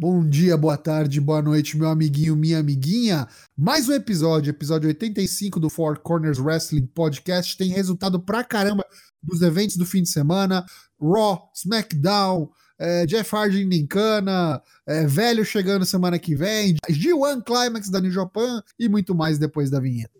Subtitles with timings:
[0.00, 3.28] Bom dia, boa tarde, boa noite, meu amiguinho, minha amiguinha.
[3.54, 7.54] Mais um episódio, episódio 85 do Four Corners Wrestling Podcast.
[7.58, 8.82] Tem resultado pra caramba
[9.22, 10.64] dos eventos do fim de semana:
[10.98, 17.90] Raw, SmackDown, é, Jeff Hardy em Cana, é, velho chegando semana que vem, G1 Climax
[17.90, 20.18] da New Japan e muito mais depois da vinheta.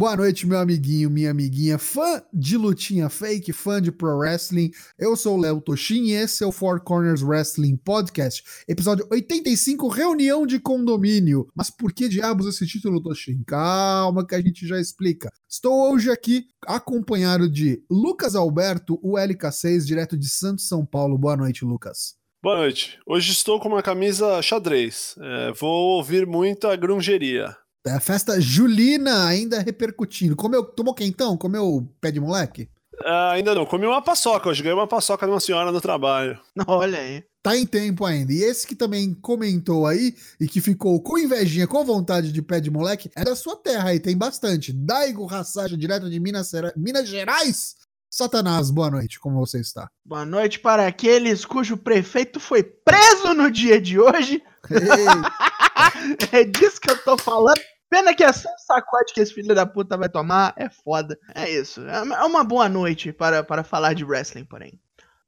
[0.00, 4.70] Boa noite, meu amiguinho, minha amiguinha, fã de lutinha fake, fã de pro wrestling.
[4.98, 9.88] Eu sou o Léo Toshin e esse é o Four Corners Wrestling Podcast, episódio 85,
[9.88, 11.46] reunião de condomínio.
[11.54, 13.44] Mas por que diabos esse título, Toshin?
[13.46, 15.30] Calma que a gente já explica.
[15.46, 21.18] Estou hoje aqui acompanhado de Lucas Alberto, o LK6, direto de Santos, São Paulo.
[21.18, 22.14] Boa noite, Lucas.
[22.42, 22.98] Boa noite.
[23.06, 25.14] Hoje estou com uma camisa xadrez.
[25.20, 27.54] É, vou ouvir muita grungeria.
[27.86, 30.36] É a festa julina ainda repercutindo.
[30.36, 31.36] Comeu, tomou quentão?
[31.36, 32.68] Comeu pé de moleque?
[33.04, 33.64] Ah, ainda não.
[33.64, 34.50] Comi uma paçoca.
[34.50, 36.38] Hoje ganhei uma paçoca de uma senhora no trabalho.
[36.66, 37.24] Olha aí.
[37.42, 38.32] Tá em tempo ainda.
[38.32, 42.60] E esse que também comentou aí e que ficou com invejinha, com vontade de pé
[42.60, 44.74] de moleque, é da sua terra aí, tem bastante.
[44.74, 47.76] Daigo Rassage, direto de Minas, Minas Gerais.
[48.10, 49.88] Satanás, boa noite, como você está?
[50.04, 54.42] Boa noite para aqueles cujo prefeito foi preso no dia de hoje.
[56.32, 57.60] é disso que eu tô falando.
[57.88, 60.54] Pena que é só um sacode que esse filho da puta vai tomar.
[60.56, 61.18] É foda.
[61.34, 61.80] É isso.
[61.82, 64.78] É uma boa noite para, para falar de wrestling, porém.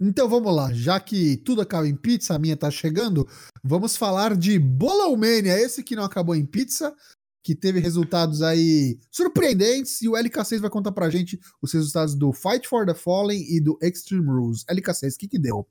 [0.00, 3.24] Então vamos lá, já que tudo acaba em pizza, a minha tá chegando,
[3.62, 6.92] vamos falar de Bolão Mania, esse que não acabou em pizza,
[7.40, 12.32] que teve resultados aí surpreendentes, e o LK6 vai contar pra gente os resultados do
[12.32, 14.64] Fight for the Fallen e do Extreme Rules.
[14.64, 15.68] LK6, o que que deu?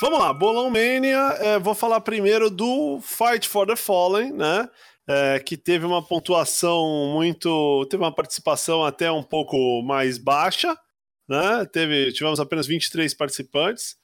[0.00, 4.68] Vamos lá, Bolão Mania, é, vou falar primeiro do Fight for the Fallen, né?
[5.08, 7.84] É, que teve uma pontuação muito.
[7.90, 10.78] teve uma participação até um pouco mais baixa,
[11.28, 11.64] né?
[11.72, 13.96] Teve, tivemos apenas 23 participantes.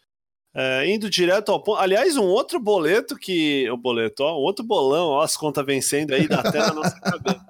[0.53, 1.79] É, indo direto ao ponto.
[1.79, 3.71] Aliás, um outro boleto que.
[3.71, 7.01] O boleto, ó, um outro bolão, ó, as contas vencendo aí da tela na nossa
[7.01, 7.47] cabeça.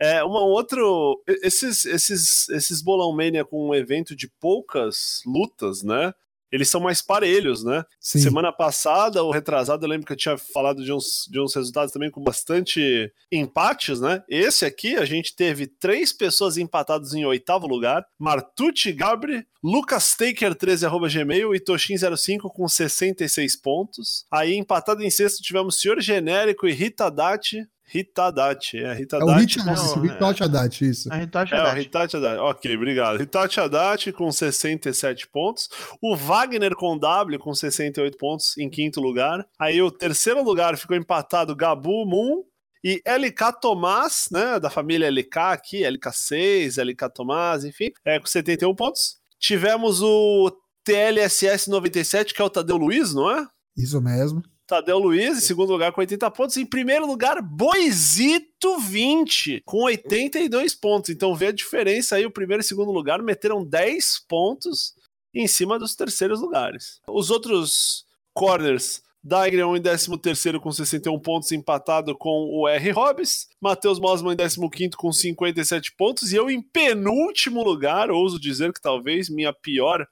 [0.00, 1.22] É, uma outro.
[1.28, 6.12] Esses, esses, esses bolão mania com um evento de poucas lutas, né?
[6.54, 7.84] Eles são mais parelhos, né?
[7.98, 8.20] Sim.
[8.20, 11.92] Semana passada, ou retrasado, eu lembro que eu tinha falado de uns, de uns resultados
[11.92, 14.22] também com bastante empates, né?
[14.28, 20.54] Esse aqui, a gente teve três pessoas empatadas em oitavo lugar: Martucci Gabri, Lucas Taker
[20.54, 24.24] 13 arroba gmail e Toshin05 com 66 pontos.
[24.30, 29.58] Aí, empatado em sexto, tivemos Senhor Genérico e Rita Dati Hitadachi, é Hitadachi.
[29.58, 31.12] É o Hitachi Haddad, isso.
[31.12, 31.54] É, Hitachi.
[31.54, 32.38] É, o Hitachi Haddad.
[32.38, 33.22] Ok, obrigado.
[33.22, 35.68] Hitachi Haddad com 67 pontos.
[36.00, 39.46] O Wagner com W com 68 pontos em quinto lugar.
[39.58, 42.44] Aí o terceiro lugar ficou empatado Gabu Moon
[42.82, 48.74] e LK Tomás, né, da família LK aqui, LK6, LK Tomás, enfim, é, com 71
[48.74, 49.16] pontos.
[49.38, 50.52] Tivemos o
[50.84, 53.46] TLSS 97, que é o Tadeu Luiz, não é?
[53.76, 54.42] Isso mesmo.
[54.66, 56.56] Tadeu Luiz, em segundo lugar, com 80 pontos.
[56.56, 61.10] Em primeiro lugar, Boisito 20, com 82 pontos.
[61.10, 64.94] Então vê a diferença aí, o primeiro e segundo lugar meteram 10 pontos
[65.34, 67.00] em cima dos terceiros lugares.
[67.08, 72.90] Os outros corners, Daigreon em 13 com 61 pontos, empatado com o R.
[72.90, 73.48] Hobbs.
[73.60, 76.32] Matheus Mosman em 15 com 57 pontos.
[76.32, 80.06] E eu em penúltimo lugar, ouso dizer que talvez minha pior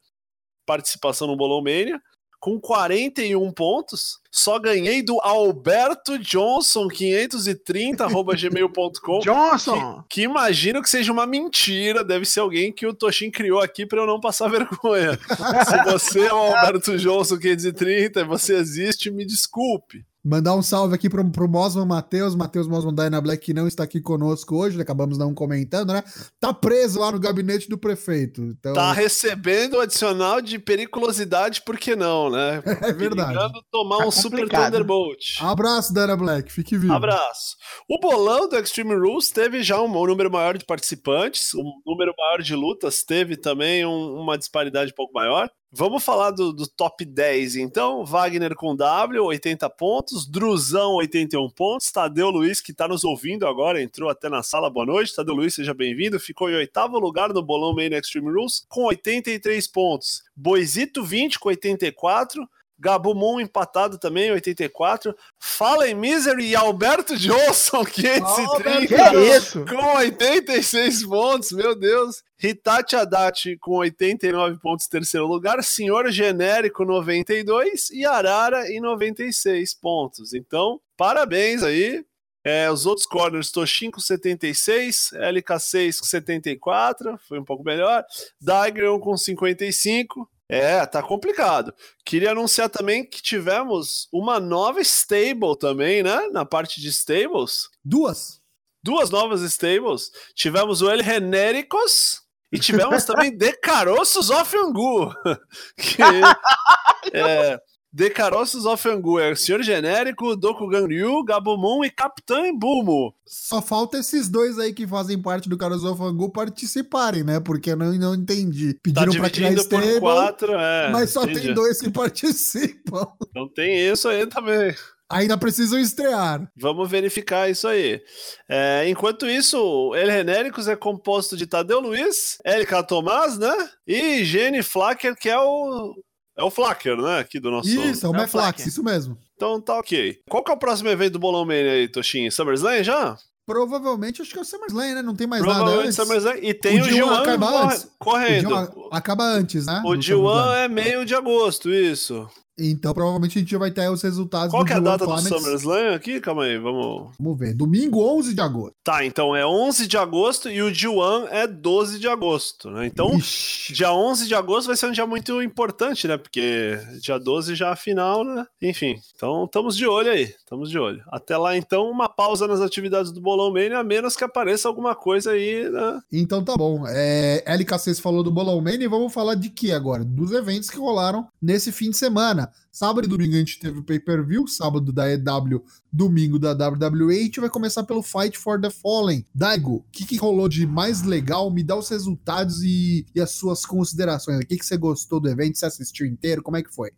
[0.65, 2.01] participação no Bolão Mania,
[2.43, 4.19] com 41 pontos.
[4.29, 9.21] Só ganhei do Alberto Johnson, 530, gmail.com.
[9.23, 10.03] Johnson!
[10.09, 12.03] Que, que, imagino que seja uma mentira.
[12.03, 15.17] Deve ser alguém que o Toshin criou aqui para eu não passar vergonha.
[15.17, 20.05] Se você é o Alberto Johnson, 530, você existe, me desculpe.
[20.25, 23.83] Mandar um salve aqui pro, pro Mosman Matheus, Matheus Mosman Dyna Black, que não está
[23.83, 26.05] aqui conosco hoje, acabamos não comentando, né?
[26.39, 28.41] Tá preso lá no gabinete do prefeito.
[28.41, 28.73] Então...
[28.73, 32.63] Tá recebendo o adicional de periculosidade, por que não, né?
[32.83, 33.39] É verdade.
[33.71, 35.41] tomar tá um Super Thunderbolt.
[35.41, 36.93] Abraço, Dyna Black, fique vivo.
[36.93, 37.57] Abraço.
[37.89, 42.13] O bolão do Extreme Rules teve já um, um número maior de participantes, um número
[42.17, 45.49] maior de lutas, teve também um, uma disparidade um pouco maior.
[45.75, 48.05] Vamos falar do, do, top 10, então.
[48.05, 50.29] Wagner com W, 80 pontos.
[50.29, 51.91] Druzão, 81 pontos.
[51.91, 54.69] Tadeu Luiz, que está nos ouvindo agora, entrou até na sala.
[54.69, 55.17] Boa noite.
[55.17, 56.21] Tadeu Luiz, seja bem-vindo.
[56.21, 60.23] Ficou em oitavo lugar no Bolão Main Extreme Rules, com 83 pontos.
[60.37, 62.47] Boisito, 20, com 84.
[62.83, 65.17] Gabumon empatado também, 84.
[65.39, 68.87] Fallen Misery e Alberto Johnson, 530.
[68.89, 69.65] que é isso?
[69.65, 72.25] Com 86 pontos, meu Deus.
[72.43, 75.63] Hitachi Adachi com 89 pontos, terceiro lugar.
[75.63, 77.91] Senhor Genérico, 92.
[77.91, 80.35] E Arara em 96 pontos.
[80.35, 82.05] Então, parabéns aí
[82.45, 88.05] É, os outros corners, Toshin com 76, LK6 com 74, foi um pouco melhor.
[88.41, 90.29] Daigron com 55.
[90.53, 91.73] É, tá complicado.
[92.05, 96.29] Queria anunciar também que tivemos uma nova stable também, né?
[96.31, 97.71] Na parte de stables.
[97.83, 98.39] Duas.
[98.83, 100.11] Duas novas stables.
[100.35, 102.21] Tivemos o El Genéricos
[102.53, 105.15] e tivemos também Decarossos of Angu.
[105.79, 106.03] que,
[107.17, 107.59] é,
[107.93, 113.15] Decarossos of Angu é o Senhor Genérico, Dokugan Ryu, Gabumon e Capitão Bumo.
[113.27, 117.39] Só falta esses dois aí que fazem parte do Caros of Angu participarem, né?
[117.39, 118.79] Porque eu não, não entendi.
[118.83, 121.43] Pediram tá pra criar stable, por quatro, é, mas só entendi.
[121.43, 123.07] tem dois que participam.
[123.29, 124.75] Então tem isso aí também.
[125.13, 126.51] Ainda precisam estrear.
[126.57, 128.01] Vamos verificar isso aí.
[128.49, 133.55] É, enquanto isso, o El Genéricos é composto de Tadeu Luiz, LK Tomás, né?
[133.87, 135.95] E Jenny Flacker, que é o.
[136.43, 137.21] É o Flacker, né?
[137.21, 137.69] Aqui do nosso.
[137.69, 139.17] Isso, é o É o isso mesmo.
[139.37, 140.19] Então tá ok.
[140.29, 142.29] Qual que é o próximo evento do Bolão Mania aí, Toshin?
[142.31, 143.17] SummerSlam já?
[143.47, 145.03] Provavelmente acho que é o SummerSlam, né?
[145.03, 145.97] Não tem mais nada Provavelmente antes.
[145.97, 146.39] SummerSlam.
[146.43, 147.89] E tem o, O G1 G1 acaba corre- antes.
[147.99, 148.49] correndo.
[148.49, 149.83] O G1 acaba antes, né?
[149.85, 150.55] O No G1 SummerSlam.
[150.55, 152.29] é meio de agosto, isso.
[152.59, 155.07] Então provavelmente a gente vai ter os resultados Qual do que é a G1 data
[155.07, 155.29] do Climax.
[155.29, 156.21] SummerSlam aqui?
[156.21, 157.13] Calma aí, vamos.
[157.19, 157.55] Vamos ver.
[157.55, 158.75] Domingo 11 de agosto.
[158.85, 162.87] Tá, então é 11 de agosto e o G1 é 12 de agosto, né?
[162.87, 163.73] Então, Ixi.
[163.73, 166.17] dia 11 de agosto vai ser um dia muito importante, né?
[166.17, 168.45] Porque dia 12 já é a final, né?
[168.61, 171.03] Enfim, então estamos de olho aí, estamos de olho.
[171.09, 174.95] Até lá, então, uma pausa nas atividades do Bolão Mania, a menos que apareça alguma
[174.95, 176.01] coisa aí, né?
[176.13, 176.85] Então tá bom.
[176.87, 180.05] É, LKC falou do Bolão Mania e vamos falar de que agora?
[180.05, 182.42] Dos eventos que rolaram nesse fim de semana.
[182.71, 187.19] Sábado e domingo a gente teve o pay-per-view, sábado da EW, domingo da WWE.
[187.19, 189.27] A gente vai começar pelo Fight for the Fallen.
[189.35, 191.51] Daigo, o que, que rolou de mais legal?
[191.51, 194.41] Me dá os resultados e, e as suas considerações.
[194.41, 195.59] O que, que você gostou do evento?
[195.59, 196.43] Você assistiu inteiro?
[196.43, 196.91] Como é que foi?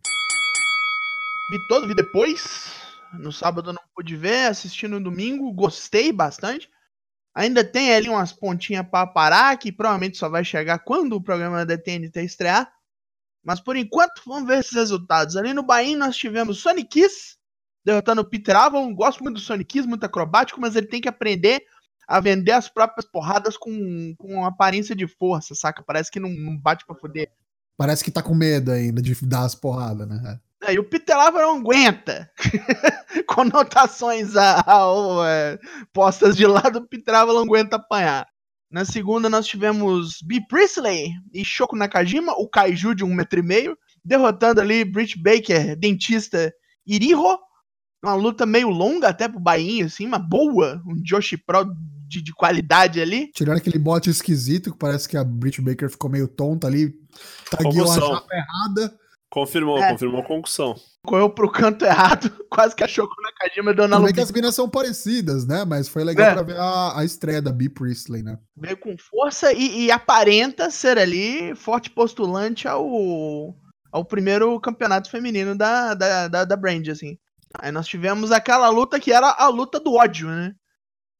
[1.51, 2.71] Vi todo, vi depois.
[3.13, 6.69] No sábado eu não pude ver, assisti no domingo, gostei bastante.
[7.35, 11.65] Ainda tem ali umas pontinhas pra parar, que provavelmente só vai chegar quando o programa
[11.65, 12.71] da TNT estrear.
[13.45, 15.37] Mas por enquanto, vamos ver esses resultados.
[15.37, 17.35] Ali no Bahia nós tivemos Sonic Kiss
[17.85, 18.93] derrotando o Peter Avon.
[18.95, 21.61] Gosto muito do Sonic Kiss, muito acrobático, mas ele tem que aprender
[22.07, 25.83] a vender as próprias porradas com, com aparência de força, saca?
[25.83, 27.31] Parece que não, não bate pra fuder.
[27.77, 30.39] Parece que tá com medo ainda de dar as porradas, né?
[30.63, 32.31] É, e o Peter Lava não aguenta.
[33.27, 35.59] Conotações a- ao, é,
[35.93, 38.27] postas de lado, o Peter Lava não aguenta apanhar.
[38.69, 40.41] Na segunda nós tivemos B.
[40.47, 45.75] Priestley e Shoko Nakajima, o Kaiju de um metro e meio, derrotando ali Britt Baker,
[45.77, 46.53] dentista
[46.85, 47.37] Iriho.
[48.03, 51.65] Uma luta meio longa até pro Bainho, assim, uma boa, um Joshi Pro
[52.07, 53.31] de, de qualidade ali.
[53.33, 56.93] Tirando aquele bote esquisito, que parece que a Britt Baker ficou meio tonta ali,
[57.49, 58.95] tagueou a chapa errada.
[59.35, 59.91] Confirmou, É.
[59.91, 60.75] confirmou a concussão.
[61.05, 64.13] Correu pro canto errado, quase que a Shoko Nakajima deu na luta.
[64.13, 65.65] que as minas são parecidas, né?
[65.65, 66.33] Mas foi legal É.
[66.35, 67.67] pra ver a, a estreia da B.
[67.69, 68.37] Priestley, né?
[68.55, 73.53] veio com força e, e aparenta ser ali forte postulante ao,
[73.91, 77.17] ao primeiro campeonato feminino da, da, da, da Brand, assim.
[77.59, 80.53] Aí nós tivemos aquela luta que era a luta do ódio, né?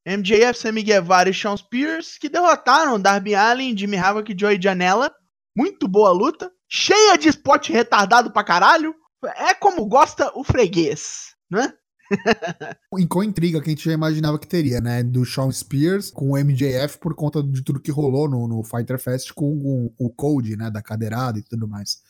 [0.07, 5.11] MJF, Sammy Guevara e Sean Spears, que derrotaram Darby Allin, Jimmy Havoc e Joey Janela.
[5.57, 6.49] Muito boa luta.
[6.67, 8.95] Cheia de spot retardado pra caralho.
[9.37, 11.73] É como gosta o freguês, né?
[12.97, 15.03] E com intriga que a gente já imaginava que teria, né?
[15.03, 18.99] Do Sean Spears com o MJF por conta de tudo que rolou no, no Fighter
[18.99, 20.69] Fest com o, o Code, né?
[20.69, 22.01] Da cadeirada e tudo mais.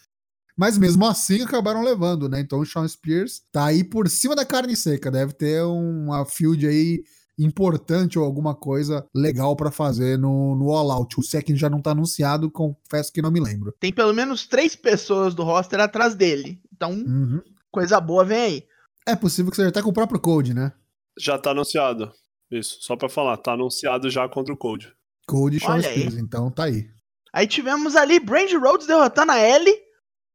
[0.55, 2.39] Mas mesmo assim acabaram levando, né?
[2.39, 5.11] Então o Sean Spears tá aí por cima da carne seca.
[5.11, 7.03] Deve ter uma field aí
[7.37, 11.19] importante ou alguma coisa legal pra fazer no, no All Out.
[11.19, 13.73] O se que já não tá anunciado, confesso que não me lembro.
[13.79, 16.61] Tem pelo menos três pessoas do roster atrás dele.
[16.73, 17.41] Então, Uhum.
[17.71, 18.63] coisa boa vem aí.
[19.07, 20.71] É possível que seja até com o próprio Code, né?
[21.19, 22.11] Já tá anunciado.
[22.51, 24.91] Isso, só pra falar, tá anunciado já contra o Code.
[25.27, 25.81] Code e Sean.
[25.81, 26.87] Spears, então tá aí.
[27.33, 29.75] Aí tivemos ali Brandy Rhodes derrotando a Ellie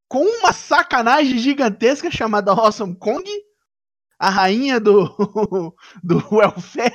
[0.07, 3.23] com uma sacanagem gigantesca chamada Awesome Kong,
[4.21, 5.09] a rainha do,
[6.03, 6.93] do welfare.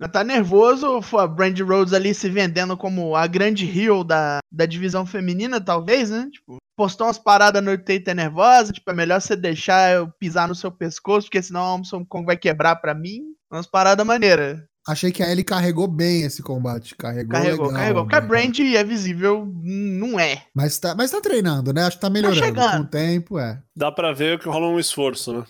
[0.00, 4.40] Ela Tá nervoso, foi a Brandy Rhodes ali se vendendo como a grande heel da,
[4.50, 6.28] da divisão feminina, talvez, né?
[6.32, 10.54] Tipo, postou umas paradas no Twitter nervosa, tipo, é melhor você deixar eu pisar no
[10.54, 13.20] seu pescoço, porque senão a Awesome Kong vai quebrar pra mim.
[13.50, 14.58] Umas paradas maneiras.
[14.86, 16.94] Achei que a Ellie carregou bem esse combate.
[16.96, 18.02] Carregou, Carregou, legal, carregou.
[18.02, 18.26] Porque a né?
[18.26, 20.42] Brandy é visível, não é.
[20.54, 21.84] Mas tá, mas tá treinando, né?
[21.84, 22.44] Acho que tá melhorando.
[22.44, 22.78] chegando.
[22.78, 23.62] Com o tempo, é.
[23.74, 25.44] Dá pra ver que rola um esforço, né?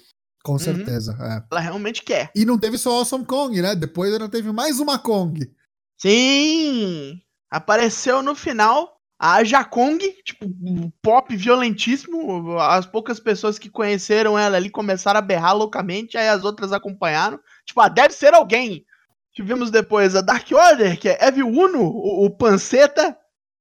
[0.45, 1.43] Com certeza, é.
[1.51, 2.31] Ela realmente quer.
[2.35, 3.75] E não teve só Awesome Kong, né?
[3.75, 5.51] Depois ainda teve mais uma Kong.
[5.99, 7.19] Sim!
[7.51, 12.59] Apareceu no final a Jakong, tipo, um pop violentíssimo.
[12.59, 17.41] As poucas pessoas que conheceram ela ali começaram a berrar loucamente, aí as outras acompanharam.
[17.65, 18.85] Tipo, ah, deve ser alguém.
[19.33, 23.17] Tivemos depois a Dark Order, que é Evil Uno, o, o Panceta,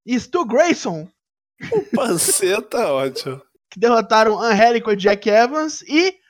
[0.05, 1.07] e Stu Grayson.
[1.71, 3.41] O Panceta, ótimo.
[3.71, 6.21] Que derrotaram Angélico e Jack Evans e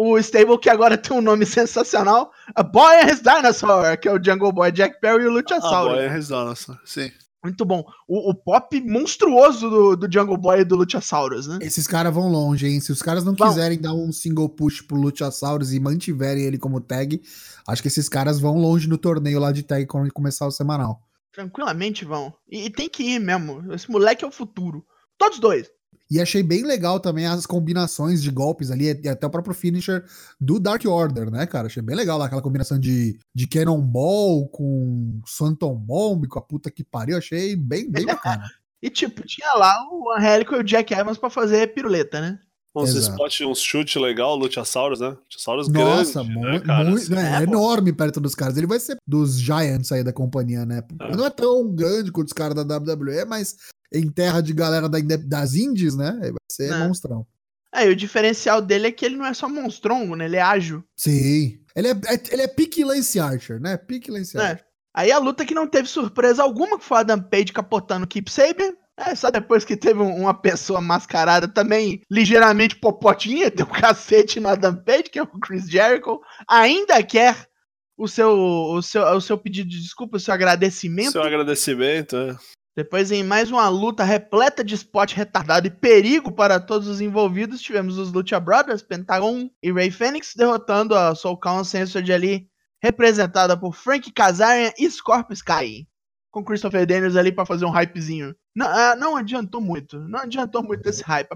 [0.00, 4.12] o stable que agora tem um nome sensacional, a Boy and His Dinosaur, que é
[4.12, 5.92] o Jungle Boy, Jack Perry e o Luchasaurus.
[5.92, 7.10] A Boy and His Dinosaur, sim.
[7.42, 7.84] Muito bom.
[8.06, 11.58] O, o pop monstruoso do, do, Jungle Boy e do Luchasaurus, né?
[11.62, 12.80] Esses caras vão longe, hein?
[12.80, 16.80] Se os caras não quiserem dar um single push pro Luchasaurus e mantiverem ele como
[16.80, 17.20] tag,
[17.66, 21.00] acho que esses caras vão longe no torneio lá de tag quando começar o semanal.
[21.32, 22.32] Tranquilamente vão.
[22.50, 23.72] E, e tem que ir mesmo.
[23.72, 24.84] Esse moleque é o futuro.
[25.16, 25.70] Todos dois.
[26.10, 30.04] E achei bem legal também as combinações de golpes ali, e até o próprio finisher
[30.40, 31.68] do Dark Order, né, cara?
[31.68, 36.70] Achei bem legal lá, aquela combinação de, de Cannonball com Phantom Bomb, com a puta
[36.70, 37.16] que pariu.
[37.16, 38.50] Achei bem, bem bacana.
[38.82, 42.40] e tipo, tinha lá o Angélico e o Jack Evans pra fazer piruleta, né?
[42.74, 45.16] Uns spots, uns chutes legal, Luchasaurus, né?
[45.24, 46.88] Luchasaurus Nossa, grande, né, cara?
[46.88, 48.56] Muito, é, é enorme perto dos caras.
[48.56, 50.82] Ele vai ser dos Giants aí da companhia, né?
[51.00, 51.16] É.
[51.16, 53.56] Não é tão grande quanto os caras da WWE, mas
[53.92, 56.16] em terra de galera da, das indies, né?
[56.20, 56.86] Vai ser é.
[56.86, 57.26] monstrão.
[57.74, 60.24] É, e o diferencial dele é que ele não é só monstrongo, né?
[60.26, 60.84] Ele é ágil.
[60.96, 61.60] Sim.
[61.74, 63.76] Ele é, é ele é pique Lance Archer, né?
[63.76, 64.40] Pique Lance é.
[64.40, 64.66] Archer.
[64.94, 68.08] Aí a luta que não teve surpresa alguma, que foi a Adam Page capotando o
[68.08, 68.74] Keep Sabian.
[69.00, 74.48] É, só depois que teve uma pessoa mascarada também ligeiramente popotinha, deu um cacete no
[74.48, 76.20] Adam Page, que é o Chris Jericho.
[76.46, 77.48] Ainda quer
[77.96, 81.12] o seu, o seu, o seu pedido de desculpa, o seu agradecimento.
[81.12, 82.36] Seu agradecimento, é.
[82.76, 87.60] Depois, em mais uma luta repleta de spot retardado e perigo para todos os envolvidos,
[87.60, 91.80] tivemos os Lucha Brothers, Pentagon e Ray Phoenix derrotando a Soul Council
[92.14, 92.48] ali,
[92.82, 95.86] representada por Frank Kazarian e Scorpio Sky.
[96.30, 98.34] Com Christopher Daniels ali para fazer um hypezinho.
[98.60, 99.98] Não, ah, não adiantou muito.
[100.00, 101.28] Não adiantou muito esse hype.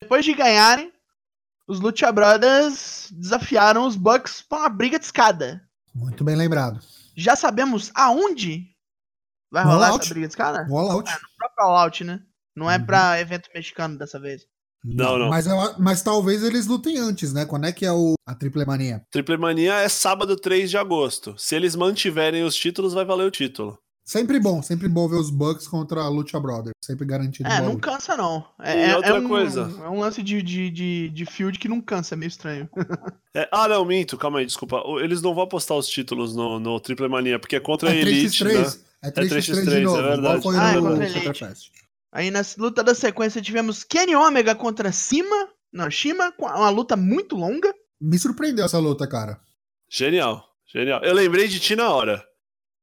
[0.00, 0.92] Depois de ganharem,
[1.66, 5.60] os Lucha Brothers desafiaram os Bucks para uma briga de escada.
[5.92, 6.80] Muito bem lembrado.
[7.16, 8.72] Já sabemos aonde
[9.50, 10.66] Vai rolar essa briga dos caras?
[10.66, 11.10] Rollout.
[11.10, 12.20] É, no próprio Rollout, né?
[12.56, 12.86] Não é uhum.
[12.86, 14.46] pra evento mexicano dessa vez.
[14.82, 15.28] Não, não.
[15.28, 15.46] Mas,
[15.78, 17.44] mas talvez eles lutem antes, né?
[17.44, 19.04] Quando é que é o, a Triple Mania?
[19.10, 21.34] Triple Mania é sábado 3 de agosto.
[21.36, 23.78] Se eles mantiverem os títulos, vai valer o título.
[24.04, 26.72] Sempre bom, sempre bom ver os Bucks contra a Lucha Brothers.
[26.84, 27.48] Sempre garantido.
[27.48, 28.44] É, não cansa, não.
[28.60, 29.60] É, é, outra é um, coisa.
[29.84, 32.68] É um lance de, de, de, de field que não cansa, é meio estranho.
[33.34, 34.82] É, ah, não, minto, calma aí, desculpa.
[35.02, 38.44] Eles não vão apostar os títulos no, no Triple Mania, porque é contra a Elite.
[38.44, 38.60] 3x3.
[38.60, 38.80] Né?
[39.04, 40.42] É 3x3, é 3x3 de novo, é verdade.
[40.42, 41.02] foi ah, no, no
[42.12, 47.34] Aí na luta da sequência tivemos Kenny Omega contra Cima, não, Shima, uma luta muito
[47.36, 47.74] longa.
[47.98, 49.40] Me surpreendeu essa luta, cara.
[49.90, 51.02] Genial, genial.
[51.02, 52.22] Eu lembrei de ti na hora.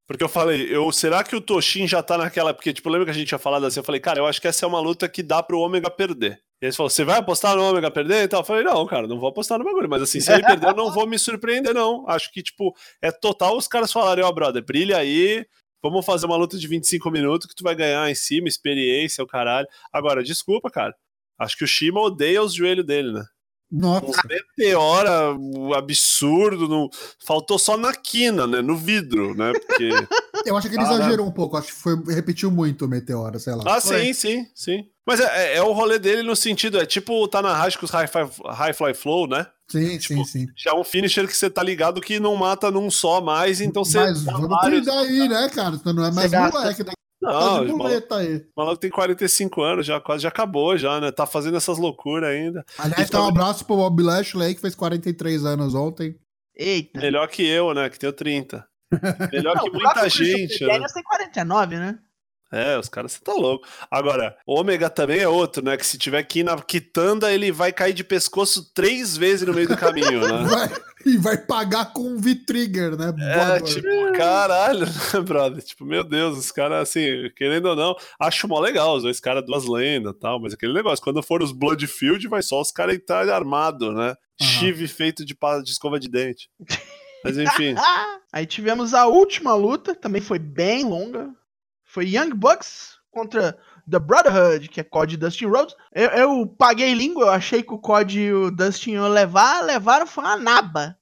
[0.09, 2.51] Porque eu falei, eu, será que o Toshin já tá naquela.
[2.51, 3.79] Porque, tipo, lembra que a gente tinha falado assim?
[3.79, 6.41] Eu falei, cara, eu acho que essa é uma luta que dá pro Ômega perder.
[6.59, 8.39] E ele falou, você vai apostar no Ômega perder e tal?
[8.39, 9.87] Eu falei, não, cara, não vou apostar no bagulho.
[9.87, 12.09] Mas assim, se ele perder, eu não vou me surpreender, não.
[12.09, 15.45] Acho que, tipo, é total os caras falarem, ó, oh, brother, brilha aí,
[15.81, 19.27] Vamos fazer uma luta de 25 minutos que tu vai ganhar em cima, experiência, o
[19.27, 19.67] caralho.
[19.93, 20.93] Agora, desculpa, cara.
[21.39, 23.23] Acho que o Shima odeia os joelhos dele, né?
[23.71, 24.21] Nossa.
[24.27, 25.35] meteora
[25.77, 26.67] absurdo.
[26.67, 26.89] No...
[27.23, 28.61] Faltou só na quina, né?
[28.61, 29.53] No vidro, né?
[29.53, 29.89] Porque.
[30.45, 31.57] Eu acho que ele exagerou um pouco.
[31.57, 33.63] Acho que foi, repetiu muito o meteora, sei lá.
[33.67, 34.85] Ah, sim, sim, sim.
[35.05, 37.91] Mas é, é, é, o rolê dele no sentido, é tipo tá na com os
[37.91, 38.07] High,
[38.45, 39.47] high Fly Flow, né?
[39.67, 40.47] Sim, tipo, sim, sim.
[40.55, 43.83] Já é um finisher que você tá ligado que não mata num só mais, então
[43.83, 43.99] você.
[43.99, 44.87] Mas vamos vários...
[44.87, 45.79] aí, né, cara?
[45.83, 46.93] Não é mais um moleque, né?
[47.21, 48.37] Não, tá muleta aí.
[48.55, 51.11] O maluco tem 45 anos, já quase já acabou, já, né?
[51.11, 52.63] Tá fazendo essas loucuras ainda.
[52.77, 56.15] Aliás, tá um abraço pro Bob Lashley, que fez 43 anos ontem.
[56.55, 56.99] Eita.
[56.99, 57.89] Melhor que eu, né?
[57.89, 58.65] Que tenho 30.
[59.31, 60.63] Melhor não, que muita gente.
[60.63, 60.85] O né?
[60.93, 61.99] tem 49, né?
[62.51, 63.67] É, os caras, você tá louco.
[63.91, 65.77] Agora, ômega também é outro, né?
[65.77, 69.67] Que se tiver aqui na quitanda, ele vai cair de pescoço três vezes no meio
[69.67, 70.49] do caminho, né?
[71.05, 73.13] E vai pagar com um V-Trigger, né?
[73.19, 73.87] É, tipo,
[74.17, 75.63] caralho, né, brother?
[75.63, 79.45] Tipo, meu Deus, os caras, assim, querendo ou não, acho mó legal, os dois caras,
[79.45, 82.95] duas lendas e tal, mas aquele negócio, quando for os Bloodfield, vai só os caras
[82.95, 84.09] entrar armado, né?
[84.09, 84.47] Uhum.
[84.47, 86.49] Chive feito de, de escova de dente.
[87.23, 87.75] Mas enfim.
[88.31, 91.29] Aí tivemos a última luta, também foi bem longa,
[91.83, 93.57] foi Young Bucks contra
[93.89, 95.75] The Brotherhood, que é COD Dustin Rhodes.
[95.93, 100.05] Eu, eu, paguei língua, eu achei que o COD e o Dustin iam levar, levaram
[100.05, 100.97] foi uma naba.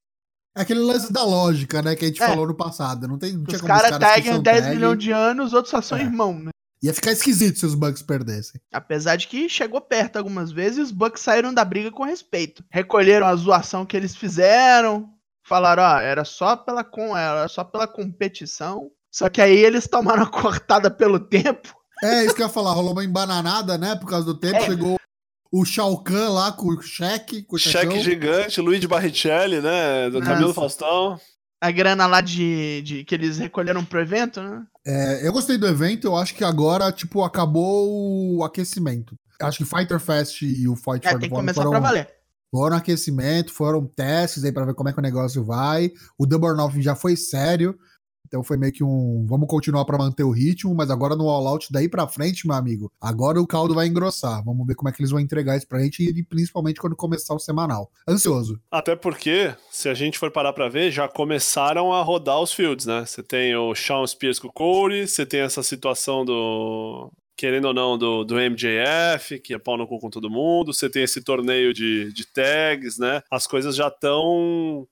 [0.56, 2.28] É aquele lance da lógica, né, que a gente é.
[2.28, 3.08] falou no passado.
[3.08, 4.76] Não tem, não os como cara taggam 10 tag.
[4.76, 6.02] milhões de anos, os outros só são é.
[6.02, 6.50] irmãos, né?
[6.82, 8.62] Ia ficar esquisito se os Bucks perdessem.
[8.72, 12.64] Apesar de que chegou perto algumas vezes, os Bucks saíram da briga com respeito.
[12.70, 15.10] Recolheram a zoação que eles fizeram,
[15.44, 18.92] falaram, ó, era só pela com, era só pela competição.
[19.12, 21.76] Só que aí eles tomaram a cortada pelo tempo.
[22.04, 23.96] É, isso que eu ia falar, rolou uma embananada, né?
[23.96, 24.66] Por causa do tempo, é.
[24.66, 24.98] chegou
[25.52, 27.46] o Shao Kahn lá com o cheque.
[27.58, 30.10] cheque gigante, Luiz Barrichelli, né?
[30.10, 31.20] Do Camilo Faustão.
[31.60, 34.64] A grana lá de, de que eles recolheram pro evento, né?
[34.86, 39.16] É, eu gostei do evento, eu acho que agora, tipo, acabou o aquecimento.
[39.42, 41.80] Acho que Fighter Fest e o Fight É, for tem the que começar foram, pra
[41.80, 42.08] valer.
[42.52, 45.92] foram aquecimento, foram testes aí pra ver como é que o negócio vai.
[46.18, 47.76] O Double Nothing já foi sério.
[48.28, 49.26] Então foi meio que um.
[49.28, 52.56] Vamos continuar pra manter o ritmo, mas agora no All Out, daí pra frente, meu
[52.56, 54.44] amigo, agora o caldo vai engrossar.
[54.44, 57.34] Vamos ver como é que eles vão entregar isso pra gente e principalmente quando começar
[57.34, 57.90] o semanal.
[58.08, 58.60] Ansioso.
[58.70, 62.86] Até porque, se a gente for parar pra ver, já começaram a rodar os fields,
[62.86, 63.06] né?
[63.06, 67.12] Você tem o Sean Spears com o Corey, você tem essa situação do.
[67.36, 70.74] Querendo ou não, do, do MJF, que é pau no cu com todo mundo.
[70.74, 73.22] Você tem esse torneio de, de tags, né?
[73.30, 74.88] As coisas já estão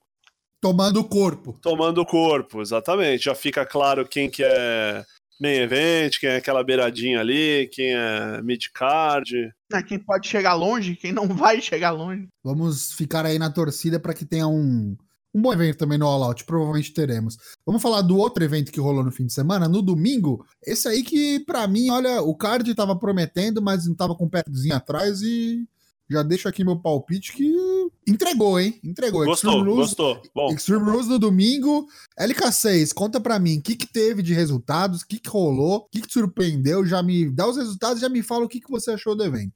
[0.61, 1.57] Tomando o corpo.
[1.61, 3.25] tomando o corpo, exatamente.
[3.25, 5.03] Já fica claro quem que é
[5.39, 9.53] main event, quem é aquela beiradinha ali, quem é mid-card.
[9.71, 12.27] Ah, Quem pode chegar longe, quem não vai chegar longe.
[12.43, 14.95] Vamos ficar aí na torcida para que tenha um,
[15.33, 16.45] um bom evento também no All Out.
[16.45, 17.37] Provavelmente teremos.
[17.65, 20.45] Vamos falar do outro evento que rolou no fim de semana, no domingo.
[20.65, 24.29] Esse aí que, pra mim, olha, o card tava prometendo, mas não tava com o
[24.29, 25.67] pezinho atrás e.
[26.09, 27.51] Já deixo aqui meu palpite que
[28.07, 28.79] entregou, hein?
[28.83, 29.25] Entregou.
[29.25, 30.21] Gostou, Extreme Rules, gostou.
[30.35, 31.87] Bom, Extreme Rules no domingo.
[32.19, 35.89] LK6, conta pra mim o que, que teve de resultados, o que, que rolou, o
[35.89, 36.85] que, que te surpreendeu.
[36.85, 39.23] Já me dá os resultados e já me fala o que, que você achou do
[39.23, 39.53] evento.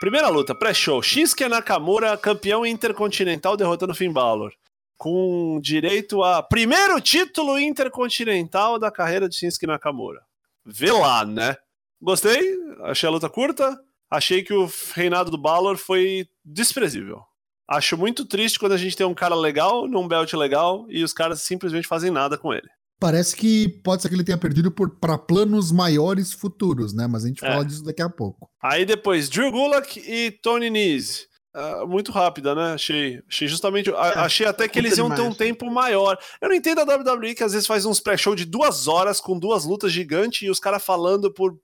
[0.00, 1.02] Primeira luta, pré-show.
[1.02, 4.50] Shinsuke Nakamura, campeão intercontinental, derrotando Finn Balor.
[4.96, 10.22] Com direito a primeiro título intercontinental da carreira de Shinsuke Nakamura.
[10.64, 11.54] Vê lá, né?
[12.00, 13.78] Gostei, achei a luta curta.
[14.10, 17.20] Achei que o reinado do Balor foi desprezível.
[17.68, 21.12] Acho muito triste quando a gente tem um cara legal, num belt legal, e os
[21.12, 22.66] caras simplesmente fazem nada com ele.
[22.98, 27.06] Parece que pode ser que ele tenha perdido para planos maiores futuros, né?
[27.06, 27.48] Mas a gente É.
[27.50, 28.50] fala disso daqui a pouco.
[28.62, 31.26] Aí depois, Drew Gulak e Tony Nese.
[31.54, 32.74] Ah, muito rápida, né?
[32.74, 33.90] Achei, achei justamente.
[33.90, 36.16] a- É, achei até que eles iam ter um tempo maior.
[36.40, 39.38] Eu não entendo a WWE que às vezes faz uns pré-show de duas horas com
[39.38, 41.56] duas lutas gigantes e os caras falando por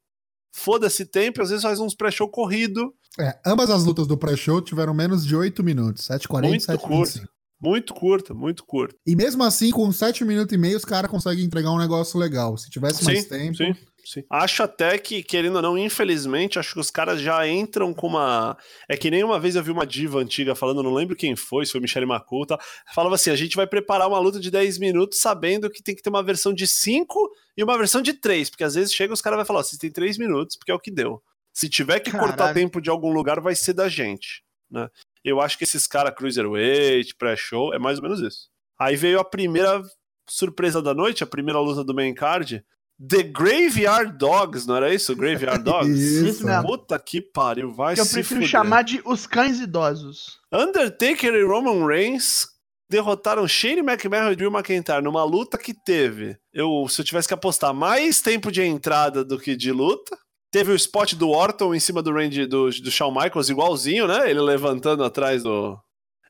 [0.56, 2.92] foda-se tempo, às vezes faz uns pré-show corrido.
[3.20, 7.28] É, ambas as lutas do pré-show tiveram menos de 8 minutos, 7h40 e Muito 7h25.
[7.60, 8.94] Muito curta, muito curta.
[9.06, 12.56] E mesmo assim, com 7 minutos e meio, os caras conseguem entregar um negócio legal.
[12.56, 13.56] Se tivesse mais tempo.
[13.56, 13.74] Sim,
[14.06, 14.24] sim.
[14.30, 18.56] Acho até que, querendo ou não, infelizmente, acho que os caras já entram com uma.
[18.88, 21.66] É que nem uma vez eu vi uma diva antiga falando, não lembro quem foi,
[21.66, 22.58] se foi Michelle Makuta,
[22.94, 26.02] falava assim: a gente vai preparar uma luta de 10 minutos sabendo que tem que
[26.02, 29.20] ter uma versão de 5 e uma versão de 3, porque às vezes chega os
[29.20, 31.22] caras vão falar: vocês têm 3 minutos, porque é o que deu.
[31.52, 32.54] Se tiver que cortar Caralho.
[32.54, 34.88] tempo de algum lugar, vai ser da gente, né?
[35.24, 38.48] Eu acho que esses caras Cruiserweight, pré-show, é mais ou menos isso.
[38.78, 39.82] Aí veio a primeira
[40.28, 42.64] surpresa da noite, a primeira luta do main card.
[43.08, 45.14] The Graveyard Dogs, não era isso?
[45.14, 45.90] Graveyard Dogs?
[45.90, 46.26] Isso.
[46.26, 46.66] Isso mesmo.
[46.66, 48.48] Puta que pariu, vai Que eu prefiro fuder.
[48.48, 50.38] chamar de os cães idosos.
[50.52, 52.46] Undertaker e Roman Reigns
[52.88, 57.34] derrotaram Shane McMahon e Drew McIntyre numa luta que teve, eu, se eu tivesse que
[57.34, 60.16] apostar, mais tempo de entrada do que de luta.
[60.52, 64.30] Teve o spot do Orton em cima do range do, do Shawn Michaels, igualzinho, né?
[64.30, 65.76] Ele levantando atrás do.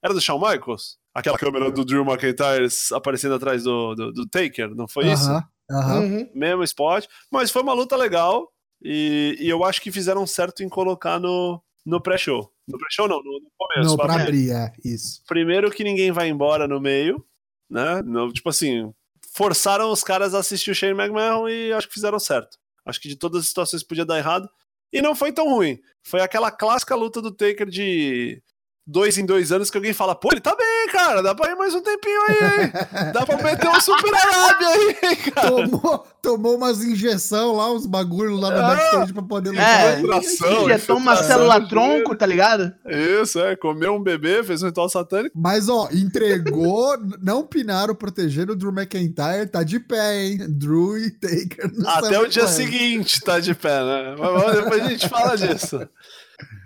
[0.03, 0.97] Era do Shawn Michaels?
[1.15, 5.25] Aquela câmera do Drew McIntyre aparecendo atrás do, do, do Taker, não foi isso?
[5.29, 5.45] Aham, aham.
[5.71, 6.31] Uhum.
[6.35, 8.53] mesmo spot, mas foi uma luta legal
[8.83, 12.53] e, e eu acho que fizeram certo em colocar no, no pré-show.
[12.69, 13.91] No pré-show não, no, no começo.
[13.91, 15.23] Não, pra Pra- abrir, é, isso.
[15.27, 17.25] Primeiro que ninguém vai embora no meio,
[17.71, 18.03] né?
[18.03, 18.93] No- tipo assim,
[19.33, 22.59] forçaram os caras a assistir o Shane McMahon e acho que fizeram certo.
[22.85, 24.49] Acho que de todas as situações podia dar errado.
[24.93, 25.79] E não foi tão ruim.
[26.05, 28.41] Foi aquela clássica luta do Taker de
[28.87, 31.57] dois em dois anos que alguém fala, pô, ele tá bem, cara, dá pra ir
[31.57, 32.73] mais um tempinho aí, hein?
[33.13, 35.49] Dá pra meter um super arábia aí, hein, cara.
[35.51, 38.69] tomou, tomou umas injeção lá, uns bagulhos lá no Ah!
[38.77, 39.93] backstage pra poder É, lutar.
[39.99, 42.73] infiltração, injetou uma célula tronco, tá ligado?
[42.87, 45.37] Isso, é, comeu um bebê, fez um ritual satânico.
[45.37, 50.39] Mas, ó, entregou, não pinaram, protegeram o Drew McIntyre, tá de pé, hein?
[50.49, 51.73] Drew e Taker.
[51.75, 54.15] no Até o dia seguinte tá de pé, né?
[54.19, 55.89] Mas vamos- depois a gente fala disso.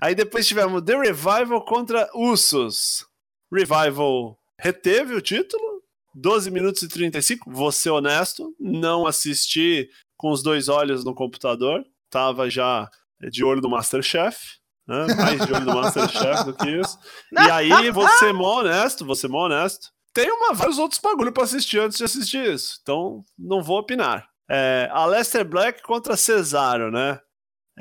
[0.02, 3.06] Aí depois tivemos The Revival contra Usos.
[3.52, 5.82] Revival reteve o título,
[6.14, 7.50] 12 minutos e 35.
[7.50, 11.84] Vou ser honesto, não assisti com os dois olhos no computador.
[12.10, 12.90] Tava já
[13.30, 14.58] de olho no Masterchef.
[14.86, 15.06] Né?
[15.14, 16.98] Mais de olho no Masterchef do que isso.
[17.32, 19.88] E aí, vou ser mó honesto, vou ser mó honesto.
[20.12, 22.78] Tem uma, vários outros bagulho pra assistir antes de assistir isso.
[22.82, 24.28] Então, não vou opinar.
[24.50, 27.20] É, Aleister Black contra Cesaro, né?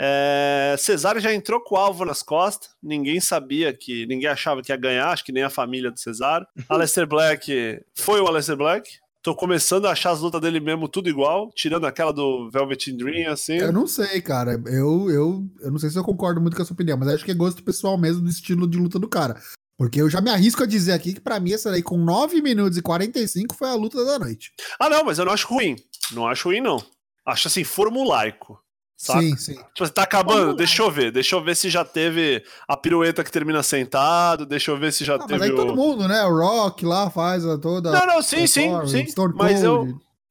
[0.01, 2.69] É, Cesaro já entrou com o alvo nas costas.
[2.81, 4.05] Ninguém sabia que.
[4.05, 6.45] Ninguém achava que ia ganhar, acho que nem a família do Cesaro.
[6.69, 8.89] Aleister Black foi o Aleister Black.
[9.21, 13.29] Tô começando a achar as lutas dele mesmo tudo igual, tirando aquela do Velvet Dream,
[13.29, 13.57] assim.
[13.57, 14.53] Eu não sei, cara.
[14.65, 17.31] Eu, eu, eu não sei se eu concordo muito com essa opinião, mas acho que
[17.31, 19.35] é gosto pessoal mesmo do estilo de luta do cara.
[19.77, 22.41] Porque eu já me arrisco a dizer aqui que pra mim essa daí com 9
[22.41, 24.53] minutos e 45 foi a luta da noite.
[24.79, 25.75] Ah, não, mas eu não acho ruim.
[26.13, 26.81] Não acho ruim, não.
[27.25, 28.57] Acho assim, formulaico.
[29.01, 29.21] Saca?
[29.21, 29.55] Sim, sim.
[29.73, 30.53] Tipo, tá acabando?
[30.53, 31.09] Deixa eu ver.
[31.09, 34.45] Deixa eu ver se já teve a pirueta que termina sentado.
[34.45, 35.39] Deixa eu ver se já Ah, teve.
[35.39, 35.55] mas aí o...
[35.55, 36.21] todo mundo, né?
[36.25, 37.91] O Rock lá faz a toda.
[37.93, 39.05] Não, não, sim, sim, sim.
[39.35, 39.87] Mas eu,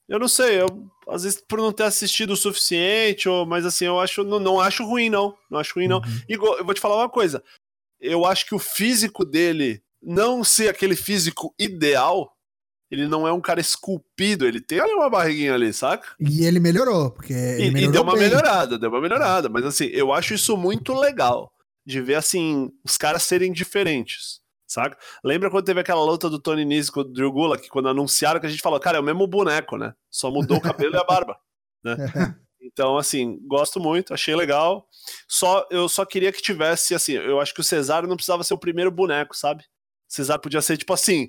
[0.06, 0.66] eu não sei, eu,
[1.08, 4.60] às vezes por não ter assistido o suficiente, ou, mas assim, eu acho, não, não
[4.60, 5.34] acho ruim, não.
[5.50, 6.00] Não acho ruim, não.
[6.00, 6.22] Uhum.
[6.28, 7.42] E eu vou te falar uma coisa.
[7.98, 12.30] Eu acho que o físico dele não ser aquele físico ideal,
[12.90, 16.08] ele não é um cara esculpido, ele tem ali uma barriguinha ali, saca?
[16.18, 18.22] E ele melhorou, porque E, ele e melhorou deu uma bem.
[18.22, 19.48] melhorada, deu uma melhorada.
[19.48, 21.52] Mas assim, eu acho isso muito legal.
[21.86, 24.40] De ver, assim, os caras serem diferentes.
[24.66, 24.98] Saca?
[25.24, 28.46] Lembra quando teve aquela luta do Tony Nese com o Drew Gulak, quando anunciaram que
[28.46, 29.94] a gente falou, cara, é o mesmo boneco, né?
[30.10, 31.36] Só mudou o cabelo e a barba.
[31.84, 31.94] Né?
[32.60, 34.86] Então, assim, gosto muito, achei legal.
[35.28, 38.52] Só eu só queria que tivesse, assim, eu acho que o Cesário não precisava ser
[38.52, 39.64] o primeiro boneco, sabe?
[40.08, 41.28] Cesário podia ser, tipo assim,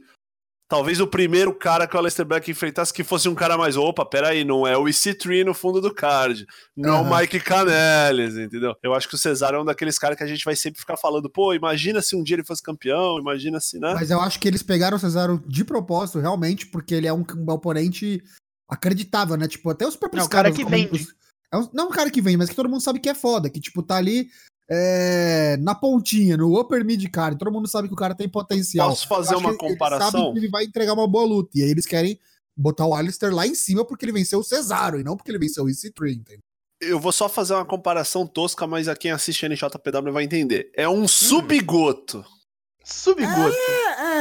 [0.70, 4.06] talvez o primeiro cara que o Aleister Black enfrentasse que fosse um cara mais, opa,
[4.06, 6.46] peraí, não é o EC3 no fundo do card,
[6.78, 7.18] não é o.
[7.18, 8.76] Mike Canellis, entendeu?
[8.84, 10.96] Eu acho que o Cesário é um daqueles caras que a gente vai sempre ficar
[10.96, 13.94] falando, pô, imagina se um dia ele fosse campeão, imagina se, né?
[13.96, 17.26] Mas eu acho que eles pegaram o Cesaro de propósito, realmente, porque ele é um,
[17.36, 18.22] um oponente
[18.70, 19.48] acreditável, né?
[19.48, 20.90] Tipo, até os próprios É um cara caras, que vende.
[21.04, 21.16] os-
[21.52, 23.50] é um- não um cara que vem, mas que todo mundo sabe que é foda,
[23.50, 24.30] que, tipo, tá ali
[24.70, 28.90] é, na pontinha, no upper mid card, todo mundo sabe que o cara tem potencial.
[28.90, 30.12] Posso fazer uma comparação?
[30.12, 32.20] sabem que ele vai entregar uma boa luta, e aí eles querem
[32.56, 35.40] botar o Alistair lá em cima porque ele venceu o Cesaro, e não porque ele
[35.40, 36.44] venceu o EC3, entendeu?
[36.82, 40.72] Eu vou só fazer uma comparação tosca, mas a quem assiste NJPW vai entender.
[40.74, 42.24] É um subgoto.
[42.84, 43.56] Subgoto.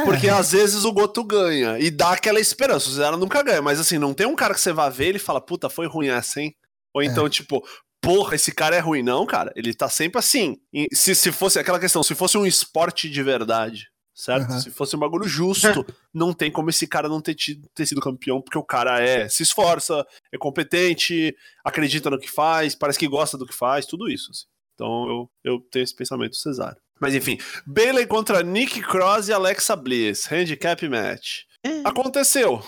[0.03, 2.89] Porque às vezes o Goto ganha e dá aquela esperança.
[2.89, 5.09] O Zero nunca ganha, mas assim, não tem um cara que você vai ver e
[5.09, 6.53] ele fala, puta, foi ruim essa, hein?
[6.93, 7.63] Ou então, tipo,
[8.01, 9.03] porra, esse cara é ruim.
[9.03, 10.57] Não, cara, ele tá sempre assim.
[10.93, 14.49] Se, se fosse aquela questão, se fosse um esporte de verdade, certo?
[14.49, 14.59] Aham.
[14.59, 18.01] Se fosse um bagulho justo, não tem como esse cara não ter, tido, ter sido
[18.01, 23.07] campeão, porque o cara é, se esforça, é competente, acredita no que faz, parece que
[23.07, 24.31] gosta do que faz, tudo isso.
[24.31, 24.45] assim.
[24.75, 26.77] Então eu, eu tenho esse pensamento do Cesário.
[27.01, 31.43] Mas enfim, Bailey contra Nick Cross e Alexa Bliss, handicap match.
[31.63, 31.81] É.
[31.85, 32.61] Aconteceu.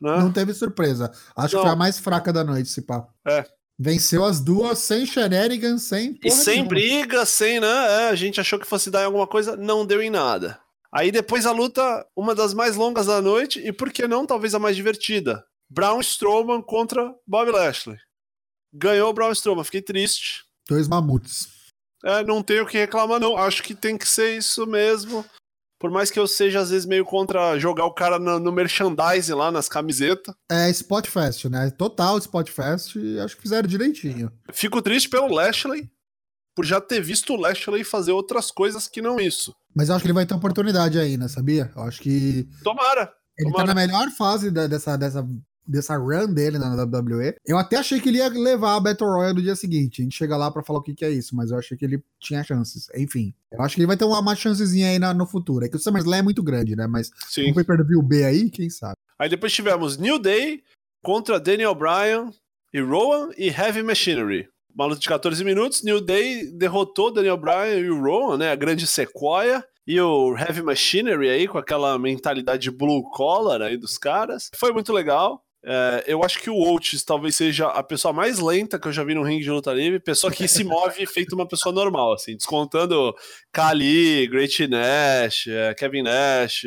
[0.00, 0.16] Né?
[0.16, 1.10] Não teve surpresa.
[1.36, 1.62] Acho Não.
[1.62, 3.12] que foi a mais fraca da noite, esse papo.
[3.26, 3.44] É.
[3.78, 6.68] Venceu as duas sem shenanigans, sem E sem nenhuma.
[6.68, 7.66] briga, sem, né?
[7.66, 10.60] é, a gente achou que fosse dar em alguma coisa, não deu em nada.
[10.92, 14.54] Aí depois a luta, uma das mais longas da noite, e por que não, talvez
[14.54, 15.44] a mais divertida.
[15.70, 17.98] Braun Strowman contra Bob Lashley.
[18.72, 20.44] Ganhou o Braun Strowman, fiquei triste.
[20.68, 21.48] Dois mamutes.
[22.04, 23.36] É, não tenho o que reclamar, não.
[23.36, 25.24] Acho que tem que ser isso mesmo.
[25.80, 29.32] Por mais que eu seja, às vezes, meio contra jogar o cara no, no merchandising
[29.34, 30.34] lá, nas camisetas.
[30.50, 31.70] É Spotfest, né?
[31.70, 34.32] Total Spotfest acho que fizeram direitinho.
[34.52, 35.88] Fico triste pelo Lashley,
[36.56, 39.54] por já ter visto o Lashley fazer outras coisas que não isso.
[39.74, 41.28] Mas eu acho que ele vai ter oportunidade aí, né?
[41.28, 41.70] Sabia?
[41.76, 43.12] Eu acho que Tomara.
[43.38, 43.68] ele Tomara.
[43.68, 45.24] tá na melhor fase da- dessa, dessa,
[45.68, 47.34] dessa run dele na WWE.
[47.46, 50.00] Eu até achei que ele ia levar a Battle Royale no dia seguinte.
[50.00, 51.84] A gente chega lá pra falar o que, que é isso, mas eu achei que
[51.84, 52.88] ele tinha chances.
[52.96, 55.64] Enfim, eu acho que ele vai ter uma, uma chancezinha aí na- no futuro.
[55.64, 56.86] É que o SummerSlam é muito grande, né?
[56.86, 57.50] Mas Sim.
[57.50, 58.94] um pay per view B aí, quem sabe?
[59.18, 60.62] Aí depois tivemos New Day
[61.02, 62.30] contra Daniel Bryan
[62.72, 64.48] e Rowan e Heavy Machinery.
[64.74, 65.82] Uma luta de 14 minutos.
[65.82, 68.52] New Day derrotou Daniel Bryan e o Rowan, né?
[68.52, 69.64] A grande sequoia.
[69.86, 74.50] E o Heavy Machinery aí, com aquela mentalidade blue collar aí dos caras.
[74.54, 75.42] Foi muito legal.
[75.64, 79.02] É, eu acho que o Oates talvez seja a pessoa mais lenta que eu já
[79.02, 82.36] vi no ringue de luta livre, pessoa que se move feito uma pessoa normal, assim,
[82.36, 83.14] descontando
[83.52, 86.64] Kali, Great Nash, é, Kevin Nash,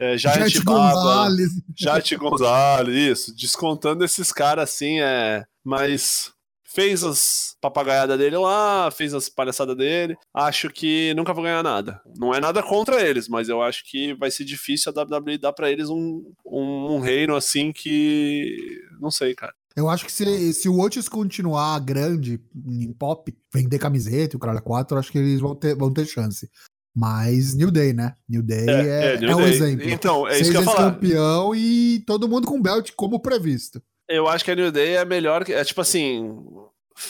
[0.00, 0.16] é,
[0.64, 1.50] Baba, Gonzalez.
[1.78, 5.44] Jate Gonzalez, isso, descontando esses caras assim, é.
[5.62, 6.32] Mas
[6.74, 10.16] fez as papagaiadas dele lá, fez as palhaçadas dele.
[10.34, 12.00] Acho que nunca vou ganhar nada.
[12.18, 15.52] Não é nada contra eles, mas eu acho que vai ser difícil a WWE dar
[15.52, 18.56] pra eles um, um, um reino assim que.
[19.00, 19.54] Não sei, cara.
[19.74, 24.40] Eu acho que se, se o Otis continuar grande em pop, vender camiseta e o
[24.40, 26.50] cara 4, eu acho que eles vão ter, vão ter chance.
[26.94, 28.14] Mas New Day, né?
[28.28, 29.48] New Day é, New é o Day.
[29.48, 29.88] exemplo.
[29.88, 30.92] Então, é isso que eu ia Seis falar.
[30.92, 33.82] campeão e todo mundo com belt como previsto.
[34.14, 35.52] Eu acho que a New Day é melhor que.
[35.52, 36.28] É tipo assim.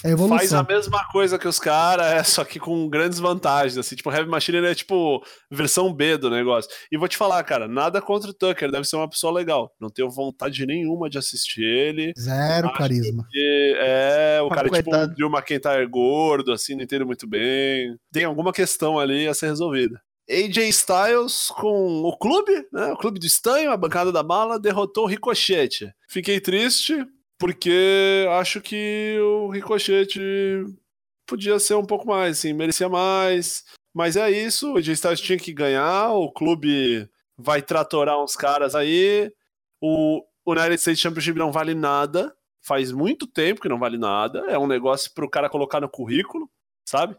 [0.04, 0.16] É.
[0.16, 4.12] Faz a mesma coisa que os caras, é, só que com grandes vantagens, assim, tipo,
[4.12, 6.70] Heavy Machine é tipo versão B do negócio.
[6.90, 9.72] E vou te falar, cara, nada contra o Tucker, deve ser uma pessoa legal.
[9.80, 12.12] Não tenho vontade nenhuma de assistir ele.
[12.16, 13.24] Zero Acho carisma.
[13.24, 17.26] porque é, o Ah, cara é tipo um Drew McIntyre gordo, assim, não entendo muito
[17.26, 17.96] bem.
[18.12, 20.00] Tem alguma questão ali a ser resolvida.
[20.30, 22.92] AJ Styles com o clube, né?
[22.92, 25.92] O clube do estanho, a bancada da bala, derrotou o Ricochete.
[26.08, 27.04] Fiquei triste,
[27.38, 30.20] porque acho que o Ricochete
[31.26, 33.64] podia ser um pouco mais, assim, merecia mais.
[33.92, 38.74] Mas é isso, o AJ Styles tinha que ganhar, o clube vai tratorar uns caras
[38.74, 39.30] aí,
[39.80, 44.58] o United States Championship não vale nada, faz muito tempo que não vale nada, é
[44.58, 46.48] um negócio pro cara colocar no currículo,
[46.88, 47.16] sabe?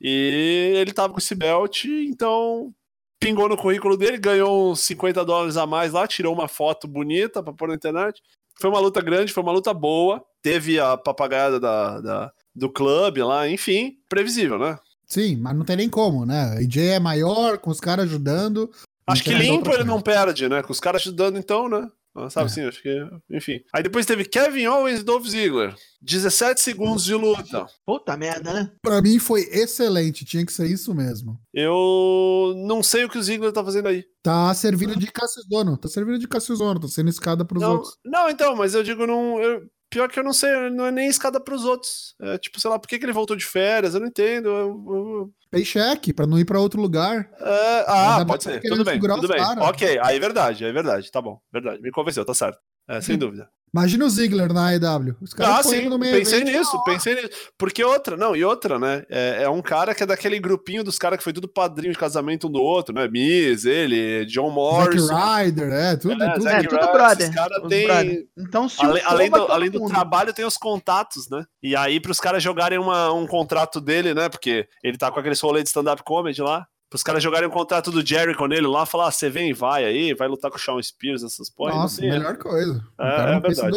[0.00, 2.72] E ele tava com esse belt, então
[3.20, 7.42] pingou no currículo dele, ganhou uns 50 dólares a mais lá, tirou uma foto bonita
[7.42, 8.22] pra pôr na internet.
[8.60, 10.24] Foi uma luta grande, foi uma luta boa.
[10.42, 14.78] Teve a papagaiada da, da do clube lá, enfim, previsível, né?
[15.06, 16.40] Sim, mas não tem nem como, né?
[16.42, 18.70] A AJ é maior, com os caras ajudando.
[19.06, 20.62] Acho que limpo ele não perde, né?
[20.62, 21.88] Com os caras ajudando, então, né?
[22.30, 22.50] Sabe é.
[22.50, 23.08] assim, acho que.
[23.30, 23.60] Enfim.
[23.72, 25.74] Aí depois teve Kevin Owens e Dolph Ziggler.
[26.00, 27.66] 17 segundos de luta.
[27.84, 28.70] Puta merda, né?
[28.82, 31.38] Pra mim foi excelente, tinha que ser isso mesmo.
[31.52, 34.04] Eu não sei o que o Ziggler tá fazendo aí.
[34.22, 37.72] Tá servindo de Cassius Dono, tá servindo de Cassius Dono, tá sendo escada pros não,
[37.72, 37.96] outros.
[38.04, 39.40] Não, então, mas eu digo, não.
[39.40, 42.14] Eu, pior que eu não sei, não é nem escada pros outros.
[42.20, 43.94] É, tipo, sei lá, por que, que ele voltou de férias?
[43.94, 44.48] Eu não entendo.
[44.48, 47.30] Eu, eu, paycheck para não ir para outro lugar.
[47.40, 48.60] É, ah, pode ser.
[48.62, 49.38] Tudo bem, tudo bem.
[49.38, 49.64] Cara.
[49.64, 51.10] Ok, aí é verdade, é verdade.
[51.10, 51.80] Tá bom, verdade.
[51.80, 52.58] Me convenceu, tá certo.
[52.88, 53.48] É, sem dúvida.
[53.72, 55.16] Imagina o Ziggler na AEW.
[55.20, 56.58] Os caras ah, sim, no meio pensei evento.
[56.58, 57.30] nisso, pensei nisso.
[57.56, 59.04] Porque outra, não, e outra, né?
[59.10, 61.98] É, é, um cara que é daquele grupinho dos caras que foi tudo padrinho de
[61.98, 63.08] casamento um do outro, né?
[63.08, 65.06] Miz, ele, John Morrison.
[65.06, 66.48] Zack Ryder, é, tudo, é, tudo.
[66.48, 67.34] É, tudo Ryder, brother.
[67.34, 67.86] Cara tem...
[67.86, 68.26] brother.
[68.36, 71.44] Então, se além, além, do, além do trabalho, tem os contatos, né?
[71.62, 74.28] E aí, pros caras jogarem uma, um contrato dele, né?
[74.28, 77.90] Porque ele tá com aqueles rolê de stand-up comedy lá os caras jogarem um contrato
[77.90, 80.60] do Jericho nele lá, falar, ah, você vem e vai aí, vai lutar com o
[80.60, 81.74] Shawn Spears, essas porra.
[81.74, 82.82] Nossa, assim, melhor coisa.
[82.98, 83.76] É, é verdade.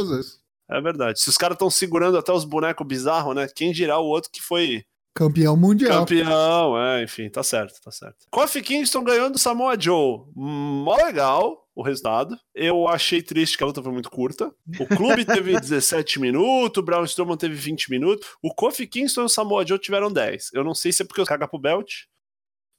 [0.69, 1.19] É verdade.
[1.19, 3.47] Se os caras estão segurando até os bonecos bizarros, né?
[3.53, 5.99] Quem dirá o outro que foi Campeão mundial.
[5.99, 8.25] Campeão, é, enfim, tá certo, tá certo.
[8.29, 10.21] Kofi Kingston ganhando Samoa Joe.
[10.33, 12.37] Mó legal o resultado.
[12.55, 14.53] Eu achei triste que a luta foi muito curta.
[14.79, 18.25] O clube teve 17 minutos, o Braun Strowman teve 20 minutos.
[18.41, 20.51] O Kofi Kingston e o Samoa Joe tiveram 10.
[20.53, 22.05] Eu não sei se é porque os caras pro belt,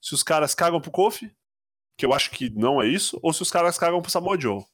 [0.02, 1.32] se os caras cagam pro Kofi,
[1.96, 4.64] que eu acho que não é isso, ou se os caras cagam pro Samoa Joe.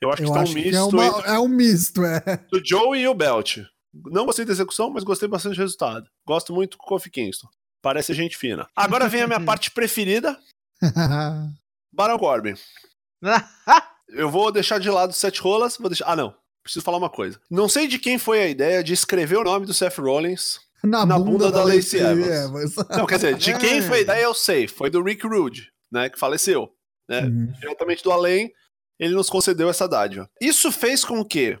[0.00, 0.76] Eu acho eu que tá um misto.
[0.76, 2.20] É, uma, é, um misto, é.
[2.50, 3.58] Do Joe e o Belt.
[3.92, 6.08] Não gostei da execução, mas gostei bastante do resultado.
[6.26, 7.48] Gosto muito do Kofi Kingston.
[7.82, 8.68] Parece gente fina.
[8.76, 10.38] Agora vem a minha parte preferida.
[11.92, 12.54] Baron Corbin.
[14.08, 15.76] Eu vou deixar de lado sete rolas.
[15.76, 16.06] Vou deixar...
[16.06, 16.34] Ah, não.
[16.62, 17.40] Preciso falar uma coisa.
[17.50, 21.04] Não sei de quem foi a ideia de escrever o nome do Seth Rollins na,
[21.04, 22.26] na bunda, bunda, da, da Lacey Evans.
[22.26, 22.76] Evans.
[22.96, 24.68] Não, quer dizer, de quem foi a ideia eu sei.
[24.68, 26.08] Foi do Rick Rude, né?
[26.08, 26.70] Que faleceu.
[27.08, 27.22] Né?
[27.22, 27.52] Uhum.
[27.60, 28.52] Diretamente do além
[28.98, 30.28] ele nos concedeu essa dádiva.
[30.40, 31.56] Isso fez com que,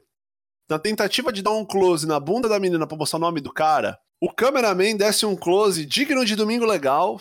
[0.68, 3.52] na tentativa de dar um close na bunda da menina pra mostrar o nome do
[3.52, 7.20] cara, o cameraman desse um close digno de domingo legal,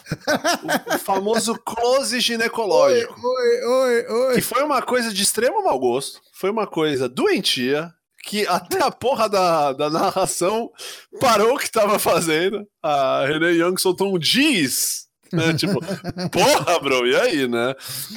[0.96, 3.14] o, famoso close ginecológico.
[3.24, 7.94] Oi, oi, oi, que foi uma coisa de extremo mau gosto, foi uma coisa doentia,
[8.28, 10.70] que até a porra da, da narração
[11.18, 12.68] parou o que tava fazendo.
[12.84, 15.08] A René Young soltou um diz.
[15.32, 15.54] Né?
[15.58, 15.80] Tipo,
[16.30, 17.74] porra, bro, e aí, né?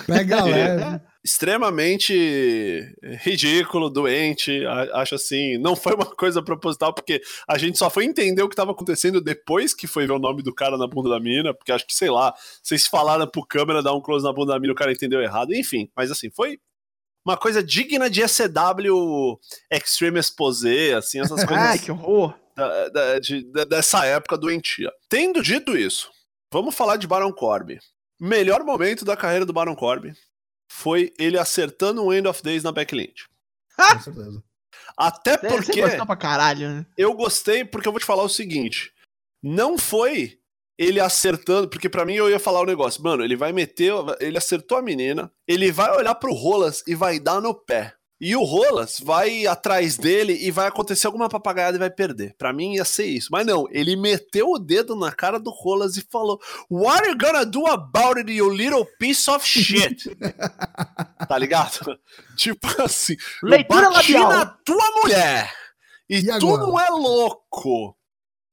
[0.07, 7.77] Pega leve extremamente ridículo, doente, acho assim, não foi uma coisa proposital, porque a gente
[7.77, 10.79] só foi entender o que estava acontecendo depois que foi ver o nome do cara
[10.79, 14.01] na bunda da mina, porque acho que, sei lá, vocês falaram pro câmera dar um
[14.01, 16.59] close na bunda da mina, o cara entendeu errado, enfim, mas assim, foi
[17.31, 19.39] uma coisa digna de ECW
[19.71, 21.65] Extreme Exposé, assim, essas coisas.
[21.65, 22.35] Ai, que horror!
[22.57, 24.91] Da, da, de, da, dessa época doentia.
[25.09, 26.11] Tendo dito isso,
[26.53, 27.79] vamos falar de Baron Corbin.
[28.21, 30.13] Melhor momento da carreira do Baron Corbin
[30.71, 33.15] foi ele acertando o End of Days na backlink.
[33.77, 34.43] Com certeza.
[34.97, 35.81] Até porque.
[35.81, 36.87] Você pra caralho, né?
[36.97, 38.93] Eu gostei porque eu vou te falar o seguinte:
[39.43, 40.40] não foi
[40.81, 44.39] ele acertando, porque para mim eu ia falar o negócio, mano, ele vai meter, ele
[44.39, 47.93] acertou a menina, ele vai olhar pro Rolas e vai dar no pé.
[48.19, 52.35] E o Rolas vai atrás dele e vai acontecer alguma papagaiada e vai perder.
[52.39, 53.29] Para mim ia ser isso.
[53.31, 56.39] Mas não, ele meteu o dedo na cara do Rolas e falou:
[56.71, 60.05] What are you gonna do about it, you little piece of shit?
[61.29, 61.99] tá ligado?
[62.37, 64.31] Tipo assim, Leitura eu bati labial.
[64.33, 65.51] na tua mulher.
[66.09, 66.63] E, E tu agora?
[66.63, 67.97] não é louco.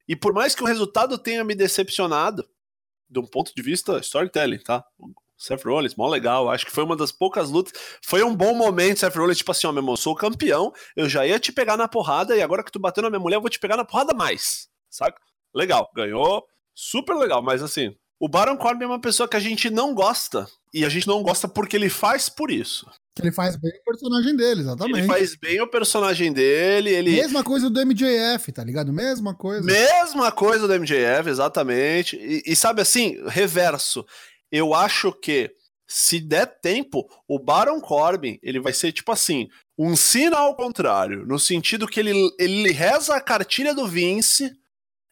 [0.08, 2.48] E por mais que o resultado tenha me decepcionado,
[3.10, 4.86] de um ponto de vista storytelling, tá?
[5.38, 6.50] Seth Rollins, mó legal.
[6.50, 7.74] Acho que foi uma das poucas lutas.
[8.02, 11.08] Foi um bom momento, Seth Rollins, tipo assim, ó, meu irmão, eu sou campeão, eu
[11.08, 13.41] já ia te pegar na porrada e agora que tu bateu na minha mulher, eu
[13.41, 14.67] vou te pegar na porrada mais.
[14.89, 15.22] Saca?
[15.54, 19.70] Legal, ganhou, super legal, mas assim, o Baron Corbin é uma pessoa que a gente
[19.70, 20.48] não gosta.
[20.74, 22.89] E a gente não gosta porque ele faz por isso.
[23.17, 24.99] Que ele faz bem o personagem dele, exatamente.
[24.99, 27.12] Ele faz bem o personagem dele, ele.
[27.12, 28.93] Mesma coisa do MJF, tá ligado?
[28.93, 29.65] Mesma coisa.
[29.65, 32.15] Mesma coisa do MJF, exatamente.
[32.15, 34.06] E, e sabe assim, reverso.
[34.51, 35.51] Eu acho que
[35.88, 41.25] se der tempo, o Baron Corbin, ele vai ser tipo assim, um sino ao contrário,
[41.25, 44.51] no sentido que ele, ele reza a cartilha do Vince,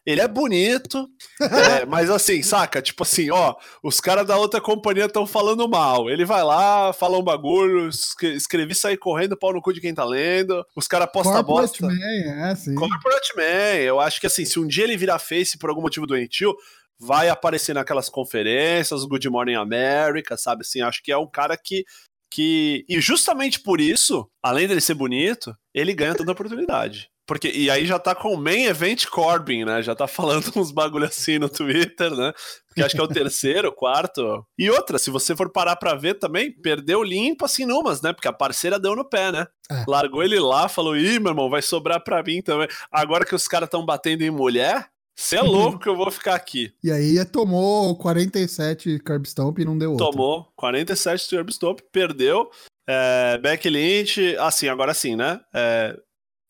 [0.06, 1.08] Ele é bonito,
[1.42, 2.80] é, mas assim, saca?
[2.80, 6.08] Tipo assim, ó, os caras da outra companhia estão falando mal.
[6.08, 10.04] Ele vai lá, fala um bagulho, escrevi sair correndo, pau no cu de quem tá
[10.04, 10.64] lendo.
[10.76, 11.86] Os caras postam bosta.
[11.86, 12.76] Man, é, sim.
[12.76, 13.80] Corporate Man.
[13.82, 16.54] Eu acho que assim, se um dia ele virar face por algum motivo doentio,
[16.98, 20.62] vai aparecer naquelas conferências, Good Morning America, sabe?
[20.62, 21.84] Assim, acho que é um cara que
[22.30, 27.08] que e justamente por isso, além dele ser bonito, ele ganha toda a oportunidade.
[27.26, 29.82] Porque, e aí já tá com o main event Corbin, né?
[29.82, 32.32] Já tá falando uns bagulho assim no Twitter, né?
[32.68, 34.46] Porque acho que é o terceiro, quarto.
[34.56, 38.12] E outra, se você for parar pra ver também, perdeu limpo assim numas, né?
[38.12, 39.46] Porque a parceira deu no pé, né?
[39.70, 39.84] É.
[39.88, 42.68] Largou ele lá, falou: ih, meu irmão, vai sobrar pra mim também.
[42.92, 46.36] Agora que os caras estão batendo em mulher, você é louco que eu vou ficar
[46.36, 46.72] aqui.
[46.84, 50.10] E aí tomou 47 Curb Stomp e não deu outro.
[50.10, 52.48] Tomou 47 Curb Stomp, perdeu.
[52.88, 55.40] É, Beck Lynch, assim, agora sim, né?
[55.52, 55.96] É,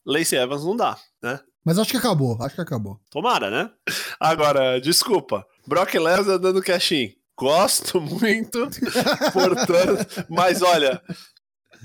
[0.06, 1.40] Lacey Evans não dá, né?
[1.64, 3.00] Mas acho que acabou, acho que acabou.
[3.10, 3.70] Tomara, né?
[4.20, 5.44] Agora, desculpa.
[5.66, 7.12] Brock Lesnar dando cash-in.
[7.36, 8.70] Gosto muito,
[9.34, 11.02] portanto, mas olha,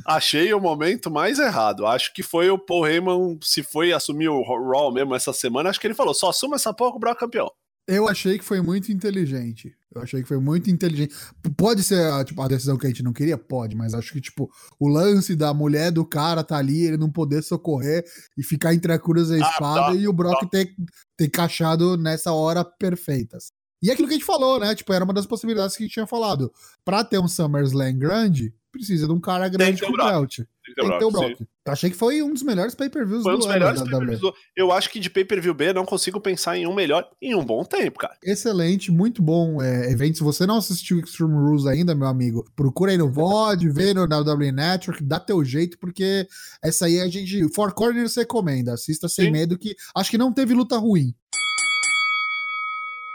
[0.06, 1.86] achei o momento mais errado.
[1.86, 5.80] Acho que foi o Paul Heyman, se foi assumir o Raw mesmo essa semana, acho
[5.80, 7.52] que ele falou: só assuma essa porra o Brock campeão.
[7.92, 9.76] Eu achei que foi muito inteligente.
[9.94, 11.14] Eu achei que foi muito inteligente.
[11.58, 13.38] Pode ser tipo, a decisão que a gente não queria?
[13.38, 14.50] Pode, mas acho que, tipo,
[14.80, 18.06] o lance da mulher do cara tá ali, ele não poder socorrer
[18.38, 20.48] e ficar entre a cruz e a ah, espada tá, e o Brock tá.
[20.48, 20.74] ter,
[21.18, 23.52] ter caixado nessa hora perfeitas.
[23.84, 24.74] E é aquilo que a gente falou, né?
[24.74, 26.50] Tipo, era uma das possibilidades que a gente tinha falado.
[26.86, 30.38] Pra ter um SummerSlam grande, precisa de um cara grande com belt.
[30.76, 31.42] Tem que ter o Brock.
[31.68, 34.34] Achei que foi um dos melhores pay-per-views Foi um dos melhores pay-per-views.
[34.56, 37.64] Eu acho que de pay-per-view B não consigo pensar em um melhor em um bom
[37.64, 38.16] tempo, cara.
[38.24, 40.18] Excelente, muito bom é, evento.
[40.18, 44.04] Se você não assistiu Extreme Rules ainda, meu amigo, procura aí no VOD, vê no
[44.04, 46.28] WWE Network, dá teu jeito, porque
[46.64, 47.54] essa aí a gente.
[47.54, 48.74] Four Corners recomenda.
[48.74, 49.32] Assista sem Sim.
[49.32, 51.14] medo, que acho que não teve luta ruim.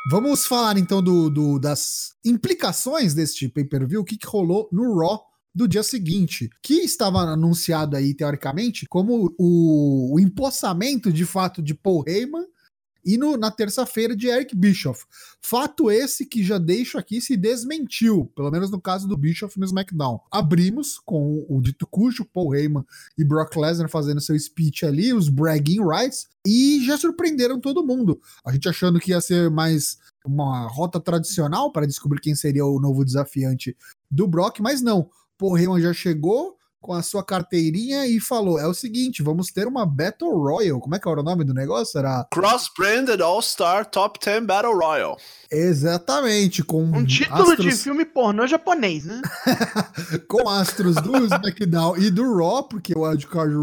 [0.09, 5.26] Vamos falar então do, do das implicações deste pay-per-view, o que, que rolou no Raw
[5.57, 11.75] do dia seguinte, que estava anunciado aí, teoricamente, como o, o empossamento de fato de
[11.75, 12.45] Paul Heyman
[13.03, 15.07] e no, na terça-feira de Eric Bischoff.
[15.41, 19.65] Fato esse que já deixo aqui se desmentiu, pelo menos no caso do Bischoff no
[19.65, 20.21] SmackDown.
[20.31, 22.85] Abrimos com o dito cujo, Paul Heyman
[23.17, 28.21] e Brock Lesnar fazendo seu speech ali, os bragging rights, e já surpreenderam todo mundo.
[28.45, 32.79] A gente achando que ia ser mais uma rota tradicional para descobrir quem seria o
[32.79, 33.75] novo desafiante
[34.11, 35.09] do Brock, mas não.
[35.39, 39.67] Paul Heyman já chegou com a sua carteirinha e falou: é o seguinte, vamos ter
[39.67, 40.79] uma Battle Royal.
[40.81, 41.99] Como é que era o nome do negócio?
[41.99, 45.19] Era Cross-Branded All-Star Top 10 Battle Royal.
[45.51, 47.65] Exatamente, com um título astros...
[47.65, 49.21] de filme pornô japonês, né?
[50.29, 53.63] com astros do SmackDown e do Raw, porque o Wildcard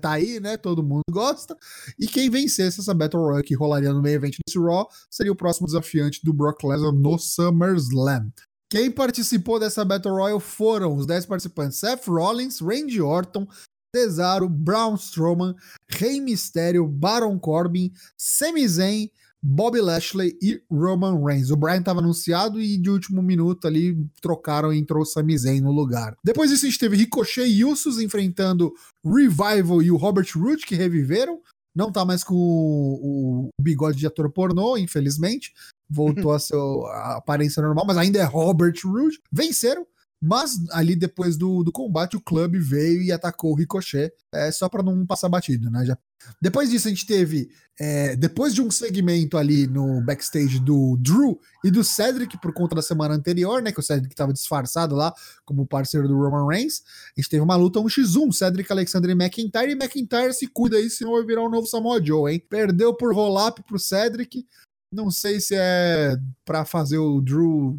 [0.00, 0.56] tá aí, né?
[0.56, 1.56] Todo mundo gosta.
[1.98, 5.36] E quem vencesse essa Battle Royale que rolaria no meio evento desse Raw seria o
[5.36, 8.32] próximo desafiante do Brock Lesnar no SummerSlam.
[8.74, 13.46] Quem participou dessa Battle Royale foram os 10 participantes: Seth Rollins, Randy Orton,
[13.94, 15.54] Cesaro, Braun Strowman,
[15.88, 19.08] Rey Mysterio, Baron Corbin, Sami Zayn,
[19.40, 21.52] Bobby Lashley e Roman Reigns.
[21.52, 25.60] O Brian estava anunciado e de último minuto ali trocaram e entrou o Sami Zayn
[25.60, 26.16] no lugar.
[26.24, 28.74] Depois disso a gente teve Ricochet e Usos enfrentando
[29.06, 31.40] Revival e o Robert Root que reviveram.
[31.72, 35.52] Não tá mais com o, o bigode de ator pornô, infelizmente
[35.94, 39.20] voltou a sua aparência normal, mas ainda é Robert Roode.
[39.32, 39.86] Venceram,
[40.20, 44.70] mas ali depois do, do combate, o clube veio e atacou o Ricochet, é, só
[44.70, 45.84] para não passar batido, né?
[45.84, 45.98] Já.
[46.40, 51.38] Depois disso, a gente teve, é, depois de um segmento ali no backstage do Drew
[51.62, 53.70] e do Cedric, por conta da semana anterior, né?
[53.70, 55.12] Que o Cedric estava disfarçado lá
[55.44, 56.82] como parceiro do Roman Reigns,
[57.14, 60.88] a gente teve uma luta 1x1, Cedric, Alexander e McIntyre, e McIntyre se cuida aí,
[60.88, 62.42] senão vai virar um novo Samoa Joe, hein?
[62.48, 64.46] Perdeu por roll-up pro Cedric,
[64.94, 67.78] não sei se é para fazer o Drew,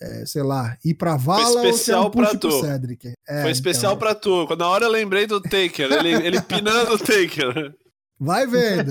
[0.00, 2.60] é, sei lá, ir pra vala Foi especial ou se é um pra tu.
[2.60, 3.12] Cedric.
[3.28, 3.98] É, Foi especial então...
[3.98, 4.56] pra tu.
[4.56, 7.74] Na hora eu lembrei do Taker, ele, ele pinando o Taker.
[8.18, 8.90] Vai vendo.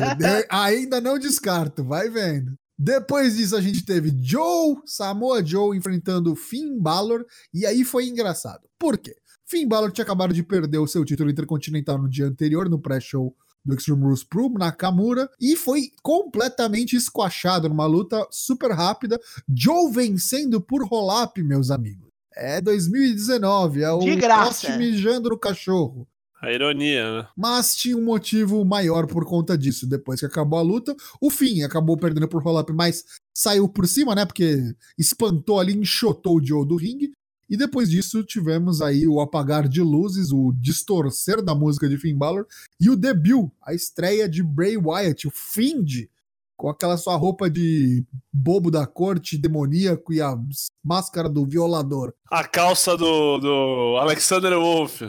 [0.49, 2.53] Ainda não descarto, vai vendo.
[2.77, 8.61] Depois disso, a gente teve Joe, Samoa Joe enfrentando Finn Balor, e aí foi engraçado.
[8.79, 9.15] Por quê?
[9.45, 13.35] Finn Balor tinha acabado de perder o seu título intercontinental no dia anterior, no pré-show
[13.63, 19.19] do Extreme Rules pro Nakamura e foi completamente esquachado numa luta super rápida.
[19.47, 22.07] Joe vencendo por roll-up, meus amigos.
[22.35, 26.07] É 2019, é o poste mijando no cachorro.
[26.41, 27.27] A ironia, né?
[27.35, 29.85] Mas tinha um motivo maior por conta disso.
[29.85, 33.03] Depois que acabou a luta, o fim acabou perdendo por roll-up, mas
[33.33, 34.25] saiu por cima, né?
[34.25, 37.11] Porque espantou ali, enxotou o Joe do ringue.
[37.49, 42.15] E depois disso tivemos aí o apagar de luzes, o distorcer da música de Finn
[42.15, 42.45] Balor
[42.79, 46.07] e o debut, a estreia de Bray Wyatt, o Find,
[46.55, 50.37] com aquela sua roupa de bobo da corte, demoníaco e a
[50.83, 52.13] máscara do violador.
[52.29, 55.01] A calça do, do Alexander Wolf.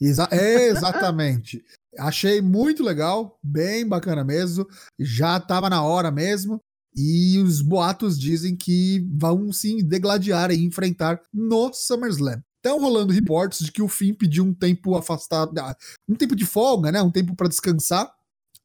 [0.00, 1.64] Exa exatamente.
[1.98, 4.66] Achei muito legal, bem bacana mesmo.
[4.98, 6.60] Já tava na hora mesmo.
[7.00, 12.42] E os boatos dizem que vão sim degladiar e enfrentar no SummerSlam.
[12.56, 15.76] Estão rolando reportes de que o Finn pediu um tempo afastado, ah,
[16.08, 17.00] um tempo de folga, né?
[17.00, 18.10] Um tempo para descansar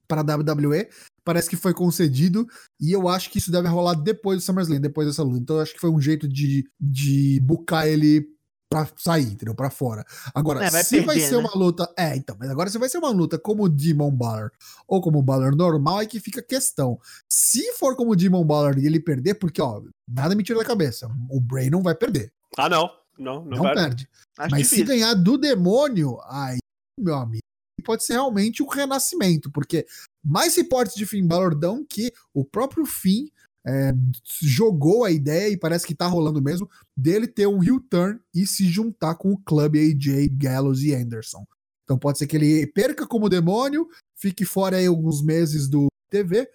[0.07, 0.89] para a WWE.
[1.23, 2.47] Parece que foi concedido
[2.81, 5.39] e eu acho que isso deve rolar depois do SummerSlam, depois dessa luta.
[5.39, 8.25] Então eu acho que foi um jeito de, de bucar ele
[8.73, 9.53] pra sair, entendeu?
[9.53, 10.03] Pra fora.
[10.33, 11.37] Agora, é, vai se perder, vai ser né?
[11.37, 11.93] uma luta.
[11.95, 14.51] É, então, mas agora se vai ser uma luta como o Demon Balor
[14.87, 16.99] ou como o Balor normal, é que fica a questão.
[17.29, 20.65] Se for como o Demon Balor e ele perder, porque, ó, nada me tira da
[20.65, 21.07] cabeça.
[21.29, 22.31] O Bray não vai perder.
[22.57, 22.89] Ah, não.
[23.17, 24.09] Não, não, não perde.
[24.39, 24.85] Acho mas difícil.
[24.87, 26.57] se ganhar do demônio, aí,
[26.99, 27.43] meu amigo,
[27.85, 29.85] pode ser realmente um renascimento, porque
[30.23, 33.27] mais reportes de Finn Balor dão que o próprio Finn
[33.65, 33.93] é,
[34.41, 38.45] jogou a ideia, e parece que tá rolando mesmo, dele ter um heel turn e
[38.45, 41.45] se juntar com o clube AJ, Gallows e Anderson.
[41.83, 46.49] Então pode ser que ele perca como demônio, fique fora aí alguns meses do TV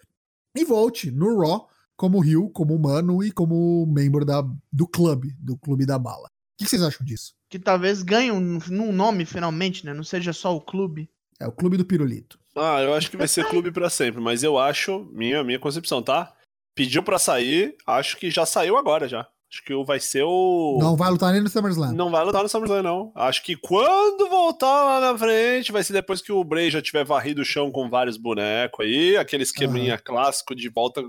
[0.56, 4.42] e volte no Raw como heel, como humano e como membro da,
[4.72, 6.26] do clube, do clube da bala.
[6.26, 7.34] O que vocês acham disso?
[7.50, 9.92] Que talvez ganhe um, um nome finalmente, né?
[9.92, 11.10] Não seja só o clube.
[11.40, 12.38] É o clube do pirulito.
[12.56, 16.02] Ah, eu acho que vai ser clube para sempre, mas eu acho, minha, minha concepção,
[16.02, 16.32] tá?
[16.78, 19.26] Pediu para sair, acho que já saiu agora já.
[19.50, 20.78] Acho que vai ser o.
[20.80, 21.92] Não vai lutar nem no SummerSlam.
[21.92, 23.12] Não vai lutar no SummerSlam, não.
[23.16, 27.04] Acho que quando voltar lá na frente, vai ser depois que o Bray já tiver
[27.04, 30.00] varrido o chão com vários bonecos aí, aquele esqueminha uhum.
[30.04, 31.02] clássico de volta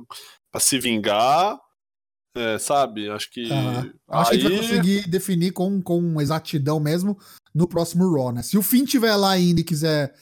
[0.52, 1.60] para se vingar.
[2.36, 3.10] É, sabe?
[3.12, 3.44] Acho que.
[3.52, 3.94] Uhum.
[4.08, 4.40] Acho aí...
[4.40, 7.16] que a gente vai conseguir definir com, com exatidão mesmo
[7.54, 8.42] no próximo Raw, né?
[8.42, 10.16] Se o Finn tiver lá ainda e quiser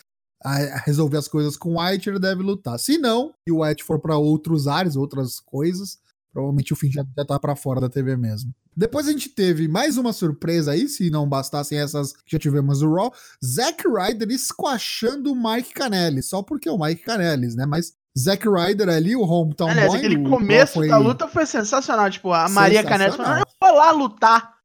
[0.47, 2.79] a resolver as coisas com o White, ele deve lutar.
[2.79, 5.97] Se não, e o White for para outros ares, outras coisas,
[6.31, 8.53] provavelmente o fim já, já tá para fora da TV mesmo.
[8.75, 12.81] Depois a gente teve mais uma surpresa aí, se não bastassem essas que já tivemos
[12.81, 13.11] no Raw,
[13.43, 17.65] Zack Ryder esquachando o Mike Canelli, só porque é o Mike Canelli, né?
[17.65, 19.97] Mas Zack Ryder ali, o hometown Aliás, boy...
[19.97, 20.87] aquele começo foi...
[20.87, 24.57] da luta foi sensacional, tipo, a Maria Canelli falando, eu vou lá lutar.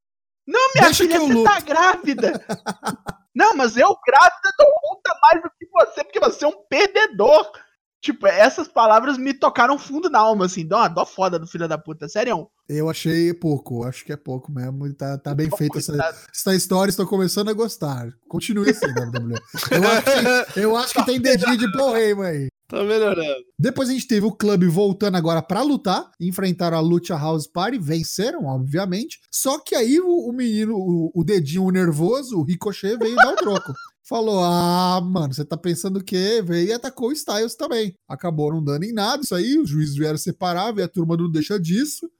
[0.46, 2.44] Não, minha Deixa filha, você tá grávida.
[3.34, 7.50] Não, mas eu grávida dou conta mais do que você, porque você é um perdedor.
[8.02, 10.66] Tipo, essas palavras me tocaram fundo na alma, assim.
[10.66, 12.48] Uma dó foda do filho da puta, sério.
[12.68, 14.92] Eu achei pouco, acho que é pouco mesmo.
[14.92, 15.94] Tá, tá bem feita essa,
[16.34, 18.08] essa história, estou começando a gostar.
[18.28, 19.40] Continue assim, WWE.
[19.70, 22.48] Eu acho que, eu acho que tem dedinho de porra aí.
[22.72, 23.44] Tá melhorando.
[23.58, 27.78] Depois a gente teve o clube voltando agora para lutar, enfrentaram a Lucha House Party,
[27.78, 29.20] venceram, obviamente.
[29.30, 33.36] Só que aí o, o menino, o, o, dedinho nervoso, o Ricochet, veio dar o
[33.36, 33.74] troco.
[34.08, 36.42] Falou: Ah, mano, você tá pensando o quê?
[36.42, 37.94] Veio e atacou o Styles também.
[38.08, 41.30] Acabou não dando em nada isso aí, os juízes vieram separar, e a turma não
[41.30, 42.10] deixa disso.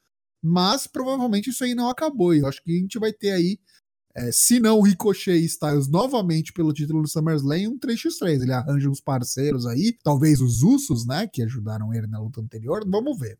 [0.44, 2.34] Mas provavelmente isso aí não acabou.
[2.34, 3.58] E eu acho que a gente vai ter aí
[4.14, 8.42] é, se não Ricochet e Styles novamente pelo título do SummerSlam, um 3x3.
[8.42, 12.84] Ele arranja uns parceiros aí, talvez os Usos, né, que ajudaram ele na luta anterior.
[12.86, 13.38] Vamos ver.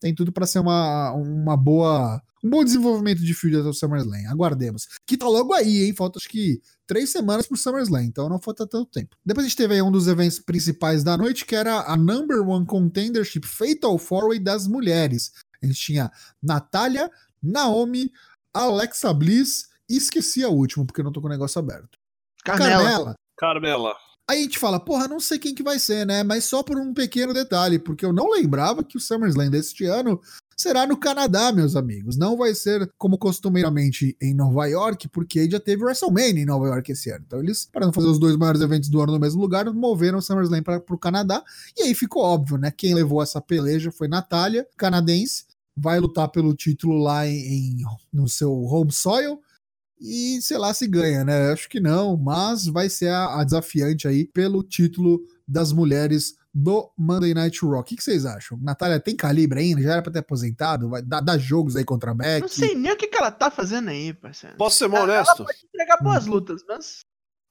[0.00, 2.20] Tem tudo para ser uma, uma boa.
[2.42, 4.28] Um bom desenvolvimento de feud até o SummerSlam.
[4.28, 4.86] Aguardemos.
[5.06, 5.94] Que tá logo aí, hein?
[5.94, 9.16] Falta acho que três semanas pro SummerSlam, então não falta tanto tempo.
[9.24, 12.46] Depois a gente teve aí um dos eventos principais da noite, que era a Number
[12.46, 15.32] One Contendership Fatal Four Way das mulheres.
[15.62, 17.10] A gente tinha Natália,
[17.42, 18.12] Naomi,
[18.52, 21.98] Alexa Bliss e esqueci a última, porque eu não tô com o negócio aberto.
[22.44, 22.82] Carmela.
[22.82, 23.14] Carmela.
[23.36, 23.94] Carmela.
[24.28, 26.22] Aí a gente fala, porra, não sei quem que vai ser, né?
[26.22, 30.18] Mas só por um pequeno detalhe, porque eu não lembrava que o SummerSlam deste ano
[30.56, 32.16] será no Canadá, meus amigos.
[32.16, 36.92] Não vai ser como costumeiramente em Nova York, porque já teve WrestleMania em Nova York
[36.92, 37.24] esse ano.
[37.26, 40.18] Então eles, para não fazer os dois maiores eventos do ano no mesmo lugar, moveram
[40.18, 41.44] o SummerSlam para o Canadá.
[41.76, 42.70] E aí ficou óbvio, né?
[42.74, 45.44] Quem levou essa peleja foi Natália, canadense,
[45.76, 49.38] vai lutar pelo título lá em, em no seu home soil
[50.04, 51.50] e sei lá se ganha, né?
[51.50, 56.92] Acho que não, mas vai ser a, a desafiante aí pelo título das mulheres do
[56.96, 57.80] Monday Night Raw.
[57.80, 58.58] O que, que, vocês acham?
[58.60, 59.80] Natália tem calibre ainda?
[59.80, 60.90] Já era pra ter aposentado?
[60.90, 62.42] Vai dar, dar jogos aí contra a Beck?
[62.42, 64.56] Não sei nem o que, que ela tá fazendo aí, parceiro.
[64.56, 65.36] Posso ser mais honesto?
[65.36, 66.30] Ela pode entregar boas hum.
[66.30, 67.00] lutas, mas.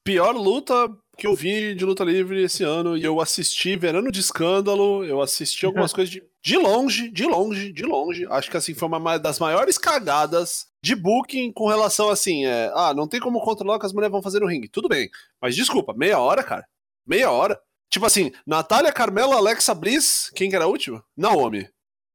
[0.05, 0.73] Pior luta
[1.17, 5.21] que eu vi de luta livre esse ano e eu assisti Verano de Escândalo, eu
[5.21, 8.25] assisti algumas coisas de, de longe, de longe, de longe.
[8.29, 12.93] Acho que assim foi uma das maiores cagadas de booking com relação assim, é, ah,
[12.93, 14.67] não tem como controlar o que as mulheres vão fazer no ringue.
[14.67, 15.09] Tudo bem,
[15.41, 16.67] mas desculpa, meia hora, cara.
[17.05, 17.59] Meia hora.
[17.89, 21.03] Tipo assim, Natália, Carmela, Alexa Bliss, quem que era a última?
[21.15, 21.69] Naomi.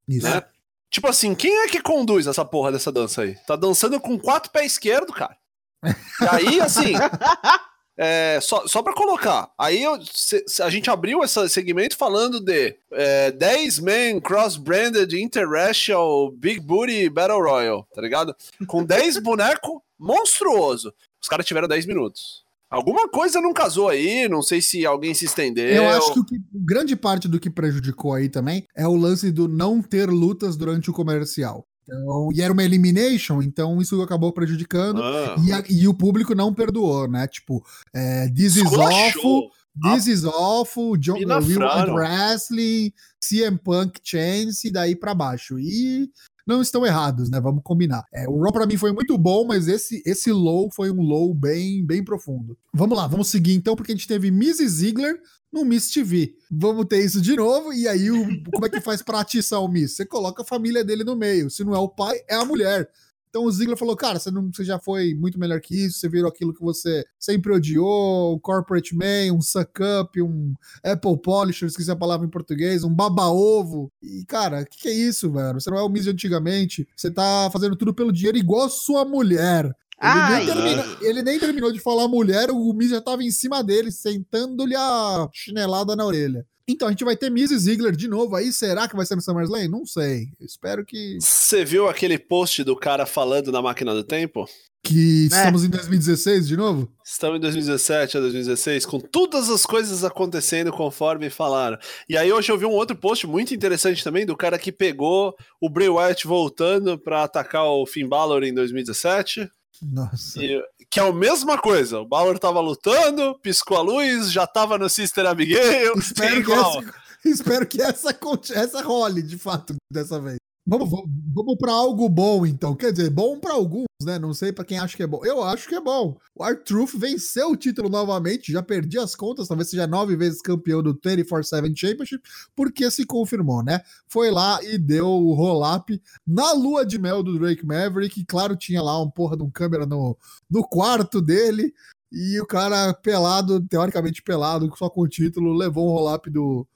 [0.08, 0.26] Isso.
[0.28, 0.42] Né?
[0.90, 3.36] Tipo assim, quem é que conduz essa porra dessa dança aí?
[3.46, 5.36] Tá dançando com quatro pés esquerdo, cara.
[5.84, 6.94] E aí, assim,
[8.00, 12.76] é, só, só para colocar, aí eu, se, a gente abriu esse segmento falando de
[12.92, 18.36] é, 10 men cross-branded interracial Big Booty Battle Royal, tá ligado?
[18.68, 20.94] Com 10 boneco monstruoso.
[21.20, 22.46] Os caras tiveram 10 minutos.
[22.70, 25.66] Alguma coisa não casou aí, não sei se alguém se estendeu.
[25.66, 29.48] Eu acho que, que grande parte do que prejudicou aí também é o lance do
[29.48, 31.66] não ter lutas durante o comercial.
[31.88, 35.02] Então, e era uma elimination, então isso acabou prejudicando.
[35.02, 35.36] Ah.
[35.42, 37.26] E, a, e, o público não perdoou, né?
[37.26, 37.64] Tipo,
[37.94, 39.50] é, This is awful,
[39.82, 45.58] This is awful, John, Real Wrestling, CM Punk Chance e daí pra baixo.
[45.58, 46.10] E
[46.48, 47.40] não estão errados, né?
[47.40, 48.04] Vamos combinar.
[48.12, 51.34] É, o Raw para mim foi muito bom, mas esse esse low foi um low
[51.34, 52.56] bem bem profundo.
[52.72, 55.20] Vamos lá, vamos seguir então, porque a gente teve Miz Ziggler
[55.52, 56.34] no Miss TV.
[56.50, 59.68] Vamos ter isso de novo, e aí o, como é que faz pra atiçar o
[59.68, 59.94] Miss?
[59.94, 61.50] Você coloca a família dele no meio.
[61.50, 62.88] Se não é o pai, é a mulher.
[63.28, 66.08] Então o Ziggler falou, cara, você, não, você já foi muito melhor que isso, você
[66.08, 71.68] virou aquilo que você sempre odiou, um corporate man, um suck up, um apple polisher,
[71.68, 73.90] esqueci a palavra em português, um baba-ovo.
[74.02, 75.60] E, cara, o que, que, é isso, velho?
[75.60, 79.04] Você não é o Miz de antigamente, você tá fazendo tudo pelo dinheiro igual sua
[79.04, 79.74] mulher.
[80.00, 83.64] Ele nem, termina, ele nem, terminou de falar mulher, o Miz já tava em cima
[83.64, 86.46] dele, sentando-lhe a chinelada na orelha.
[86.68, 88.52] Então, a gente vai ter Miz e Ziggler de novo aí.
[88.52, 89.68] Será que vai ser no SummerSlam?
[89.68, 90.28] Não sei.
[90.38, 91.18] Espero que.
[91.18, 94.46] Você viu aquele post do cara falando na máquina do tempo?
[94.84, 95.26] Que é.
[95.26, 96.90] estamos em 2016 de novo?
[97.04, 101.78] Estamos em 2017 a 2016, com todas as coisas acontecendo conforme falaram.
[102.08, 105.34] E aí hoje eu vi um outro post muito interessante também do cara que pegou
[105.60, 109.50] o Bray Wyatt voltando para atacar o Finn Balor em 2017.
[109.82, 110.42] Nossa.
[110.42, 112.00] E, que é a mesma coisa.
[112.00, 115.94] O Bauer tava lutando, piscou a luz, já tava no Sister Abigail.
[115.96, 118.18] Espero, que essa, espero que essa,
[118.54, 120.38] essa role, de fato, dessa vez.
[120.70, 122.76] Vamos, vamos, vamos para algo bom, então.
[122.76, 124.18] Quer dizer, bom para alguns, né?
[124.18, 125.24] Não sei para quem acha que é bom.
[125.24, 126.18] Eu acho que é bom.
[126.34, 130.82] O R-Truth venceu o título novamente, já perdi as contas, talvez seja nove vezes campeão
[130.82, 132.22] do 24-7 Championship,
[132.54, 133.80] porque se confirmou, né?
[134.08, 138.22] Foi lá e deu o roll-up na lua de mel do Drake Maverick.
[138.26, 140.18] Claro, tinha lá um porra de um câmera no,
[140.50, 141.72] no quarto dele.
[142.12, 146.66] E o cara pelado, teoricamente pelado, só com o título, levou um roll-up do,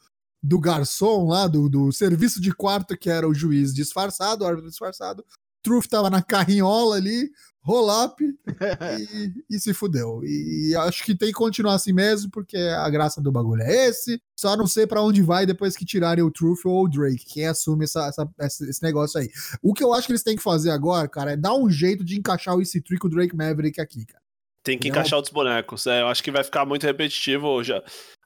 [0.42, 4.70] do garçom lá, do, do serviço de quarto, que era o juiz disfarçado, o árbitro
[4.70, 5.24] disfarçado.
[5.62, 7.30] Truth tava na carrinhola ali,
[7.60, 8.20] roll-up
[8.98, 10.20] e, e, se fudeu.
[10.24, 14.20] E acho que tem que continuar assim mesmo, porque a graça do bagulho é esse.
[14.36, 17.46] Só não sei para onde vai depois que tirarem o Truth ou o Drake, quem
[17.46, 19.30] assume essa, essa, esse negócio aí.
[19.62, 22.04] O que eu acho que eles têm que fazer agora, cara, é dar um jeito
[22.04, 24.22] de encaixar o EC3 com o Drake Maverick aqui, cara.
[24.64, 25.86] Tem que encaixar outros bonecos.
[25.88, 27.64] É, eu acho que vai ficar muito repetitivo.
[27.64, 27.82] Já,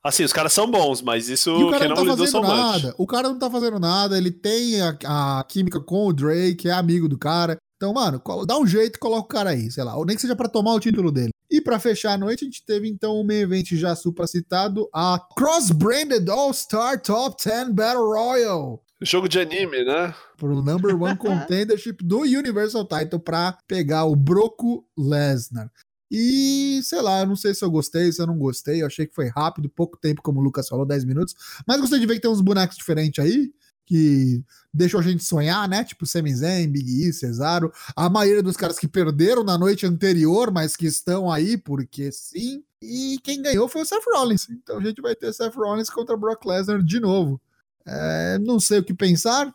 [0.06, 2.94] Assim, os caras são bons, mas isso e o cara não, não tá fazendo nada.
[2.96, 6.72] O cara não tá fazendo nada, ele tem a, a, química com o Drake, é
[6.72, 7.56] amigo do cara.
[7.76, 10.22] Então, mano, dá um jeito e coloca o cara aí, sei lá, ou nem que
[10.22, 11.30] seja para tomar o título dele.
[11.50, 15.20] E para fechar a noite, a gente teve então um main event já supracitado, a
[15.36, 18.82] Cross-Branded All-Star Top 10 Battle Royal.
[19.02, 20.14] Jogo de anime, né?
[20.38, 25.70] Pro number one contendership do Universal Title pra pegar o Broco Lesnar.
[26.10, 28.82] E sei lá, eu não sei se eu gostei, se eu não gostei.
[28.82, 31.34] Eu achei que foi rápido, pouco tempo, como o Lucas falou, 10 minutos.
[31.66, 33.52] Mas gostei de ver que tem uns bonecos diferentes aí,
[33.84, 34.42] que
[34.72, 35.84] deixou a gente sonhar, né?
[35.84, 37.72] Tipo Sami Zayn, Big E, Cesaro.
[37.94, 42.62] A maioria dos caras que perderam na noite anterior, mas que estão aí porque sim.
[42.82, 44.48] E quem ganhou foi o Seth Rollins.
[44.50, 47.40] Então a gente vai ter Seth Rollins contra Brock Lesnar de novo.
[47.86, 49.52] É, não sei o que pensar.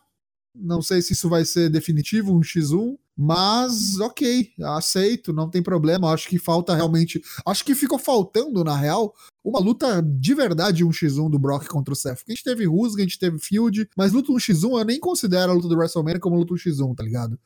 [0.54, 2.98] Não sei se isso vai ser definitivo, um X1.
[3.16, 6.12] Mas, ok, aceito, não tem problema.
[6.12, 7.22] Acho que falta realmente.
[7.46, 11.96] Acho que ficou faltando, na real, uma luta de verdade 1x1 do Brock contra o
[11.96, 12.18] Seth.
[12.18, 15.52] Porque a gente teve Rusga, a gente teve Field, mas luta 1x1 eu nem considero
[15.52, 17.38] a luta do WrestleMania como luta 1x1, tá ligado?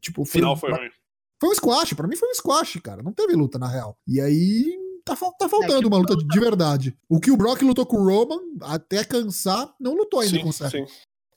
[0.00, 0.90] Tipo, foi, Final foi ruim.
[1.40, 3.02] Foi um squash, pra mim foi um squash, cara.
[3.02, 3.96] Não teve luta, na real.
[4.06, 6.96] E aí, tá, tá faltando é uma luta de verdade.
[7.08, 10.48] O que o Brock lutou com o Roman, até cansar, não lutou ainda sim, com
[10.48, 10.70] o Seth.
[10.70, 10.86] Sim.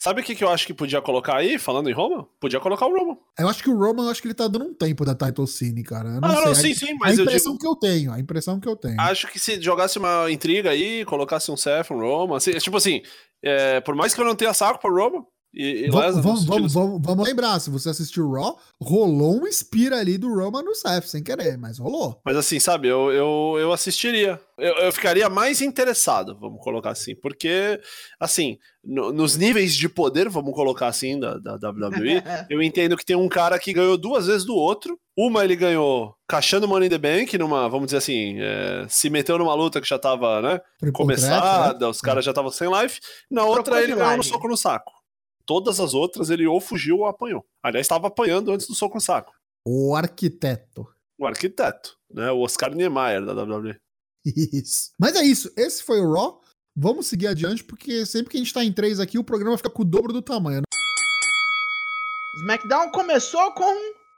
[0.06, 2.28] Sabe o que, que eu acho que podia colocar aí, falando em Roma?
[2.40, 3.18] Podia colocar o Roman.
[3.40, 5.82] Eu acho que o Roman, acho que ele tá dando um tempo da Title Scene,
[5.82, 6.10] cara.
[6.10, 7.62] Eu não, ah, não, sim, sim, mas a impressão digo...
[7.62, 9.02] que eu tenho, a impressão que eu tenho.
[9.02, 13.02] Acho que se jogasse uma intriga aí, colocasse um Seth, um Roman, assim, tipo assim,
[13.44, 15.26] é, por mais que eu não tenha saco pro Roman,
[15.56, 19.98] e, e vamos, vamos, vamos, vamos, vamos, lembrar, se você assistiu Raw, rolou um inspira
[19.98, 22.20] ali do Roman no Seth, sem querer, mas rolou.
[22.26, 24.38] Mas assim, sabe, eu, eu, eu assistiria.
[24.58, 27.80] Eu, eu ficaria mais interessado, vamos colocar assim, porque,
[28.20, 33.06] assim, no, nos níveis de poder, vamos colocar assim, da, da WWE, eu entendo que
[33.06, 35.00] tem um cara que ganhou duas vezes do outro.
[35.18, 39.38] Uma ele ganhou cachando Money in the Bank, numa, vamos dizer assim, é, se meteu
[39.38, 43.00] numa luta que já tava, né, começada, os caras já estavam sem life.
[43.32, 44.92] Na outra ele ganhou no soco no saco.
[45.46, 47.46] Todas as outras ele ou fugiu ou apanhou.
[47.64, 49.34] Aliás, estava apanhando antes do soco no saco.
[49.66, 50.88] O arquiteto.
[51.18, 52.32] O arquiteto, né?
[52.32, 53.80] O Oscar Niemeyer da WWE.
[54.26, 54.92] Isso.
[55.00, 55.52] Mas é isso.
[55.56, 56.42] Esse foi o Raw.
[56.76, 59.70] Vamos seguir adiante, porque sempre que a gente tá em três aqui, o programa fica
[59.70, 60.58] com o dobro do tamanho.
[60.58, 60.64] Né?
[62.42, 63.74] SmackDown começou com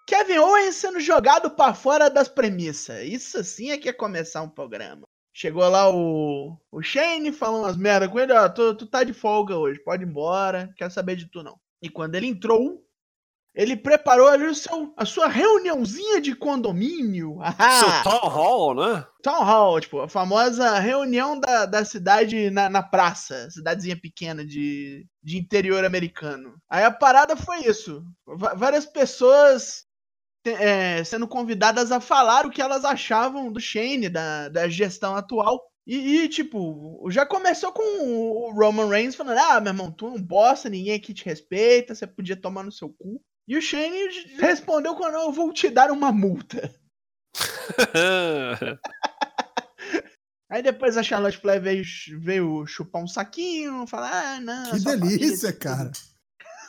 [0.07, 3.03] Kevin Owens sendo jogado para fora das premissas.
[3.03, 5.03] Isso sim é que é começar um programa.
[5.39, 9.13] Chegou lá o, o Shane, falou umas merda com ele, ó, tu, tu tá de
[9.13, 11.59] folga hoje, pode ir embora, quero saber de tu não.
[11.79, 12.83] E quando ele entrou,
[13.53, 17.37] ele preparou ali o seu, a sua reuniãozinha de condomínio.
[18.03, 19.05] seu town hall, né?
[19.21, 25.05] Town hall, tipo, a famosa reunião da, da cidade na, na praça, cidadezinha pequena de,
[25.21, 26.55] de interior americano.
[26.67, 28.03] Aí a parada foi isso.
[28.25, 29.86] V várias pessoas
[30.45, 35.61] é, sendo convidadas a falar o que elas achavam do Shane, da, da gestão atual.
[35.85, 40.21] E, e, tipo, já começou com o Roman Reigns falando: Ah, meu irmão, tu não
[40.21, 43.21] bosta, ninguém aqui te respeita, você podia tomar no seu cu.
[43.47, 46.73] E o Shane respondeu com: Não, eu vou te dar uma multa.
[50.49, 51.83] Aí depois a Charlotte Flair veio,
[52.19, 54.71] veio chupar um saquinho, falar: Ah, não.
[54.71, 55.91] Que delícia, cara.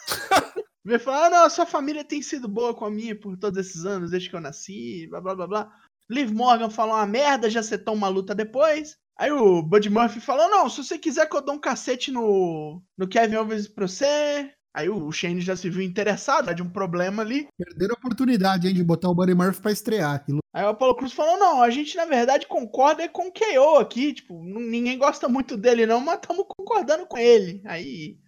[0.84, 3.58] veio falar: Ah, não, a sua família tem sido boa com a minha por todos
[3.58, 5.72] esses anos, desde que eu nasci, blá blá blá blá.
[6.10, 8.96] Liv Morgan falou uma merda, já setou uma luta depois.
[9.18, 12.82] Aí o Bud Murphy falou: Não, se você quiser que eu dou um cacete no,
[12.96, 17.22] no Kevin Owens pra você, Aí o Shane já se viu interessado, de um problema
[17.22, 17.48] ali.
[17.58, 20.38] Perderam a oportunidade, hein, de botar o Buddy Murphy pra estrear aquilo.
[20.54, 24.12] Aí o Apollo Cruz falou: não, a gente na verdade concorda com o KO aqui.
[24.12, 27.60] Tipo, ninguém gosta muito dele, não, mas estamos concordando com ele.
[27.64, 28.18] Aí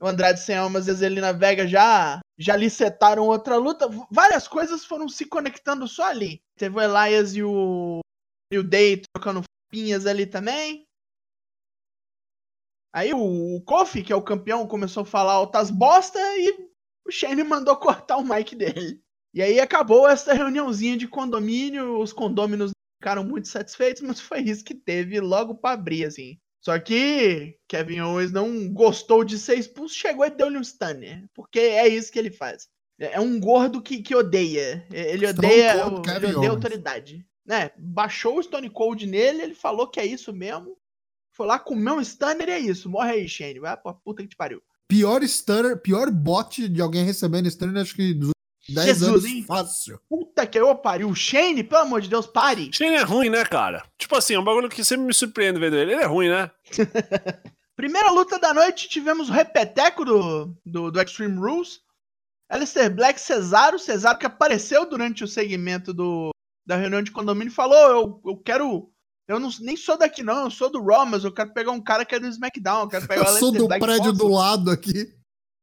[0.00, 3.88] o Andrade sem alma, às vezes ele na Vega já, já licetaram outra luta.
[4.10, 6.40] Várias coisas foram se conectando só ali.
[6.56, 8.00] Teve o Elias e o,
[8.52, 10.86] e o Day trocando pinhas ali também.
[12.92, 16.70] Aí o, o Kofi, que é o campeão, começou a falar altas bosta e
[17.06, 19.02] o Shane mandou cortar o mic dele.
[19.34, 24.64] E aí acabou essa reuniãozinha de condomínio, os condôminos ficaram muito satisfeitos, mas foi isso
[24.64, 26.38] que teve logo para abrir, assim.
[26.66, 31.22] Só que Kevin Owens não gostou de ser expulso, chegou e deu-lhe um stunner.
[31.32, 32.66] Porque é isso que ele faz.
[32.98, 34.84] É um gordo que, que odeia.
[34.90, 37.24] Ele odeia, o, ele odeia autoridade.
[37.46, 37.70] Né?
[37.78, 40.76] Baixou o Stone Cold nele, ele falou que é isso mesmo.
[41.30, 42.90] Foi lá, comer um stunner e é isso.
[42.90, 43.60] Morre aí, Shane.
[43.60, 44.60] Vai pra puta que te pariu.
[44.88, 48.32] Pior stunner, pior bot de alguém recebendo stunner, acho que dos
[48.68, 49.44] 10 Jesus, anos hein?
[49.46, 50.00] fácil.
[50.08, 51.14] Puta que eu pariu.
[51.14, 52.70] Shane, pelo amor de Deus, pare.
[52.72, 53.84] Shane é ruim, né, cara?
[53.98, 55.92] Tipo assim, é um bagulho que sempre me surpreende vendo ele.
[55.92, 56.50] Ele é ruim, né?
[57.76, 61.80] Primeira luta da noite, tivemos o repeteco do, do, do Extreme Rules.
[62.48, 63.78] Alistair Black, Cesaro.
[63.78, 66.30] Cesaro que apareceu durante o segmento do,
[66.66, 68.90] da reunião de condomínio falou: eu, eu quero
[69.28, 70.44] eu não, nem sou daqui, não.
[70.44, 72.82] Eu sou do Raw, mas eu quero pegar um cara que é do SmackDown.
[72.82, 75.12] Eu quero pegar eu o sou do Black prédio do lado aqui.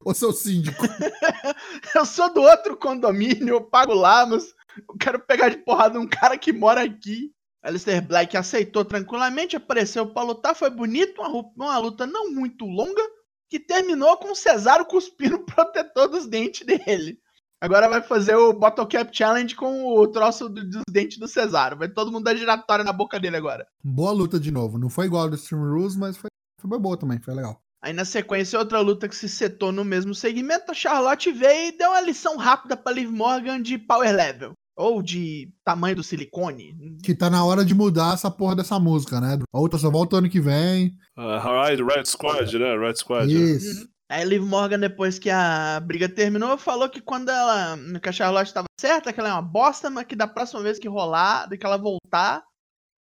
[0.06, 0.84] Ô, seu síndico.
[1.96, 6.08] eu sou do outro condomínio, eu pago lá, mas eu quero pegar de porrada um
[6.08, 7.32] cara que mora aqui.
[7.62, 13.02] Alistair Black aceitou tranquilamente, apareceu pra lutar, foi bonito, uma, uma luta não muito longa,
[13.50, 17.18] que terminou com o Cesaro cuspindo o protetor dos dentes dele.
[17.62, 21.78] Agora vai fazer o Bottle Cap Challenge com o troço do, dos dentes do Cesaro.
[21.78, 23.66] Vai todo mundo dar giratória na boca dele agora.
[23.82, 24.78] Boa luta de novo.
[24.78, 26.30] Não foi igual ao do Stream Rules, mas foi,
[26.60, 27.22] foi boa também.
[27.22, 27.63] Foi legal.
[27.84, 31.78] Aí na sequência, outra luta que se setou no mesmo segmento, a Charlotte veio e
[31.78, 34.54] deu uma lição rápida pra Liv Morgan de power level.
[34.78, 36.74] Ou de tamanho do silicone.
[37.04, 39.38] Que tá na hora de mudar essa porra dessa música, né?
[39.54, 40.98] A outra só volta ano que vem.
[41.18, 42.78] Uh, right, Red Squad, né?
[42.78, 43.30] Red Squad.
[43.30, 43.82] Isso.
[43.82, 43.88] Uhum.
[44.10, 47.78] Aí Liv Morgan, depois que a briga terminou, falou que quando ela.
[48.02, 50.80] que a Charlotte estava certa, que ela é uma bosta, mas que da próxima vez
[50.80, 52.42] que rolar, que ela voltar,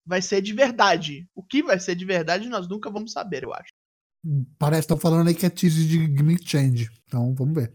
[0.04, 1.28] vai ser de verdade.
[1.36, 3.70] O que vai ser de verdade, nós nunca vamos saber, eu acho.
[4.58, 6.90] Parece que estão falando aí que é tease de gimmick change.
[7.06, 7.74] Então, vamos ver.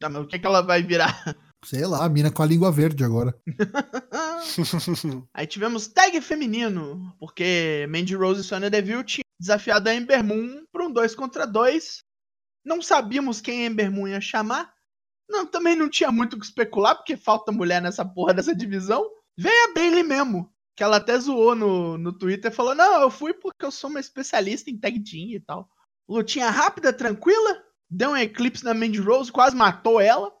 [0.00, 1.36] Tá, mas o que, que ela vai virar?
[1.64, 3.32] Sei lá, a mina com a língua verde agora.
[5.32, 10.64] aí tivemos tag feminino, porque Mandy Rose e Sonya Deville tinham desafiado a Ember Moon
[10.72, 12.02] para um 2 contra 2
[12.64, 14.72] não sabíamos quem Ember Moon ia chamar.
[15.28, 19.08] Não, também não tinha muito o que especular, porque falta mulher nessa porra dessa divisão.
[19.36, 20.52] Veio a Bailey mesmo.
[20.74, 23.90] Que ela até zoou no, no Twitter e falou: Não, eu fui porque eu sou
[23.90, 25.68] uma especialista em tag team e tal.
[26.08, 27.62] Lutinha rápida, tranquila.
[27.90, 30.32] Deu um eclipse na Mandy Rose, quase matou ela.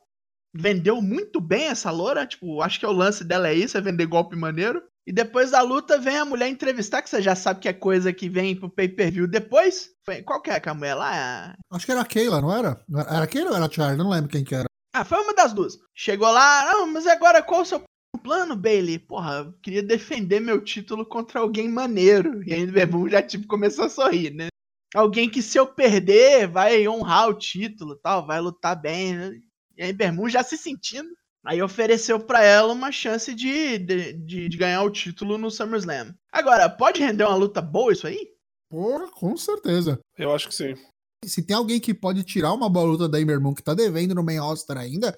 [0.54, 2.26] Vendeu muito bem essa loura.
[2.26, 4.82] Tipo, acho que é o lance dela é isso: é vender golpe maneiro.
[5.06, 8.12] E depois da luta vem a mulher entrevistar, que você já sabe que é coisa
[8.12, 9.90] que vem pro pay-per-view depois.
[10.24, 11.54] Qual que é a mulher lá?
[11.72, 12.80] Acho que era a Keila, não era?
[13.08, 13.98] Era a Keila ou era a Charlie?
[13.98, 14.66] Não lembro quem que era.
[14.94, 15.78] Ah, foi uma das duas.
[15.94, 17.82] Chegou lá, não, mas agora qual o seu
[18.22, 18.98] plano, Bailey?
[18.98, 22.42] Porra, queria defender meu título contra alguém maneiro.
[22.46, 24.48] E aí o Bebum já tipo começou a sorrir, né?
[24.94, 29.32] Alguém que se eu perder vai honrar o título tal, vai lutar bem, né?
[29.76, 31.08] E aí Bermu já se sentindo
[31.44, 36.14] Aí ofereceu para ela uma chance de, de, de, de, ganhar o título no SummerSlam.
[36.30, 38.28] Agora, pode render uma luta boa isso aí?
[38.70, 39.98] Porra, com certeza.
[40.16, 40.74] Eu acho que sim.
[41.24, 44.14] Se tem alguém que pode tirar uma boa luta da Ember Moon que tá devendo
[44.14, 45.16] no main roster ainda,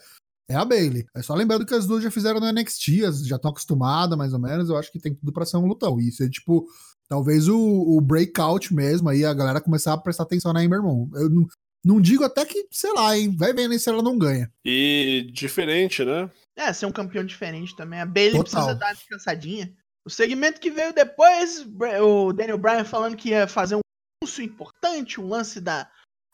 [0.49, 1.05] é a Bailey.
[1.15, 4.41] É só lembrando que as duas já fizeram no NXT, já estão acostumadas mais ou
[4.41, 4.71] menos.
[4.71, 6.01] Eu acho que tem tudo para ser um lutão.
[6.01, 6.67] Isso é tipo,
[7.09, 11.09] talvez o, o, breakout mesmo, aí a galera começar a prestar atenção na Ember Moon.
[11.15, 11.47] Eu não,
[11.85, 13.35] não digo até que, sei lá, hein?
[13.37, 14.51] Vai vendo se ela não ganha.
[14.65, 16.31] E diferente, né?
[16.57, 18.01] É, ser um campeão diferente também.
[18.01, 18.45] A Bailey Total.
[18.45, 19.73] precisa dar uma descansadinha.
[20.05, 21.67] O segmento que veio depois,
[22.03, 23.81] o Daniel Bryan falando que ia fazer um
[24.23, 25.89] anúncio importante, um lance da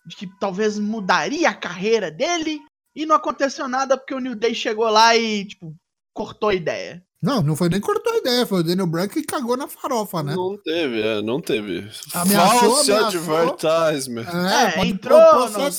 [0.07, 2.61] de que talvez mudaria a carreira dele.
[2.95, 5.75] E não aconteceu nada porque o New Day chegou lá e, tipo,
[6.13, 7.05] cortou a ideia.
[7.23, 10.23] Não, não foi nem cortou a ideia, foi o Daniel Bryan que cagou na farofa,
[10.23, 10.35] né?
[10.35, 11.87] Não teve, é, não teve.
[12.15, 14.25] Ameaçou, False advertisement.
[14.25, 15.71] É, é entrou, não, entrou,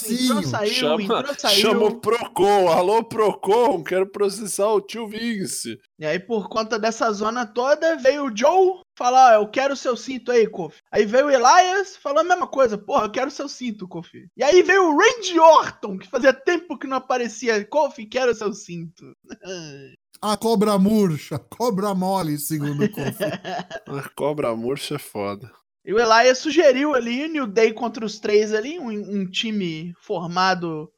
[0.43, 1.61] saiu, chama, entrou, saiu.
[1.61, 5.79] Chama o Procon, alô Procon, quero processar o tio Vince.
[5.97, 9.97] E aí, por conta dessa zona toda, veio o Joe falar, eu quero o seu
[9.97, 10.77] cinto aí, Kofi.
[10.91, 14.27] Aí veio o Elias, falou a mesma coisa, porra, eu quero o seu cinto, Kofi.
[14.37, 18.35] E aí veio o Randy Orton, que fazia tempo que não aparecia, Kofi, quero o
[18.35, 19.15] seu cinto.
[20.21, 23.23] A cobra murcha, cobra mole, segundo o Kofi.
[23.87, 25.51] a cobra murcha é foda.
[25.83, 30.91] E o Elias sugeriu ali, New Day contra os três ali, um, um time formado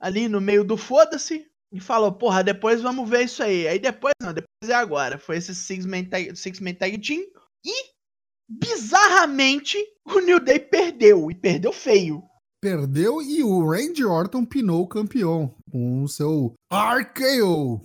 [0.00, 1.46] ali no meio do foda-se.
[1.70, 3.68] E falou, porra, depois vamos ver isso aí.
[3.68, 5.18] Aí depois, não, depois é agora.
[5.18, 7.22] Foi esse Six-Man tag, Six -Man tag Team.
[7.64, 7.90] E,
[8.46, 11.30] bizarramente, o New Day perdeu.
[11.30, 12.22] E perdeu feio.
[12.62, 17.82] Perdeu e o Randy Orton pinou o campeão com o seu RKO.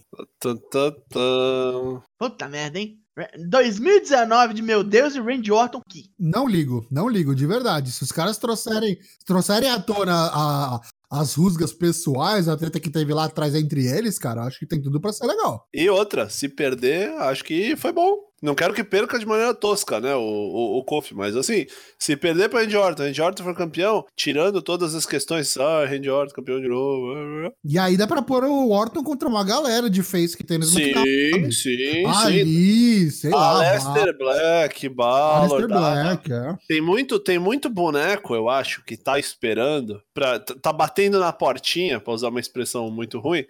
[2.19, 3.01] Puta merda, hein?
[3.49, 6.11] 2019 de meu Deus e Randy Orton aqui.
[6.19, 7.91] Não ligo, não ligo, de verdade.
[7.91, 13.11] Se os caras trouxerem, trouxerem à tona a, as rusgas pessoais, a treta que teve
[13.15, 15.67] lá atrás entre eles, cara, acho que tem tudo para ser legal.
[15.73, 18.27] E outra, se perder, acho que foi bom.
[18.41, 21.65] Não quero que perca de maneira tosca, né, o, o, o Kofi, mas assim,
[21.97, 26.09] se perder pra Randy Orton, Randy Orton for campeão, tirando todas as questões, ah, Randy
[26.09, 27.51] Orton campeão de novo.
[27.63, 30.65] E aí dá pra pôr o Orton contra uma galera de face que tem no
[30.65, 30.93] Sim,
[31.51, 32.05] sim, sim.
[32.05, 33.57] Ali, sei lá.
[33.57, 35.51] Aleister Black, Balor.
[35.51, 36.57] Aleister Black, é.
[36.67, 41.99] Tem muito, tem muito boneco, eu acho, que tá esperando, pra, tá batendo na portinha,
[41.99, 43.45] pra usar uma expressão muito ruim,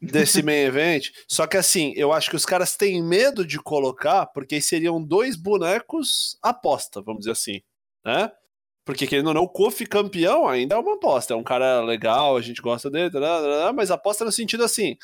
[0.00, 1.10] desse main event.
[1.28, 5.36] Só que assim, eu acho que os caras têm medo de colocar, porque seriam dois
[5.36, 7.60] bonecos aposta, vamos dizer assim,
[8.04, 8.30] né?
[8.84, 11.34] Porque querendo ou não, o Kofi campeão ainda é uma aposta.
[11.34, 13.10] É um cara legal, a gente gosta dele,
[13.74, 14.96] mas aposta no sentido assim,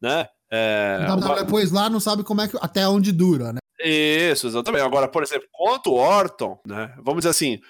[0.00, 0.28] né?
[0.50, 1.42] É, uma...
[1.42, 3.58] Depois lá não sabe como é que até onde dura, né?
[3.80, 4.82] Isso, exatamente.
[4.82, 6.94] Agora, por exemplo, quanto o Orton, né?
[6.98, 7.60] Vamos dizer assim,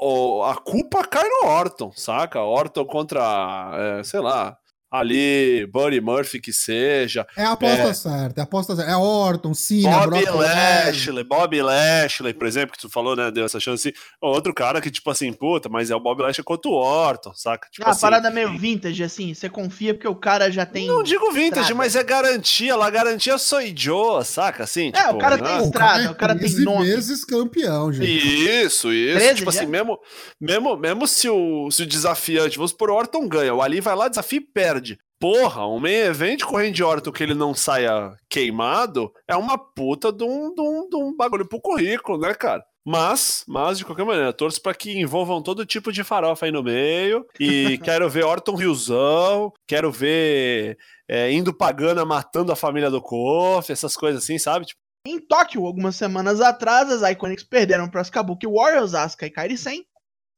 [0.00, 2.40] o, a culpa cai no Orton, saca?
[2.40, 4.56] Orton contra, é, sei lá,
[4.94, 7.26] ali, Buddy Murphy que seja.
[7.36, 7.94] É a aposta é...
[7.94, 8.92] certa, é a aposta certa.
[8.92, 13.58] É Orton, sim, Bob Lashley, Bob Lashley, por exemplo, que tu falou, né, deu essa
[13.58, 13.92] chance.
[14.20, 17.68] Outro cara que, tipo assim, puta, mas é o Bob Lashley contra o Orton, saca?
[17.70, 20.86] Tipo ah, assim, parada meio vintage, assim, você confia porque o cara já tem...
[20.86, 21.74] Não digo vintage, estrada.
[21.74, 24.62] mas é garantia, lá garantia sou Joe, saca?
[24.62, 25.42] Assim, é, tipo, o cara né?
[25.42, 26.86] tem estrada, o cara, tem nome.
[26.86, 28.06] vezes campeão, gente.
[28.08, 29.18] Isso, isso.
[29.18, 29.60] 13, tipo já?
[29.60, 29.98] assim, mesmo,
[30.40, 34.06] mesmo, mesmo se o, se o desafiante, vamos por Orton ganha, o Ali vai lá,
[34.06, 34.83] desafia e perde
[35.18, 39.58] porra, um main event com o Randy Orton que ele não saia queimado é uma
[39.58, 42.64] puta de um, de um, de um bagulho pro currículo, né, cara?
[42.86, 46.62] Mas, mas de qualquer maneira, torço para que envolvam todo tipo de farofa aí no
[46.62, 47.26] meio.
[47.40, 50.76] E quero ver Orton Riozão, quero ver
[51.08, 54.66] é, indo pagana matando a família do Kofi, essas coisas assim, sabe?
[54.66, 54.80] Tipo...
[55.06, 59.56] Em Tóquio, algumas semanas atrás, as Iconics perderam para as Kabuki Warriors, Asuka e Kairi
[59.56, 59.86] Sen.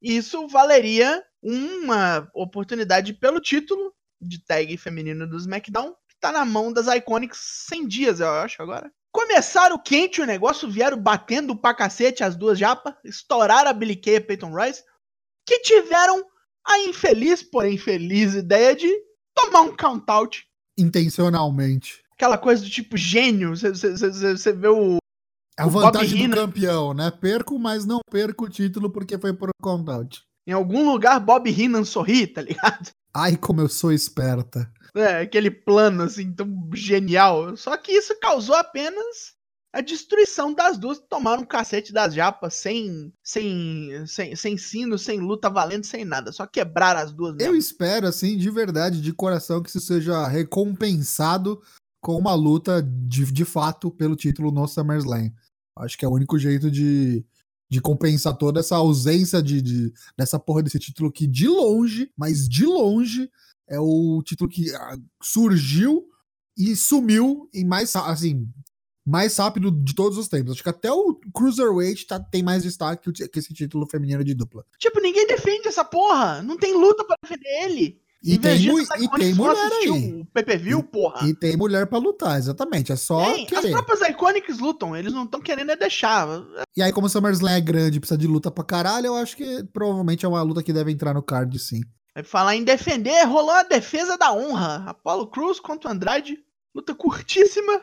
[0.01, 3.93] Isso valeria uma oportunidade pelo título
[4.27, 8.63] de tag feminino do SmackDown, que tá na mão das Iconics 100 dias, eu acho,
[8.63, 8.91] agora.
[9.13, 14.17] Começaram quente o negócio, vieram batendo pra cacete as duas japa, estouraram a Billy Kay
[14.17, 14.83] e Peyton Royce,
[15.47, 16.25] que tiveram
[16.67, 18.93] a infeliz, porém feliz ideia de
[19.35, 20.45] tomar um count-out.
[20.77, 22.03] Intencionalmente.
[22.13, 24.99] Aquela coisa do tipo gênio, você vê o.
[25.59, 27.11] É a vantagem do campeão, né?
[27.11, 30.23] Perco, mas não perco o título porque foi por count-out.
[30.47, 32.91] Em algum lugar, Bob Heenan sorri, tá ligado?
[33.15, 34.71] Ai, como eu sou esperta.
[34.95, 37.57] É, aquele plano assim tão genial.
[37.57, 39.37] Só que isso causou apenas
[39.77, 45.21] a destruição das duas tomaram um cacete das japas sem, sem, sem, sem sino, sem
[45.21, 46.33] luta valendo, sem nada.
[46.33, 47.37] Só quebrar as duas.
[47.37, 47.53] Mesmo.
[47.53, 51.61] Eu espero, assim, de verdade, de coração, que isso seja recompensado
[52.01, 55.31] com uma luta de, de fato pelo título no SummerSlam.
[55.79, 57.23] Acho que é o único jeito de,
[57.69, 62.49] de compensar toda essa ausência de, de, dessa porra desse título que de longe, mas
[62.49, 63.31] de longe,
[63.67, 66.07] é o título que ah, surgiu
[66.57, 68.49] e sumiu em mais, assim,
[69.05, 70.53] mais rápido de todos os tempos.
[70.53, 74.65] Acho que até o Cruiserweight tá, tem mais destaque que, esse título feminino de dupla.
[74.79, 76.43] Tipo, ninguém defende essa porra.
[76.43, 78.01] Não tem luta pra defender ele.
[78.23, 80.21] E tem, e tem mulher aí.
[80.21, 81.29] O PPV, porra.
[81.29, 82.91] E tem mulher pra lutar, exatamente.
[82.91, 83.67] É só tem, querer.
[83.67, 86.27] As próprias Iconics lutam, eles não estão querendo é deixar.
[86.77, 89.37] E aí, como o SummerSlam é grande e precisa de luta pra caralho, eu acho
[89.37, 91.81] que provavelmente é uma luta que deve entrar no card, sim.
[92.15, 94.85] Vai falar em defender, rolou a defesa da honra.
[94.89, 96.39] Apollo Cruz contra o Andrade.
[96.75, 97.83] Luta curtíssima.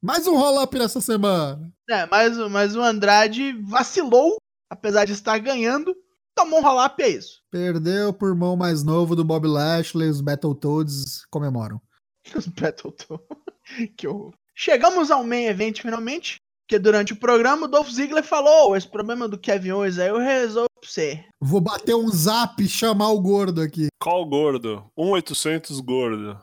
[0.00, 1.72] Mais um roll-up nessa semana.
[1.88, 4.36] É, mas, mas o Andrade vacilou,
[4.70, 5.94] apesar de estar ganhando
[6.34, 7.40] tomou um roll-up é isso.
[7.50, 11.80] Perdeu por mão mais novo do Bob Lashley, os Battletoads comemoram.
[12.36, 13.26] Os Battletoads.
[13.96, 14.32] que horror.
[14.54, 16.36] Chegamos ao main event finalmente,
[16.68, 20.18] que durante o programa o Dolph Ziggler falou, esse problema do Kevin Owens aí eu
[20.18, 21.24] resolvo pra você.
[21.40, 23.88] Vou bater um zap e chamar o gordo aqui.
[24.00, 24.84] Qual gordo?
[24.96, 26.38] 1800 gordo.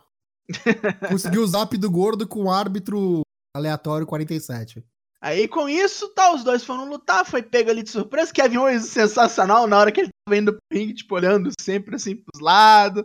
[1.07, 3.21] Conseguiu o zap do gordo com o árbitro
[3.55, 4.83] aleatório 47.
[5.21, 8.31] Aí com isso, tá, os dois foram lutar, foi pego ali de surpresa.
[8.31, 12.15] Kevin Owens sensacional na hora que ele tava indo pro ringue, tipo, olhando sempre assim
[12.15, 13.03] pros lados,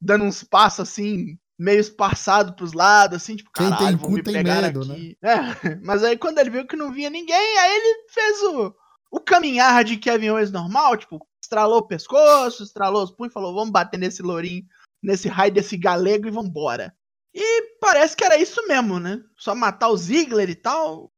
[0.00, 4.22] dando uns passos assim, meio espaçado pros lados, assim, tipo, Quem caralho, tem vou me
[4.22, 5.16] pegar medo, aqui.
[5.22, 5.32] Né?
[5.32, 8.74] É, mas aí quando ele viu que não vinha ninguém, aí ele fez o,
[9.10, 13.70] o caminhar de Kevin Owens normal, tipo, estralou o pescoço, estralou os punhos, falou, vamos
[13.70, 14.66] bater nesse lourinho,
[15.02, 16.94] nesse raio desse galego e vambora.
[17.34, 19.22] E parece que era isso mesmo, né?
[19.34, 21.10] Só matar o Ziggler e tal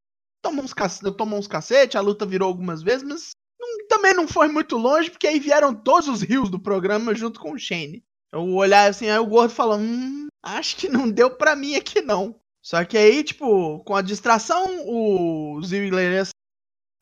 [0.42, 0.90] tomou uns, cac...
[1.16, 5.10] tomou uns cacete, a luta virou algumas vezes, mas não, também não foi muito longe,
[5.10, 8.02] porque aí vieram todos os rios do programa junto com o Shane.
[8.32, 12.00] Eu olhar assim, aí o gordo falou: Hum, acho que não deu pra mim aqui
[12.00, 12.40] não.
[12.62, 16.26] Só que aí, tipo, com a distração, o Ziggler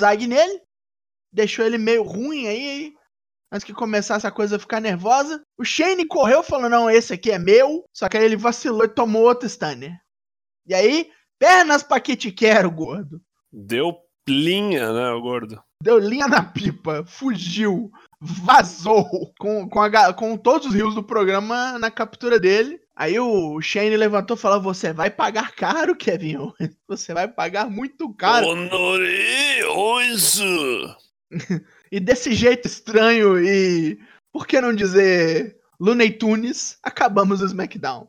[0.01, 0.62] zag nele,
[1.32, 2.95] deixou ele meio ruim aí.
[3.51, 7.30] Antes que começasse a coisa a ficar nervosa, o Shane correu falou: Não, esse aqui
[7.30, 7.84] é meu.
[7.95, 9.99] Só que aí ele vacilou e tomou outro stunner.
[10.66, 13.20] E aí, pernas pra que te quero, gordo.
[13.53, 13.97] Deu
[14.29, 15.63] linha, né, o gordo?
[15.83, 17.91] Deu linha na pipa, fugiu,
[18.21, 22.81] vazou com, com, a, com todos os rios do programa na captura dele.
[22.95, 26.53] Aí o Shane levantou e falou: Você vai pagar caro, Kevin
[26.89, 28.49] Você vai pagar muito caro.
[28.49, 28.75] Honoreoso!
[31.93, 33.99] e desse jeito estranho e,
[34.33, 38.09] por que não dizer, Looney Tunes, acabamos o SmackDown.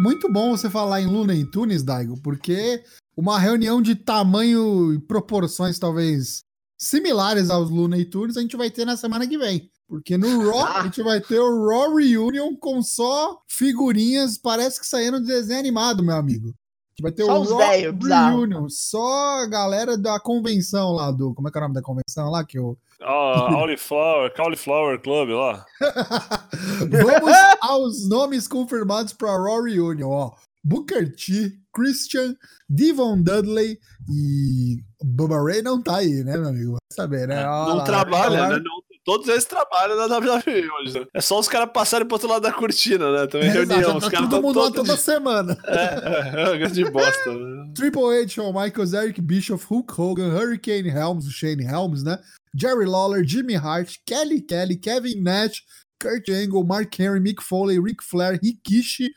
[0.00, 2.82] Muito bom você falar em Looney Tunes, Daigo, porque
[3.18, 6.44] uma reunião de tamanho e proporções talvez
[6.78, 9.68] similares aos Looney Tunes a gente vai ter na semana que vem.
[9.88, 14.86] Porque no Raw a gente vai ter o Raw Reunion com só figurinhas, parece que
[14.86, 16.50] saíram de desenho animado, meu amigo.
[16.50, 21.10] A gente vai ter só o Raw véio, Reunion, só a galera da convenção lá
[21.10, 21.34] do.
[21.34, 22.44] Como é que é o nome da convenção lá?
[22.44, 22.78] Que eu.
[23.00, 25.64] Ah, Cauliflower, Cauliflower Club lá.
[26.88, 30.32] Vamos aos nomes confirmados para Raw Reunion, ó.
[30.68, 32.34] Booker T, Christian,
[32.68, 33.78] Devon Dudley
[34.10, 36.72] e Bubba Ray não tá aí, né, meu amigo?
[36.72, 37.42] Vai saber, né?
[37.42, 38.56] É, Olha não lá, trabalha, né?
[38.56, 41.00] Não, todos eles trabalham na WWE hoje.
[41.00, 41.06] Né?
[41.14, 43.26] É só os caras passarem pro outro lado da cortina, né?
[43.26, 43.80] Também é, reunião.
[43.80, 45.56] Exato, os tá caras todo mundo lá toda semana.
[45.68, 47.32] É, é, é grande bosta.
[47.32, 47.72] Né?
[47.74, 52.18] Triple H, Shawn Michaels, Eric Bischoff, Hulk Hogan, Hurricane Helms, o Shane Helms, né?
[52.54, 55.62] Jerry Lawler, Jimmy Hart, Kelly Kelly, Kevin Nash,
[55.98, 59.08] Kurt Angle, Mark Henry, Mick Foley, Ric Flair, Rikishi,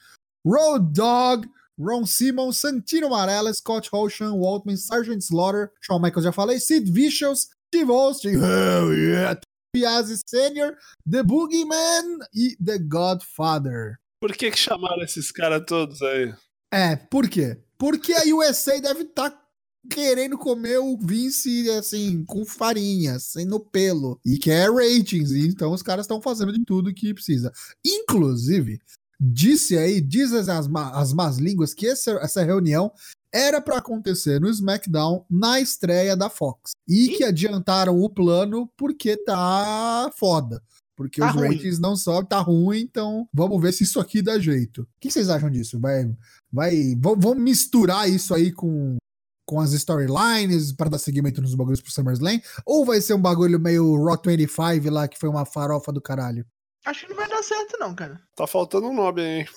[0.46, 1.48] Road Dog,
[1.80, 6.92] Ron Simmons, Santino Marella, Scott Hall, Sean Waltman, Sergeant Slaughter, Shawn Michaels já falei, Sid
[6.92, 9.40] Vicious, Steve Austin, hell yeah,
[9.74, 10.78] Piazzi Sr.,
[11.10, 14.00] The Boogeyman e The Godfather.
[14.20, 16.34] Por que, que chamaram esses caras todos aí?
[16.72, 17.58] É, por quê?
[17.78, 19.42] Porque a USA deve estar tá
[19.90, 24.20] querendo comer o Vince, assim, com farinha, sem no pelo.
[24.24, 25.32] E quer ratings.
[25.32, 27.52] Então os caras estão fazendo de tudo que precisa.
[27.84, 28.80] Inclusive,
[29.24, 32.92] disse aí, diz as, as más línguas, que essa, essa reunião
[33.32, 36.72] era para acontecer no SmackDown na estreia da Fox.
[36.88, 40.62] E que adiantaram o plano porque tá foda.
[40.98, 41.56] Porque tá os ruim.
[41.56, 44.82] ratings não sobem, tá ruim, então vamos ver se isso aqui dá jeito.
[44.82, 45.80] O que vocês acham disso?
[45.80, 46.12] Vai,
[46.52, 48.98] vai, vamos misturar isso aí com,
[49.46, 52.42] com as storylines para dar seguimento nos bagulhos pro SummerSlam?
[52.66, 56.46] Ou vai ser um bagulho meio Raw 25 lá, que foi uma farofa do caralho?
[56.86, 58.20] Acho que não vai dar certo, não, cara.
[58.36, 59.48] Tá faltando um nome aí.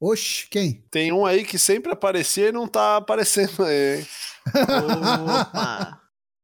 [0.00, 0.84] Oxe, quem?
[0.90, 4.06] Tem um aí que sempre aparecia e não tá aparecendo aí, hein?
[4.48, 5.98] Opa!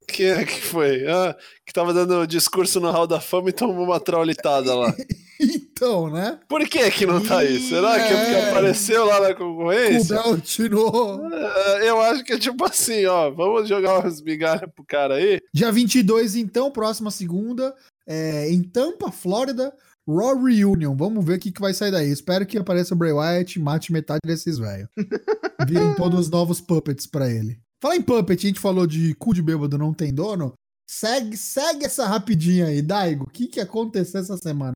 [0.08, 1.06] Quem é que foi?
[1.06, 1.36] Ah,
[1.66, 4.94] que tava dando discurso no Hall da Fama e tomou uma traulitada lá.
[5.38, 6.40] então, né?
[6.48, 7.60] Por que que não tá aí?
[7.68, 8.48] Será que é porque é.
[8.48, 10.18] apareceu lá na concorrência?
[10.26, 11.20] O tirou.
[11.30, 15.40] É, eu acho que é tipo assim, ó, vamos jogar umas migalhas pro cara aí.
[15.52, 17.74] Dia 22, então, próxima segunda,
[18.06, 19.74] é, em Tampa, Flórida,
[20.08, 20.96] Raw Reunion.
[20.96, 22.10] Vamos ver o que, que vai sair daí.
[22.10, 24.88] Espero que apareça o Bray Wyatt e mate metade desses velhos.
[25.66, 27.60] Virem todos os novos puppets pra ele.
[27.80, 30.54] Fala em puppet, a gente falou de cu de bêbado não tem dono.
[30.88, 33.24] Segue, segue essa rapidinha aí, Daigo.
[33.24, 34.72] O que, que aconteceu essa semana?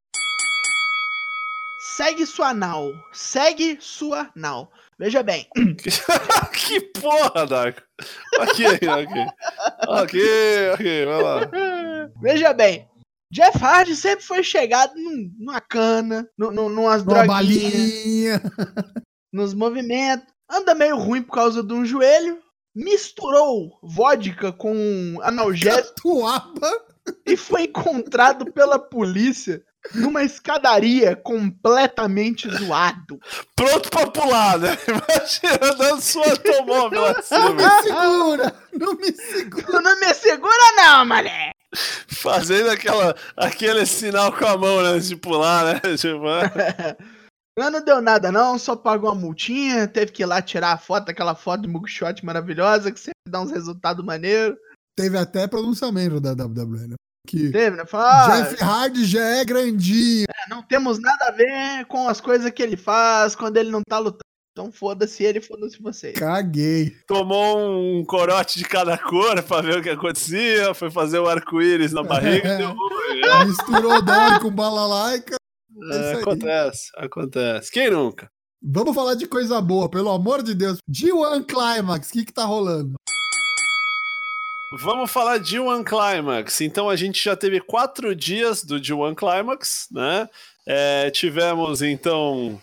[1.96, 2.92] Segue sua nau.
[3.12, 4.70] Segue sua nau.
[4.98, 5.46] Veja bem.
[6.54, 7.82] que porra, Darko.
[8.38, 9.26] Ok, ok.
[9.88, 10.20] Ok,
[10.74, 11.50] ok, vai lá.
[12.20, 12.91] Veja bem.
[13.32, 18.42] Jeff Hardy sempre foi chegado num, numa cana, num, num, numas Uma droguinhas, balinha.
[19.32, 20.26] nos movimentos.
[20.50, 22.38] Anda meio ruim por causa de um joelho.
[22.76, 26.70] Misturou vodka com analgésico Tuaba.
[27.26, 29.62] e foi encontrado pela polícia
[29.94, 33.18] numa escadaria completamente zoado.
[33.56, 34.76] Pronto pra pular, né?
[34.86, 38.54] Imagina dando sua automóvel Não me assim, segura.
[38.74, 39.66] Não me segura.
[39.66, 41.51] Tu não me segura não, mané!
[42.06, 44.90] Fazendo aquela, aquele sinal com a mão, né?
[44.90, 45.80] Antes de pular, né?
[45.96, 46.22] Tipo,
[47.58, 50.78] Mas não deu nada não, só pagou uma multinha, teve que ir lá tirar a
[50.78, 54.56] foto, aquela foto de mugshot maravilhosa, que sempre dá uns resultados maneiros.
[54.96, 56.94] Teve até pronunciamento da WWE, né?
[57.26, 57.86] Que Teve, né?
[57.86, 60.26] Falou, ah, Jeff Hardy já é grandinho.
[60.48, 63.98] não temos nada a ver com as coisas que ele faz quando ele não tá
[63.98, 64.21] lutando.
[64.52, 66.18] Então foda-se ele, foda-se vocês.
[66.18, 66.90] Caguei.
[67.06, 71.90] tomou um corote de cada cor pra ver o que acontecia, foi fazer o arco-íris
[71.92, 73.46] na barriga e deu ruim.
[73.46, 75.36] Misturou Dory com balalaica.
[75.90, 77.70] É, acontece, acontece.
[77.70, 78.30] Quem nunca?
[78.62, 80.78] Vamos falar de coisa boa, pelo amor de Deus.
[80.88, 82.94] G1 Climax, o que que tá rolando?
[84.80, 86.60] Vamos falar de One Climax.
[86.60, 90.28] Então a gente já teve quatro dias do G1 Climax, né?
[90.66, 92.60] É, tivemos então.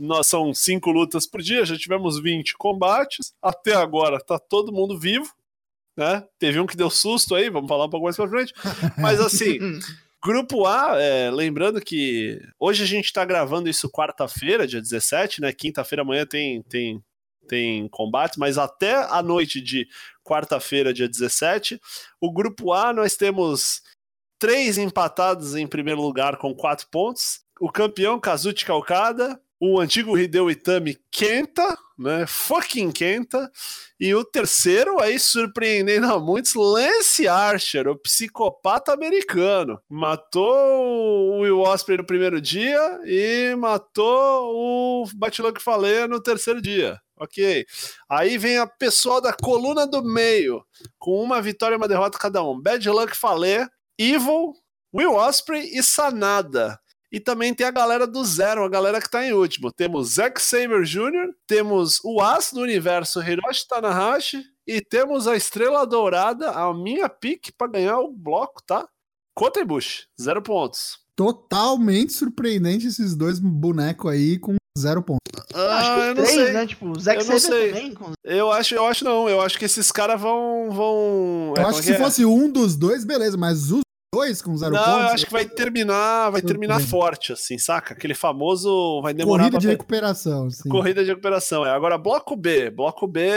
[0.00, 3.34] Nós são cinco lutas por dia, já tivemos 20 combates.
[3.42, 5.30] Até agora tá todo mundo vivo,
[5.94, 6.26] né?
[6.38, 8.54] Teve um que deu susto aí, vamos falar um pouco mais pra frente.
[8.96, 9.58] Mas assim,
[10.22, 15.50] Grupo A, é, lembrando que hoje a gente tá gravando isso quarta-feira, dia 17, né?
[15.50, 17.02] Quinta-feira amanhã tem, tem,
[17.48, 19.88] tem combate, mas até a noite de
[20.22, 21.80] quarta-feira, dia 17,
[22.20, 23.82] o grupo A nós temos
[24.38, 27.40] três empatados em primeiro lugar com quatro pontos.
[27.58, 32.26] O campeão Kazuchi Okada, o antigo Hideo Itami Kenta, né?
[32.26, 33.52] Fucking Kenta.
[34.00, 39.78] E o terceiro, aí surpreendendo a muitos, Lance Archer, o psicopata americano.
[39.86, 46.98] Matou o Will Ospreay no primeiro dia e matou o Batilock Faleia no terceiro dia.
[47.18, 47.66] Ok.
[48.08, 50.64] Aí vem a pessoal da coluna do meio,
[50.98, 52.58] com uma vitória e uma derrota cada um.
[52.58, 54.54] Bad Luck Fale, Evil,
[54.94, 56.80] Will Osprey e Sanada.
[57.12, 59.72] E também tem a galera do zero, a galera que tá em último.
[59.72, 65.84] Temos Zack Saber Jr., temos o As do universo Hiroshi Tanahashi e temos a Estrela
[65.86, 68.86] Dourada, a minha pique pra ganhar o bloco, tá?
[69.34, 70.98] Kota Ibushi, zero pontos.
[71.16, 75.18] Totalmente surpreendente esses dois bonecos aí com zero ponto.
[75.36, 76.52] acho que Ah, os eu não três, sei.
[76.52, 76.66] né?
[76.66, 77.68] Tipo, o Zack Eu não Saber sei.
[77.72, 77.94] também.
[77.94, 78.12] Com...
[78.24, 79.28] Eu acho, eu acho não.
[79.28, 80.70] Eu acho que esses caras vão.
[80.70, 82.04] vão é, Eu como acho que é se é?
[82.04, 83.80] fosse um dos dois, beleza, mas os
[84.12, 85.00] dois com zero Não, pontos.
[85.04, 87.94] eu acho que vai terminar, vai terminar forte, assim, saca?
[87.94, 90.68] Aquele famoso vai demorar Corrida pra de fa- recuperação, sim.
[90.68, 91.64] corrida de recuperação.
[91.64, 91.70] É.
[91.70, 92.70] Agora, bloco B.
[92.70, 93.30] Bloco B,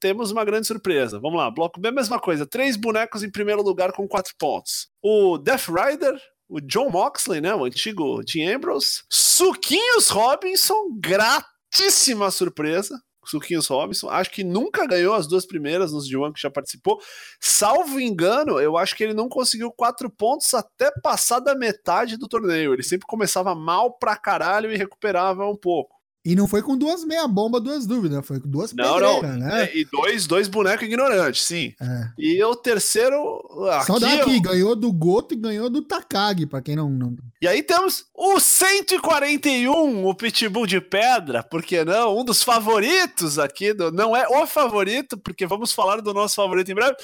[0.00, 1.18] temos uma grande surpresa.
[1.20, 1.50] Vamos lá.
[1.50, 2.46] Bloco B, mesma coisa.
[2.46, 4.88] Três bonecos em primeiro lugar com quatro pontos.
[5.02, 6.14] O Death Rider,
[6.48, 7.54] o John Moxley, né?
[7.54, 9.02] O antigo Dean Ambrose.
[9.10, 12.98] Suquinhos Robinson, gratíssima surpresa.
[13.30, 17.00] Suquinhos Robinson, acho que nunca ganhou as duas primeiras nos D1 que já participou.
[17.38, 22.28] Salvo engano, eu acho que ele não conseguiu quatro pontos até passar da metade do
[22.28, 22.74] torneio.
[22.74, 25.99] Ele sempre começava mal pra caralho e recuperava um pouco.
[26.22, 29.20] E não foi com duas meia bomba, duas dúvidas, foi com duas Não, não.
[29.20, 29.64] pedreiras, né?
[29.64, 31.72] É, e dois, dois bonecos ignorantes, sim.
[31.80, 32.10] É.
[32.18, 33.40] E o terceiro.
[33.70, 36.90] Aqui, Só daqui, ó, ganhou do Goto e ganhou do Takagi, pra quem não.
[36.90, 37.16] não...
[37.40, 42.18] E aí temos o 141, o Pitbull de Pedra, por que não?
[42.18, 46.70] Um dos favoritos aqui, do, não é o favorito, porque vamos falar do nosso favorito
[46.70, 46.96] em breve.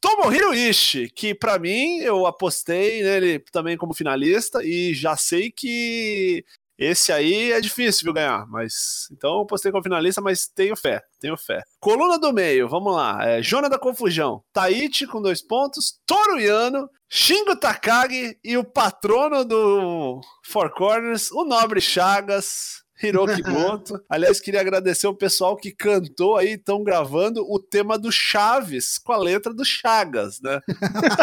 [0.00, 6.44] Tomohiro Ishii, que pra mim eu apostei nele também como finalista e já sei que
[6.78, 11.02] esse aí é difícil viu, ganhar, mas então eu apostei como finalista, mas tenho fé,
[11.18, 11.62] tenho fé.
[11.80, 13.18] Coluna do meio, vamos lá.
[13.26, 19.44] É, Jona da Confusão, Taichi com dois pontos, Toru Yano, Shingo Takagi e o patrono
[19.44, 22.84] do Four Corners, o Nobre Chagas.
[23.02, 24.02] Hiroki Goto.
[24.08, 29.12] Aliás, queria agradecer o pessoal que cantou aí, estão gravando o tema do Chaves com
[29.12, 30.60] a letra do Chagas, né?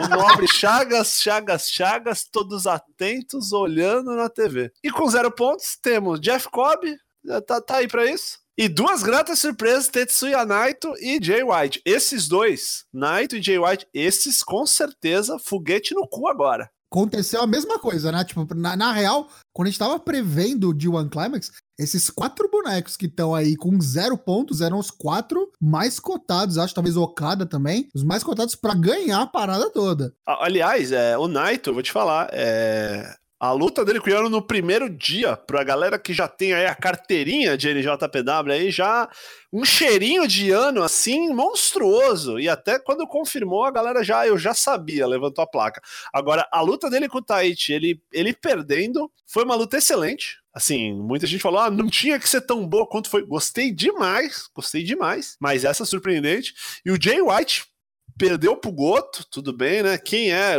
[0.03, 4.71] O nobre Chagas, Chagas, Chagas, todos atentos, olhando na TV.
[4.84, 6.95] E com zero pontos, temos Jeff Cobb,
[7.47, 8.43] tá, tá aí pra isso.
[8.55, 11.82] E duas gratas surpresas, Tetsuya Naito e Jay White.
[11.84, 16.69] Esses dois, Naito e Jay White, esses com certeza, foguete no cu agora.
[16.94, 18.24] Aconteceu a mesma coisa, né?
[18.24, 22.96] Tipo, na, na real, quando a gente tava prevendo o D1 Climax, esses quatro bonecos
[22.96, 27.89] que estão aí com zero pontos eram os quatro mais cotados, acho talvez Okada também,
[27.96, 30.14] os mais cotados para ganhar a parada toda.
[30.26, 34.41] Aliás, é, o Naito, vou te falar, é, a luta dele com o Yano no
[34.41, 39.10] primeiro dia, pra galera que já tem aí a carteirinha de NJPW aí, já
[39.52, 42.39] um cheirinho de ano assim monstruoso.
[42.39, 45.82] E até quando confirmou, a galera já, eu já sabia, levantou a placa.
[46.14, 50.38] Agora, a luta dele com o Taichi, ele, ele perdendo, foi uma luta excelente.
[50.54, 53.26] Assim, muita gente falou, ah, não tinha que ser tão boa quanto foi.
[53.26, 55.36] Gostei demais, gostei demais.
[55.38, 56.54] Mas essa é surpreendente.
[56.86, 57.66] E o Jay White
[58.18, 59.97] perdeu pro Goto, tudo bem, né?
[59.97, 60.57] Quem é?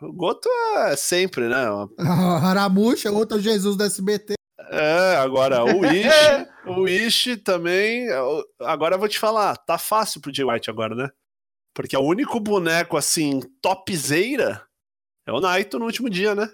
[0.00, 1.64] O Goto é sempre, né?
[2.42, 4.34] Haramucha, outro Jesus do SBT.
[4.70, 8.06] É, agora o Ishi, o Ishi também.
[8.60, 11.10] Agora eu vou te falar, tá fácil pro Jay White agora, né?
[11.74, 14.62] Porque o único boneco assim, topzeira,
[15.26, 16.48] é o Naito no último dia, né?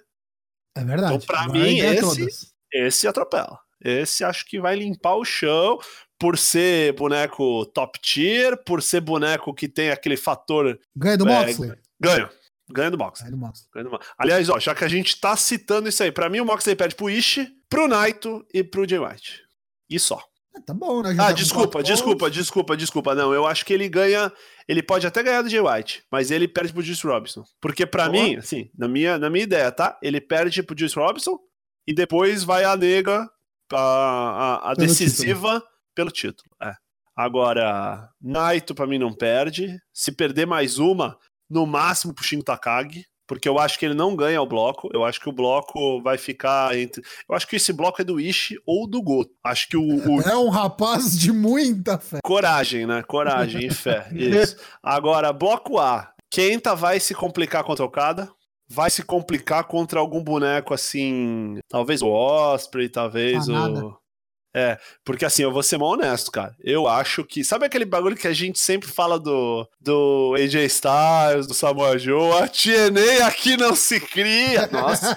[0.76, 1.14] É verdade.
[1.14, 3.58] Então, pra agora mim, esse, esse atropela.
[3.80, 5.78] Esse acho que vai limpar o chão
[6.18, 10.78] por ser boneco top tier, por ser boneco que tem aquele fator.
[10.96, 11.72] Ganha do é, Moxley?
[12.00, 12.30] Ganha.
[12.70, 13.30] Ganha do Moxley.
[13.30, 13.68] Ganha do Moxley.
[13.72, 14.14] Ganha do Moxley.
[14.18, 16.94] Aliás, ó, já que a gente tá citando isso aí, pra mim o Moxley perde
[16.94, 19.42] pro Ishi, pro Naito e pro Jay White.
[19.88, 20.22] E só.
[20.54, 21.16] É, tá bom, né?
[21.18, 23.14] Ah, desculpa, desculpa, desculpa, desculpa.
[23.14, 24.32] Não, eu acho que ele ganha.
[24.66, 27.44] Ele pode até ganhar do Jay White, mas ele perde pro Juice Robinson.
[27.60, 29.98] Porque para mim, assim, na minha, na minha ideia, tá?
[30.02, 31.38] Ele perde pro Juice Robinson
[31.86, 33.26] e depois vai a nega,
[33.72, 36.48] a, a, a decisiva título pelo título.
[36.62, 36.74] É.
[37.16, 39.76] Agora, Naito para mim não perde.
[39.92, 41.18] Se perder mais uma,
[41.50, 44.88] no máximo pro Shin Takagi, porque eu acho que ele não ganha o bloco.
[44.94, 47.02] Eu acho que o bloco vai ficar entre.
[47.28, 49.32] Eu acho que esse bloco é do Ishi ou do Goto.
[49.42, 50.20] Acho que o, o...
[50.22, 52.20] É um rapaz de muita fé.
[52.22, 53.02] Coragem, né?
[53.02, 54.08] Coragem e fé.
[54.14, 54.56] Isso.
[54.80, 56.12] Agora, bloco A.
[56.30, 58.30] Kenta vai se complicar contra o Okada.
[58.70, 61.58] Vai se complicar contra algum boneco assim.
[61.68, 64.07] Talvez o Osprey, talvez ah, o.
[64.54, 66.56] É, porque assim, eu vou ser mal honesto, cara.
[66.60, 67.44] Eu acho que.
[67.44, 72.42] Sabe aquele bagulho que a gente sempre fala do, do AJ Styles, do Samoa Joe?
[72.42, 74.66] A TNA aqui não se cria.
[74.68, 75.16] Nossa.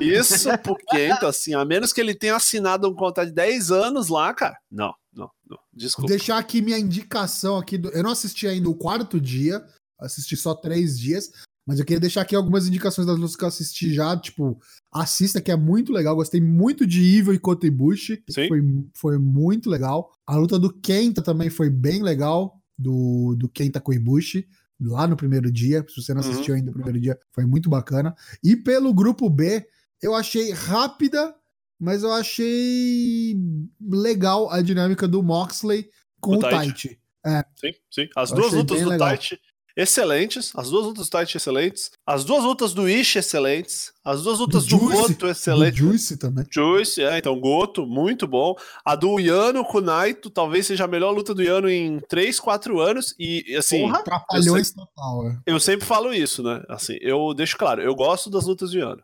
[0.00, 4.08] Isso porque, então, assim, a menos que ele tenha assinado um contrato de 10 anos
[4.08, 4.56] lá, cara.
[4.70, 5.58] Não, não, não.
[5.72, 6.08] Desculpa.
[6.08, 7.76] Vou deixar aqui minha indicação aqui.
[7.76, 7.90] Do...
[7.90, 9.64] Eu não assisti ainda o quarto dia,
[9.98, 11.30] assisti só três dias,
[11.70, 14.60] mas eu queria deixar aqui algumas indicações das lutas que eu assisti já, tipo,
[14.92, 18.60] assista que é muito legal, gostei muito de Evil e Kotebushi, foi,
[18.92, 20.10] foi muito legal.
[20.26, 24.48] A luta do Kenta também foi bem legal, do, do Kenta com Ibushi,
[24.80, 26.30] lá no primeiro dia, se você não uhum.
[26.30, 26.58] assistiu uhum.
[26.58, 28.16] ainda no primeiro dia, foi muito bacana.
[28.42, 29.64] E pelo grupo B,
[30.02, 31.32] eu achei rápida,
[31.78, 33.36] mas eu achei
[33.80, 35.88] legal a dinâmica do Moxley
[36.20, 36.98] com o, o Taichi.
[37.24, 37.44] É.
[37.54, 38.08] Sim, sim.
[38.16, 39.10] As eu duas lutas do legal.
[39.10, 39.38] Taichi
[39.76, 44.38] excelentes, as duas lutas do Taichi excelentes, as duas lutas do Ishi excelentes, as duas
[44.38, 45.80] lutas do, do Goto excelentes.
[45.80, 46.44] Do Juice também.
[46.50, 48.54] Juice, é, então Goto, muito bom.
[48.84, 52.80] A do Yano com Naito, talvez seja a melhor luta do Yano em 3, 4
[52.80, 53.82] anos e assim...
[53.82, 55.38] Porra, trapalhões total, é.
[55.46, 56.62] Eu sempre falo isso, né?
[56.68, 59.02] Assim, eu deixo claro, eu gosto das lutas do Yano.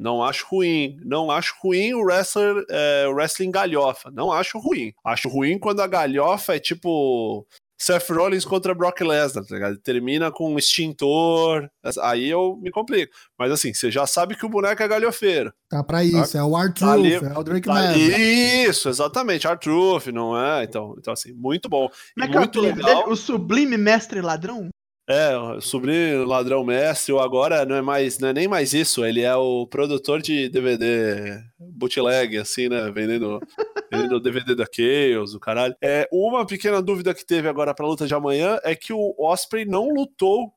[0.00, 0.96] Não acho ruim.
[1.04, 4.10] Não acho ruim o wrestler, é, o wrestling galhofa.
[4.10, 4.94] Não acho ruim.
[5.04, 7.46] Acho ruim quando a galhofa é tipo
[7.80, 9.78] Seth Rollins contra Brock Lesnar, tá ligado?
[9.78, 11.66] Termina com um extintor,
[12.02, 13.10] aí eu me complico.
[13.38, 15.50] Mas assim, você já sabe que o boneco é galhofeiro.
[15.68, 16.38] Tá pra isso, tá?
[16.38, 20.64] é o Arthur, tá é o Drake tá Isso, exatamente, Arthur, não é?
[20.64, 21.88] Então, então assim, muito bom.
[22.14, 22.96] Como é que muito é o legal.
[22.98, 23.12] Dele?
[23.12, 24.68] O sublime mestre ladrão?
[25.10, 29.22] É, sobrinho ladrão mestre, ou agora não é mais, não é nem mais isso, ele
[29.22, 32.88] é o produtor de DVD bootleg, assim, né?
[32.92, 33.40] Vendendo,
[33.92, 35.74] vendendo DVD da Chaos, o caralho.
[35.82, 39.64] É, uma pequena dúvida que teve agora pra luta de amanhã é que o Osprey
[39.64, 40.52] não lutou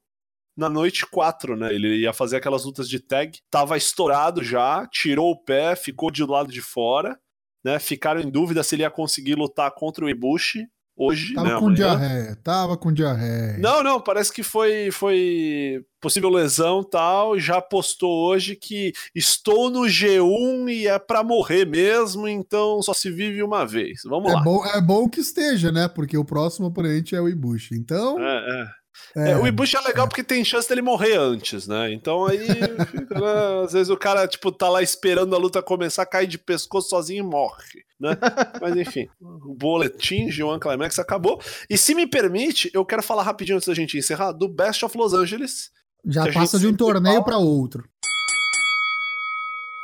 [0.55, 1.73] na noite 4, né?
[1.73, 6.23] Ele ia fazer aquelas lutas de tag, tava estourado já, tirou o pé, ficou de
[6.23, 7.17] lado de fora,
[7.65, 7.79] né?
[7.79, 11.59] Ficaram em dúvida se ele ia conseguir lutar contra o Ibushi hoje, tava né?
[11.59, 13.57] com diarreia, tava com diarreia.
[13.57, 19.81] Não, não, parece que foi foi possível lesão tal, já postou hoje que estou no
[19.81, 24.01] G1 e é para morrer mesmo, então só se vive uma vez.
[24.03, 24.43] Vamos é lá.
[24.43, 25.87] Bom, é bom que esteja, né?
[25.87, 27.75] Porque o próximo oponente é o Ibushi.
[27.75, 28.82] Então, É, é.
[29.15, 30.09] É, é, o Ibushi é legal é.
[30.09, 31.91] porque tem chance dele morrer antes, né?
[31.91, 32.47] Então aí,
[32.87, 33.63] fica, né?
[33.63, 37.23] às vezes o cara, tipo, tá lá esperando a luta começar, cai de pescoço sozinho
[37.23, 38.17] e morre, né?
[38.61, 41.41] Mas enfim, o boletim de One Climax acabou.
[41.69, 44.97] E se me permite, eu quero falar rapidinho antes da gente encerrar do Best of
[44.97, 45.71] Los Angeles.
[46.05, 47.87] Já passa de um torneio para outro.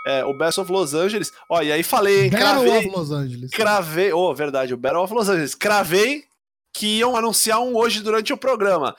[0.06, 1.32] É, o Best of Los Angeles.
[1.48, 2.30] Ó, e aí falei, hein?
[2.32, 3.52] Battle cravei, of Los Angeles.
[3.52, 4.14] Cravei.
[4.14, 5.54] Oh, verdade, o Battle of Los Angeles.
[5.54, 6.24] Cravei
[6.74, 8.96] que iam anunciar um hoje durante o programa.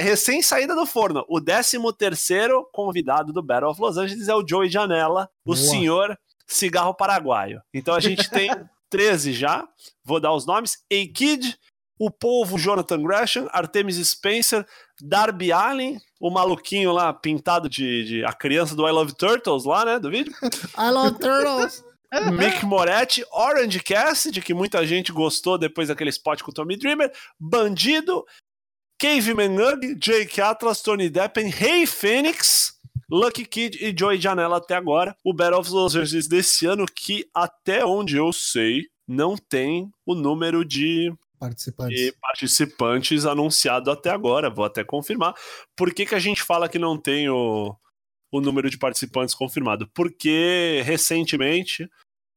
[0.00, 4.70] Recém-saída do forno, o 13 terceiro convidado do Battle of Los Angeles é o Joey
[4.70, 5.56] Janela, o Boa.
[5.56, 7.60] senhor cigarro paraguaio.
[7.72, 8.50] Então a gente tem
[8.90, 9.68] 13 já,
[10.04, 11.56] vou dar os nomes, A-Kid,
[11.98, 14.66] o Povo Jonathan Gresham, Artemis Spencer,
[15.00, 19.84] Darby Allen, o maluquinho lá pintado de, de, a criança do I Love Turtles lá,
[19.84, 20.32] né, do vídeo.
[20.78, 21.84] I Love Turtles.
[22.32, 27.12] Mick Moretti, Orange Cassidy, que muita gente gostou depois daquele spot com o Tommy Dreamer,
[27.38, 28.24] Bandido,
[28.98, 32.74] Cave Menug, Jake Atlas, Tony Deppen, Rei hey Fênix,
[33.08, 35.16] Lucky Kid e Joey Janela até agora.
[35.24, 40.14] O Battle of Los Angeles desse ano, que até onde eu sei, não tem o
[40.14, 42.12] número de participantes.
[42.20, 44.50] participantes anunciado até agora.
[44.50, 45.34] Vou até confirmar.
[45.74, 47.74] Por que, que a gente fala que não tem o,
[48.30, 49.88] o número de participantes confirmado?
[49.94, 51.88] Porque recentemente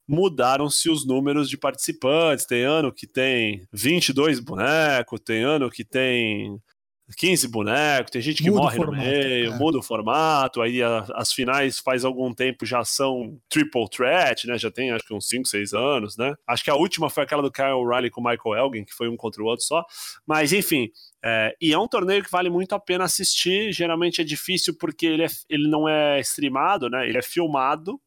[0.08, 2.46] mudaram-se os números de participantes.
[2.46, 6.62] Tem ano que tem 22 bonecos, tem ano que tem
[7.16, 9.58] 15 bonecos, tem gente que muda morre formato, no meio, é.
[9.58, 14.58] muda o formato, aí a, as finais faz algum tempo já são triple threat, né?
[14.58, 16.34] Já tem acho que uns 5, 6 anos, né?
[16.48, 19.08] Acho que a última foi aquela do Kyle O'Reilly com o Michael Elgin, que foi
[19.08, 19.84] um contra o outro só.
[20.26, 20.90] Mas enfim,
[21.24, 23.72] é, e é um torneio que vale muito a pena assistir.
[23.72, 27.08] Geralmente é difícil porque ele, é, ele não é streamado, né?
[27.08, 28.00] Ele é filmado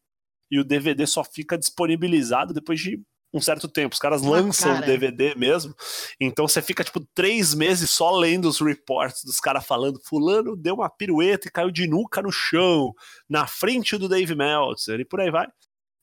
[0.49, 3.01] e o DVD só fica disponibilizado depois de
[3.37, 3.93] um certo tempo.
[3.93, 5.73] Os caras lançam o DVD mesmo.
[6.19, 10.75] Então você fica, tipo, três meses só lendo os reports dos caras falando: Fulano deu
[10.75, 12.93] uma pirueta e caiu de nuca no chão,
[13.29, 15.47] na frente do Dave Meltzer, e por aí vai.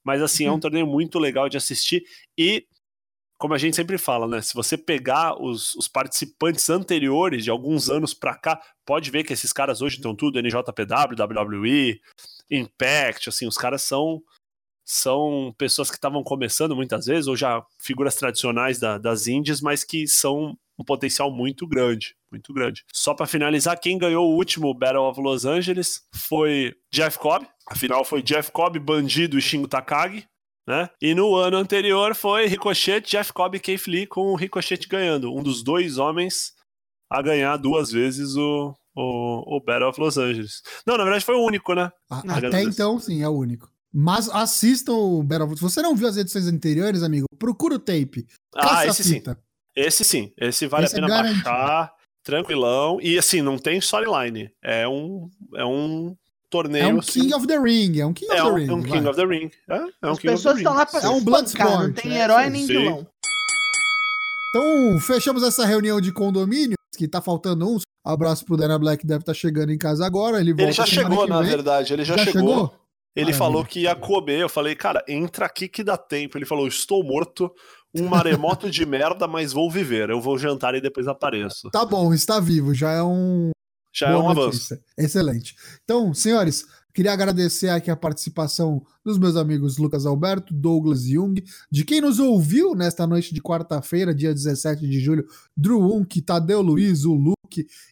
[0.05, 0.48] Mas assim, uhum.
[0.48, 0.61] é um uhum.
[0.61, 2.05] torneio muito legal de assistir.
[2.39, 2.66] E,
[3.39, 4.43] como a gente sempre fala, né?
[4.43, 9.32] Se você pegar os, os participantes anteriores de alguns anos pra cá, pode ver que
[9.32, 12.01] esses caras hoje estão tudo NJPW, WWE,
[12.51, 14.23] Impact, assim, os caras são
[14.85, 19.82] são pessoas que estavam começando muitas vezes, ou já figuras tradicionais da, das Índias, mas
[19.82, 22.85] que são um potencial muito grande, muito grande.
[22.93, 27.47] Só para finalizar, quem ganhou o último Battle of Los Angeles foi Jeff Cobb.
[27.66, 30.27] Afinal, foi Jeff Cobb, Bandido e Shingo Takagi.
[30.66, 30.89] Né?
[31.01, 35.32] E no ano anterior foi Ricochet, Jeff Cobb e Keith Lee, com o Ricochet ganhando.
[35.32, 36.55] Um dos dois homens
[37.11, 40.62] a ganhar duas vezes o, o, o Battle of Los Angeles.
[40.86, 41.93] Não, na verdade foi o único, né?
[42.11, 43.73] Até então, sim, é o único.
[43.96, 48.26] Mas assistam o Battle Se você não viu as edições anteriores, amigo, procura o tape.
[48.56, 49.22] Ah, esse sim.
[49.76, 50.32] Esse sim.
[50.36, 51.92] Esse vale esse a pena é baixar,
[52.24, 52.98] tranquilão.
[53.00, 54.50] E assim, não tem storyline.
[54.60, 56.16] É um, é um
[56.50, 56.84] torneio.
[56.84, 57.34] É um King assim.
[57.34, 58.00] of the Ring.
[58.00, 58.68] É um King é of the Ring.
[58.68, 59.10] É um King vai.
[59.10, 59.50] of the Ring.
[59.68, 61.86] É, é um As King pessoas estão lá pra É um Bloodsport.
[61.86, 63.06] Não tem herói nem vilão.
[64.50, 67.82] Então, fechamos essa reunião de condomínio, que tá faltando uns.
[68.04, 70.40] Abraço pro Dana Black, deve estar tá chegando em casa agora.
[70.40, 71.92] Ele, ele já chegou, na verdade.
[71.92, 72.40] Ele já, já chegou.
[72.40, 72.84] chegou?
[73.14, 73.38] Ele Maravilha.
[73.38, 74.40] falou que ia comer.
[74.40, 76.36] Eu falei, cara, entra aqui que dá tempo.
[76.36, 77.50] Ele falou: estou morto,
[77.94, 80.10] um maremoto de merda, mas vou viver.
[80.10, 81.70] Eu vou jantar e depois apareço.
[81.70, 82.74] Tá bom, está vivo.
[82.74, 83.50] Já é um.
[83.92, 84.74] Já é um notícia.
[84.74, 84.84] avanço.
[84.98, 85.54] Excelente.
[85.84, 91.84] Então, senhores, queria agradecer aqui a participação dos meus amigos Lucas Alberto, Douglas Jung, de
[91.84, 95.24] quem nos ouviu nesta noite de quarta-feira, dia 17 de julho,
[95.56, 97.34] Drew Unk, Tadeu Luiz, o Lu,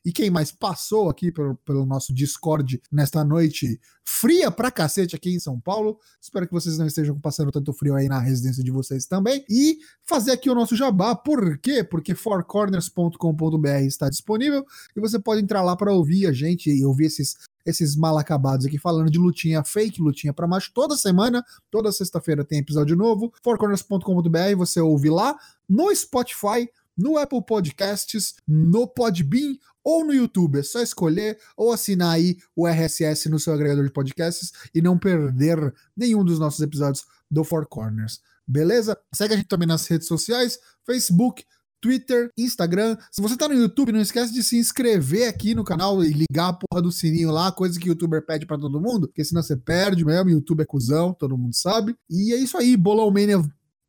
[0.04, 5.34] e quem mais passou aqui pelo, pelo nosso Discord nesta noite fria pra cacete aqui
[5.34, 5.98] em São Paulo.
[6.20, 9.44] Espero que vocês não estejam passando tanto frio aí na residência de vocês também.
[9.48, 11.14] E fazer aqui o nosso jabá.
[11.14, 11.84] Por quê?
[11.84, 14.64] Porque fourcorners.com.br está disponível
[14.96, 18.66] e você pode entrar lá para ouvir a gente e ouvir esses esses mal acabados
[18.66, 23.32] aqui falando de lutinha fake, lutinha para macho toda semana, toda sexta-feira tem episódio novo.
[23.42, 30.58] fourcorners.com.br você ouve lá no Spotify, no Apple Podcasts, no Podbean ou no YouTube.
[30.58, 34.98] É só escolher ou assinar aí o RSS no seu agregador de podcasts e não
[34.98, 38.20] perder nenhum dos nossos episódios do Four Corners.
[38.46, 38.98] Beleza?
[39.12, 41.44] Segue a gente também nas redes sociais, Facebook,
[41.80, 42.96] Twitter, Instagram.
[43.10, 46.48] Se você tá no YouTube, não esquece de se inscrever aqui no canal e ligar
[46.48, 49.42] a porra do sininho lá, coisa que o youtuber pede para todo mundo, porque senão
[49.42, 51.96] você perde mesmo, YouTube é cuzão, todo mundo sabe.
[52.08, 53.42] E é isso aí, Bolão Mania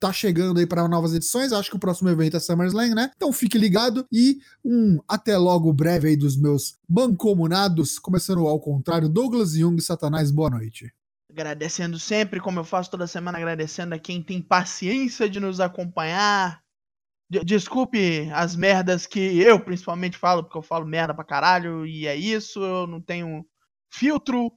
[0.03, 1.53] tá chegando aí para novas edições.
[1.53, 3.11] Acho que o próximo evento é SummerSlam, né?
[3.15, 9.07] Então fique ligado e um até logo breve aí dos meus bancomunados, começando ao contrário,
[9.07, 10.93] Douglas Jung, Satanás, boa noite.
[11.31, 16.61] Agradecendo sempre, como eu faço toda semana, agradecendo a quem tem paciência de nos acompanhar.
[17.29, 22.15] Desculpe as merdas que eu principalmente falo, porque eu falo merda pra caralho, e é
[22.15, 23.45] isso, eu não tenho
[23.89, 24.51] filtro,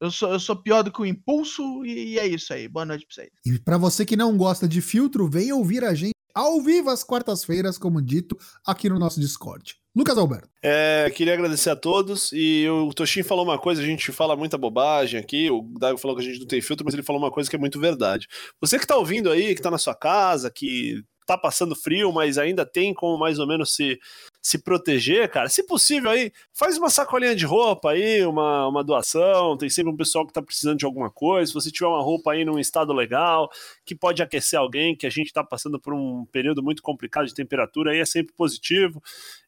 [0.00, 2.66] eu sou, eu sou pior do que o impulso e, e é isso aí.
[2.66, 3.30] Boa noite pra vocês.
[3.44, 7.04] E pra você que não gosta de filtro, venha ouvir a gente ao vivo às
[7.04, 9.76] quartas-feiras, como dito, aqui no nosso Discord.
[9.94, 10.48] Lucas Alberto.
[10.62, 12.30] É, queria agradecer a todos.
[12.32, 15.50] E o Toshin falou uma coisa, a gente fala muita bobagem aqui.
[15.50, 17.56] O Dago falou que a gente não tem filtro, mas ele falou uma coisa que
[17.56, 18.28] é muito verdade.
[18.60, 22.38] Você que tá ouvindo aí, que tá na sua casa, que tá passando frio, mas
[22.38, 23.98] ainda tem como mais ou menos se,
[24.42, 29.56] se proteger, cara, se possível aí, faz uma sacolinha de roupa aí, uma, uma doação,
[29.56, 32.32] tem sempre um pessoal que tá precisando de alguma coisa, se você tiver uma roupa
[32.32, 33.50] aí num estado legal,
[33.84, 37.34] que pode aquecer alguém, que a gente tá passando por um período muito complicado de
[37.34, 39.02] temperatura, aí é sempre positivo.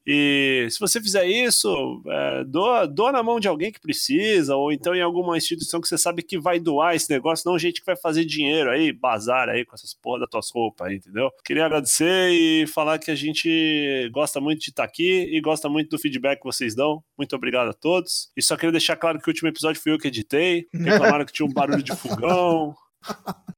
[0.06, 4.72] E se você fizer isso, é, doa, doa na mão de alguém que precisa, ou
[4.72, 7.86] então em alguma instituição que você sabe que vai doar esse negócio, não gente que
[7.86, 11.30] vai fazer dinheiro aí, bazar aí com essas porra das tuas roupas aí, entendeu?
[11.44, 15.90] Queria agradecer e falar que a gente gosta muito de estar aqui e gosta muito
[15.90, 17.02] do feedback que vocês dão.
[17.16, 18.30] Muito obrigado a todos.
[18.36, 20.66] E só queria deixar claro que o último episódio fui eu que editei.
[20.74, 22.74] Reclamaram que tinha um barulho de fogão,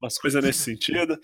[0.01, 1.19] umas coisas nesse sentido.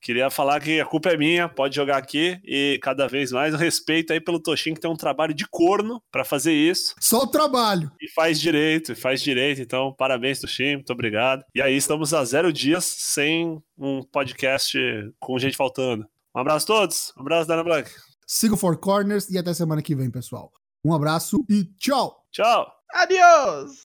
[0.00, 4.12] Queria falar que a culpa é minha, pode jogar aqui e cada vez mais respeito
[4.12, 6.94] aí pelo Toshin que tem um trabalho de corno para fazer isso.
[7.00, 7.90] Só o trabalho.
[8.00, 9.62] E faz direito, e faz direito.
[9.62, 11.42] Então, parabéns, Toshin, muito obrigado.
[11.54, 14.78] E aí, estamos a zero dias sem um podcast
[15.18, 16.06] com gente faltando.
[16.34, 17.90] Um abraço a todos, um abraço, Dana Black.
[18.26, 20.52] Siga o Four Corners e até semana que vem, pessoal.
[20.84, 22.24] Um abraço e tchau!
[22.30, 22.70] Tchau!
[22.92, 23.74] Adiós!